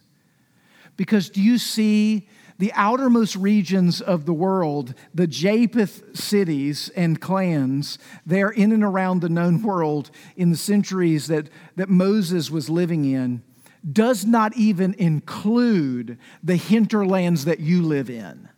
Because 0.96 1.30
do 1.30 1.42
you 1.42 1.58
see 1.58 2.28
the 2.58 2.72
outermost 2.74 3.36
regions 3.36 4.00
of 4.00 4.26
the 4.26 4.32
world, 4.32 4.94
the 5.14 5.28
Japheth 5.28 6.16
cities 6.16 6.90
and 6.96 7.20
clans, 7.20 7.98
there 8.26 8.50
in 8.50 8.72
and 8.72 8.82
around 8.82 9.20
the 9.20 9.28
known 9.28 9.62
world 9.62 10.10
in 10.36 10.50
the 10.50 10.56
centuries 10.56 11.28
that, 11.28 11.48
that 11.76 11.88
Moses 11.88 12.50
was 12.50 12.68
living 12.68 13.04
in, 13.04 13.42
does 13.90 14.24
not 14.24 14.56
even 14.56 14.92
include 14.94 16.18
the 16.42 16.56
hinterlands 16.56 17.44
that 17.44 17.60
you 17.60 17.82
live 17.82 18.10
in. 18.10 18.48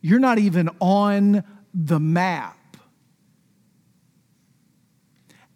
You're 0.00 0.18
not 0.18 0.38
even 0.38 0.68
on 0.80 1.44
the 1.72 2.00
map. 2.00 2.56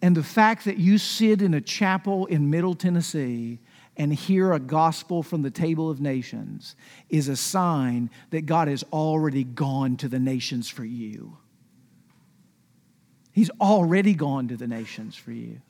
And 0.01 0.15
the 0.17 0.23
fact 0.23 0.65
that 0.65 0.77
you 0.77 0.97
sit 0.97 1.41
in 1.41 1.53
a 1.53 1.61
chapel 1.61 2.25
in 2.25 2.49
Middle 2.49 2.75
Tennessee 2.75 3.59
and 3.95 4.13
hear 4.13 4.53
a 4.53 4.59
gospel 4.59 5.21
from 5.21 5.43
the 5.43 5.51
table 5.51 5.89
of 5.89 6.01
nations 6.01 6.75
is 7.09 7.27
a 7.27 7.35
sign 7.35 8.09
that 8.31 8.45
God 8.45 8.67
has 8.67 8.83
already 8.91 9.43
gone 9.43 9.97
to 9.97 10.07
the 10.07 10.19
nations 10.19 10.69
for 10.69 10.83
you. 10.83 11.37
He's 13.31 13.51
already 13.61 14.13
gone 14.13 14.47
to 14.47 14.57
the 14.57 14.67
nations 14.67 15.15
for 15.15 15.31
you. 15.31 15.61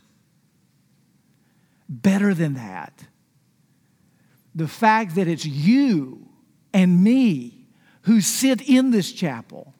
Better 1.89 2.34
than 2.34 2.53
that, 2.55 3.07
the 4.55 4.67
fact 4.67 5.15
that 5.15 5.28
it's 5.28 5.45
you 5.45 6.28
and 6.74 7.03
me 7.03 7.67
who 8.03 8.21
sit 8.21 8.61
in 8.67 8.91
this 8.91 9.11
chapel 9.11 9.74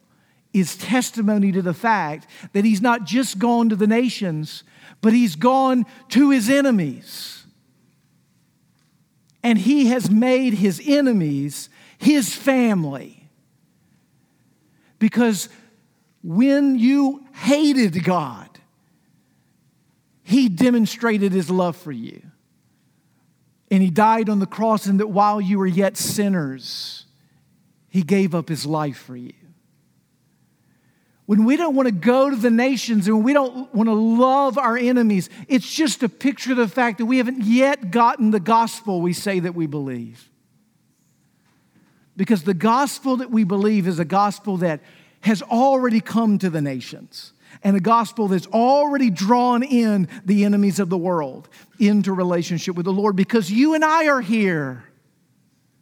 is 0.54 0.78
testimony 0.78 1.52
to 1.52 1.62
the 1.62 1.74
fact 1.74 2.28
that 2.54 2.64
he's 2.64 2.82
not 2.82 3.06
just 3.06 3.39
gone 3.39 3.70
to 3.70 3.76
the 3.76 3.88
nations, 3.88 4.64
but 5.02 5.14
he's 5.14 5.36
gone 5.36 5.86
to 6.10 6.30
his 6.30 6.50
enemies. 6.50 7.43
And 9.44 9.60
he 9.60 9.88
has 9.88 10.10
made 10.10 10.54
his 10.54 10.82
enemies 10.86 11.70
his 11.98 12.34
family. 12.34 13.30
Because 15.00 15.50
when 16.24 16.80
you 16.80 17.26
hated 17.34 18.04
God, 18.04 18.50
he 20.24 20.48
demonstrated 20.48 21.34
his 21.34 21.50
love 21.50 21.76
for 21.76 21.91
you. 21.91 22.22
And 23.70 23.84
he 23.84 23.89
died 23.89 24.30
on 24.30 24.39
the 24.39 24.46
cross, 24.46 24.86
and 24.86 25.00
that 25.00 25.08
while 25.08 25.41
you 25.41 25.60
were 25.60 25.68
yet 25.68 25.98
sinners, 25.98 27.06
he 27.89 28.04
gave 28.04 28.34
up 28.34 28.48
his 28.48 28.66
life 28.66 28.98
for 28.98 29.16
you. 29.16 29.34
When 31.26 31.46
we 31.46 31.56
don't 31.56 31.76
want 31.76 31.88
to 31.88 31.94
go 31.94 32.30
to 32.30 32.36
the 32.36 32.52
nations 32.52 33.08
and 33.08 33.24
we 33.24 33.32
don't 33.32 33.74
want 33.74 33.88
to 33.88 33.94
love 33.94 34.58
our 34.58 34.78
enemies, 34.78 35.30
it's 35.48 35.72
just 35.74 36.04
a 36.04 36.10
picture 36.10 36.52
of 36.52 36.58
the 36.58 36.68
fact 36.68 36.98
that 36.98 37.06
we 37.06 37.18
haven't 37.18 37.44
yet 37.44 37.92
gotten 37.92 38.32
the 38.32 38.42
gospel 38.42 39.00
we 39.00 39.14
say 39.14 39.40
that 39.40 39.56
we 39.56 39.66
believe. 39.66 40.30
Because 42.18 42.44
the 42.44 42.54
gospel 42.54 43.18
that 43.18 43.32
we 43.32 43.46
believe 43.46 43.88
is 43.88 44.00
a 44.00 44.06
gospel 44.06 44.58
that 44.58 44.82
has 45.22 45.42
already 45.42 46.02
come 46.02 46.38
to 46.40 46.50
the 46.50 46.62
nations 46.62 47.32
and 47.64 47.78
a 47.78 47.80
gospel 47.80 48.28
that's 48.28 48.48
already 48.48 49.10
drawn 49.10 49.64
in 49.64 50.10
the 50.26 50.44
enemies 50.44 50.80
of 50.80 50.90
the 50.90 50.98
world 50.98 51.48
into 51.80 52.12
relationship 52.12 52.76
with 52.76 52.86
the 52.86 52.92
Lord 52.92 53.16
because 53.16 53.50
you 53.50 53.74
and 53.74 53.86
I 53.86 54.08
are 54.08 54.22
here. 54.22 54.84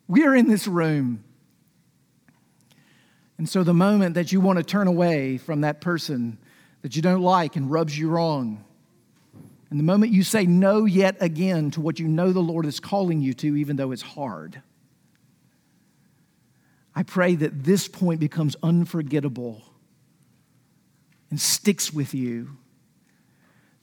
We 0.08 0.26
are 0.26 0.36
in 0.36 0.48
this 0.48 0.68
room. 0.68 1.24
And 3.42 3.50
so, 3.50 3.64
the 3.64 3.74
moment 3.74 4.14
that 4.14 4.32
you 4.32 4.40
want 4.40 4.58
to 4.58 4.64
turn 4.64 4.86
away 4.86 5.40
from 5.40 5.62
that 5.62 5.82
person 5.82 6.38
that 6.84 6.96
you 6.96 7.02
don't 7.02 7.24
like 7.24 7.56
and 7.56 7.72
rubs 7.72 7.98
you 7.98 8.08
wrong, 8.08 8.64
and 9.72 9.80
the 9.80 9.84
moment 9.84 10.12
you 10.12 10.22
say 10.22 10.46
no 10.46 10.86
yet 10.86 11.18
again 11.20 11.72
to 11.72 11.82
what 11.82 11.98
you 11.98 12.08
know 12.08 12.34
the 12.34 12.40
Lord 12.40 12.68
is 12.68 12.80
calling 12.80 13.20
you 13.20 13.34
to, 13.34 13.56
even 13.56 13.78
though 13.78 13.92
it's 13.94 14.04
hard, 14.04 14.62
I 16.94 17.02
pray 17.02 17.34
that 17.34 17.64
this 17.64 17.88
point 17.88 18.20
becomes 18.20 18.56
unforgettable 18.62 19.64
and 21.32 21.42
sticks 21.42 21.92
with 21.92 22.14
you 22.14 22.58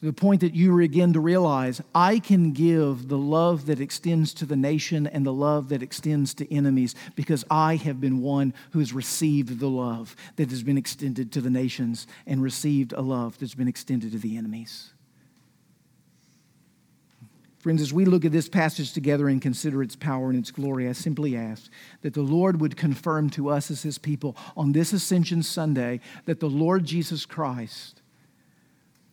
the 0.01 0.12
point 0.12 0.40
that 0.42 0.55
you 0.55 0.76
begin 0.76 1.12
to 1.12 1.20
realize 1.20 1.80
I 1.94 2.20
can 2.20 2.53
give 2.53 3.09
the 3.09 3.18
love 3.18 3.66
that 3.66 3.80
extends 3.80 4.32
to 4.34 4.46
the 4.46 4.57
nation 4.57 5.09
and 5.09 5.26
the 5.26 5.32
love 5.32 5.70
that 5.70 5.82
extends 5.82 6.34
to 6.34 6.55
enemies 6.55 6.94
because 7.16 7.44
I 7.51 7.76
have 7.76 8.01
been 8.01 8.22
one 8.22 8.55
who 8.70 8.78
has 8.78 8.92
received 8.92 9.59
the 9.59 9.68
love 9.68 10.14
that 10.36 10.51
has 10.51 10.62
been 10.62 10.78
extended 10.78 11.32
to 11.32 11.40
the 11.40 11.51
nations 11.51 12.07
and 12.26 12.42
received 12.42 12.92
a 12.92 13.01
love 13.01 13.38
that's 13.38 13.57
been 13.57 13.66
extended 13.66 14.12
to 14.12 14.18
the 14.18 14.36
enemies. 14.36 14.92
Friends, 17.59 17.82
as 17.82 17.92
we 17.92 18.05
look 18.05 18.24
at 18.24 18.30
this 18.30 18.49
passage 18.49 18.92
together 18.92 19.28
and 19.28 19.42
consider 19.42 19.82
its 19.82 19.96
power 19.96 20.30
and 20.30 20.38
its 20.38 20.53
glory, 20.53 20.88
I 20.88 20.92
simply 20.92 21.36
ask 21.36 21.68
that 22.03 22.14
the 22.14 22.22
Lord 22.22 22.61
would 22.61 22.76
confirm 22.76 23.30
to 23.30 23.49
us 23.49 23.68
as 23.68 23.82
His 23.82 23.99
people 23.99 24.36
on 24.57 24.70
this 24.70 24.92
Ascension 24.92 25.42
Sunday 25.42 25.99
that 26.26 26.38
the 26.38 26.49
Lord 26.49 26.84
Jesus 26.84 27.26
Christ 27.26 27.97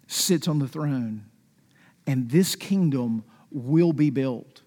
sits 0.07 0.47
on 0.47 0.59
the 0.59 0.67
throne, 0.67 1.25
and 2.05 2.29
this 2.29 2.55
kingdom 2.55 3.23
will 3.51 3.93
be 3.93 4.09
built. 4.09 4.61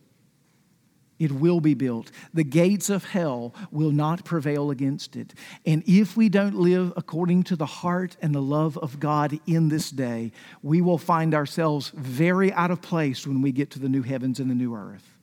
It 1.18 1.32
will 1.32 1.61
be 1.61 1.74
built. 1.74 2.12
The 2.32 2.45
gates 2.45 2.91
of 2.91 3.05
hell 3.05 3.53
will 3.72 3.91
not 3.91 4.24
prevail 4.24 4.70
against 4.70 5.16
it. 5.16 5.34
And 5.66 5.82
if 5.86 6.16
we 6.16 6.28
don't 6.28 6.55
live 6.55 6.93
according 6.97 7.43
to 7.45 7.57
the 7.57 7.66
heart 7.66 8.16
and 8.22 8.32
the 8.34 8.43
love 8.43 8.78
of 8.78 9.01
God 9.01 9.39
in 9.47 9.68
this 9.68 9.91
day, 9.91 10.32
we 10.62 10.80
will 10.80 10.99
find 10.99 11.34
ourselves 11.34 11.91
very 11.95 12.53
out 12.53 12.70
of 12.70 12.82
place 12.82 13.26
when 13.26 13.43
we 13.43 13.51
get 13.51 13.70
to 13.72 13.80
the 13.80 13.89
new 13.89 14.03
heavens 14.03 14.39
and 14.39 14.49
the 14.49 14.55
new 14.55 14.74
earth. 14.76 15.16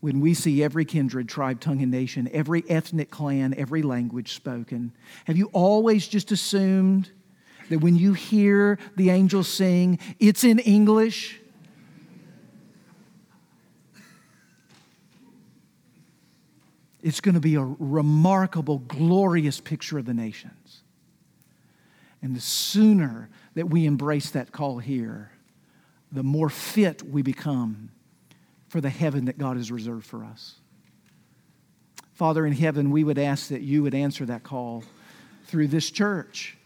When 0.00 0.20
we 0.20 0.34
see 0.34 0.62
every 0.62 0.84
kindred, 0.84 1.28
tribe, 1.28 1.60
tongue, 1.60 1.80
and 1.80 1.90
nation, 1.90 2.28
every 2.32 2.64
ethnic 2.68 3.10
clan, 3.10 3.54
every 3.56 3.82
language 3.82 4.34
spoken, 4.34 4.92
have 5.26 5.36
you 5.36 5.48
always 5.52 6.06
just 6.08 6.30
assumed? 6.32 7.10
That 7.72 7.78
when 7.78 7.96
you 7.96 8.12
hear 8.12 8.78
the 8.96 9.08
angels 9.08 9.48
sing, 9.48 9.98
it's 10.18 10.44
in 10.44 10.58
English. 10.58 11.40
It's 17.02 17.22
going 17.22 17.34
to 17.34 17.40
be 17.40 17.54
a 17.54 17.62
remarkable, 17.62 18.80
glorious 18.80 19.58
picture 19.58 19.96
of 19.96 20.04
the 20.04 20.12
nations. 20.12 20.82
And 22.20 22.36
the 22.36 22.42
sooner 22.42 23.30
that 23.54 23.70
we 23.70 23.86
embrace 23.86 24.32
that 24.32 24.52
call 24.52 24.78
here, 24.78 25.30
the 26.12 26.22
more 26.22 26.50
fit 26.50 27.02
we 27.02 27.22
become 27.22 27.88
for 28.68 28.82
the 28.82 28.90
heaven 28.90 29.24
that 29.24 29.38
God 29.38 29.56
has 29.56 29.72
reserved 29.72 30.04
for 30.04 30.26
us. 30.26 30.56
Father 32.12 32.44
in 32.44 32.52
heaven, 32.52 32.90
we 32.90 33.02
would 33.02 33.18
ask 33.18 33.48
that 33.48 33.62
you 33.62 33.82
would 33.82 33.94
answer 33.94 34.26
that 34.26 34.42
call 34.42 34.84
through 35.46 35.68
this 35.68 35.90
church 35.90 36.58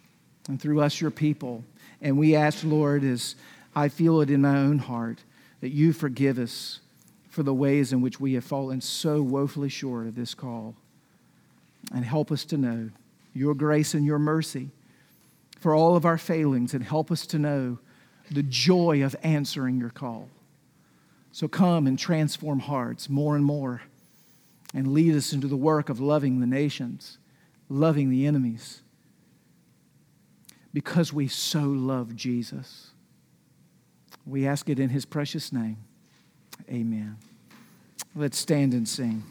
and 0.49 0.61
through 0.61 0.81
us, 0.81 1.01
your 1.01 1.11
people. 1.11 1.65
And 2.01 2.19
we 2.19 2.37
ask, 2.37 2.63
Lord, 2.65 3.05
as 3.05 3.35
I 3.75 3.89
feel 3.89 4.21
it 4.21 4.31
in 4.31 4.43
my 4.43 4.57
own 4.59 4.79
heart, 4.79 5.19
that 5.61 5.71
you 5.71 5.93
forgive 5.93 6.39
us 6.39 6.81
for 7.29 7.43
the 7.43 7.55
ways 7.55 7.93
in 7.93 8.01
which 8.01 8.21
we 8.21 8.35
have 8.35 8.45
fallen 8.45 8.81
so 8.81 9.21
woefully 9.23 9.69
short 9.69 10.07
of 10.07 10.15
this 10.15 10.35
call. 10.35 10.75
And 11.95 12.05
help 12.05 12.33
us 12.33 12.45
to 12.47 12.57
know 12.57 12.91
your 13.35 13.55
grace 13.55 13.95
and 13.95 14.05
your 14.05 14.19
mercy 14.19 14.71
for 15.61 15.75
all 15.75 15.97
of 15.97 16.05
our 16.05 16.19
failings, 16.19 16.75
and 16.75 16.85
help 16.85 17.11
us 17.11 17.27
to 17.27 17.39
know 17.39 17.79
the 18.31 18.43
joy 18.43 19.03
of 19.03 19.17
answering 19.23 19.81
your 19.81 19.91
call. 19.91 20.29
So 21.33 21.49
come 21.49 21.87
and 21.87 21.99
transform 21.99 22.61
hearts 22.61 23.09
more 23.09 23.37
and 23.37 23.45
more 23.45 23.83
and 24.75 24.93
lead 24.93 25.15
us 25.15 25.33
into 25.33 25.47
the 25.47 25.57
work 25.57 25.89
of 25.89 26.01
loving 26.01 26.41
the 26.41 26.47
nations, 26.47 27.19
loving 27.69 28.11
the 28.11 28.27
enemies 28.27 28.83
because 30.73 31.13
we 31.13 31.29
so 31.29 31.61
love 31.61 32.15
Jesus. 32.15 32.91
We 34.27 34.47
ask 34.47 34.69
it 34.69 34.79
in 34.79 34.91
his 34.91 35.05
precious 35.05 35.53
name. 35.53 35.79
Amen. 36.69 37.17
Let's 38.15 38.39
stand 38.39 38.73
and 38.73 38.89
sing. 38.89 39.23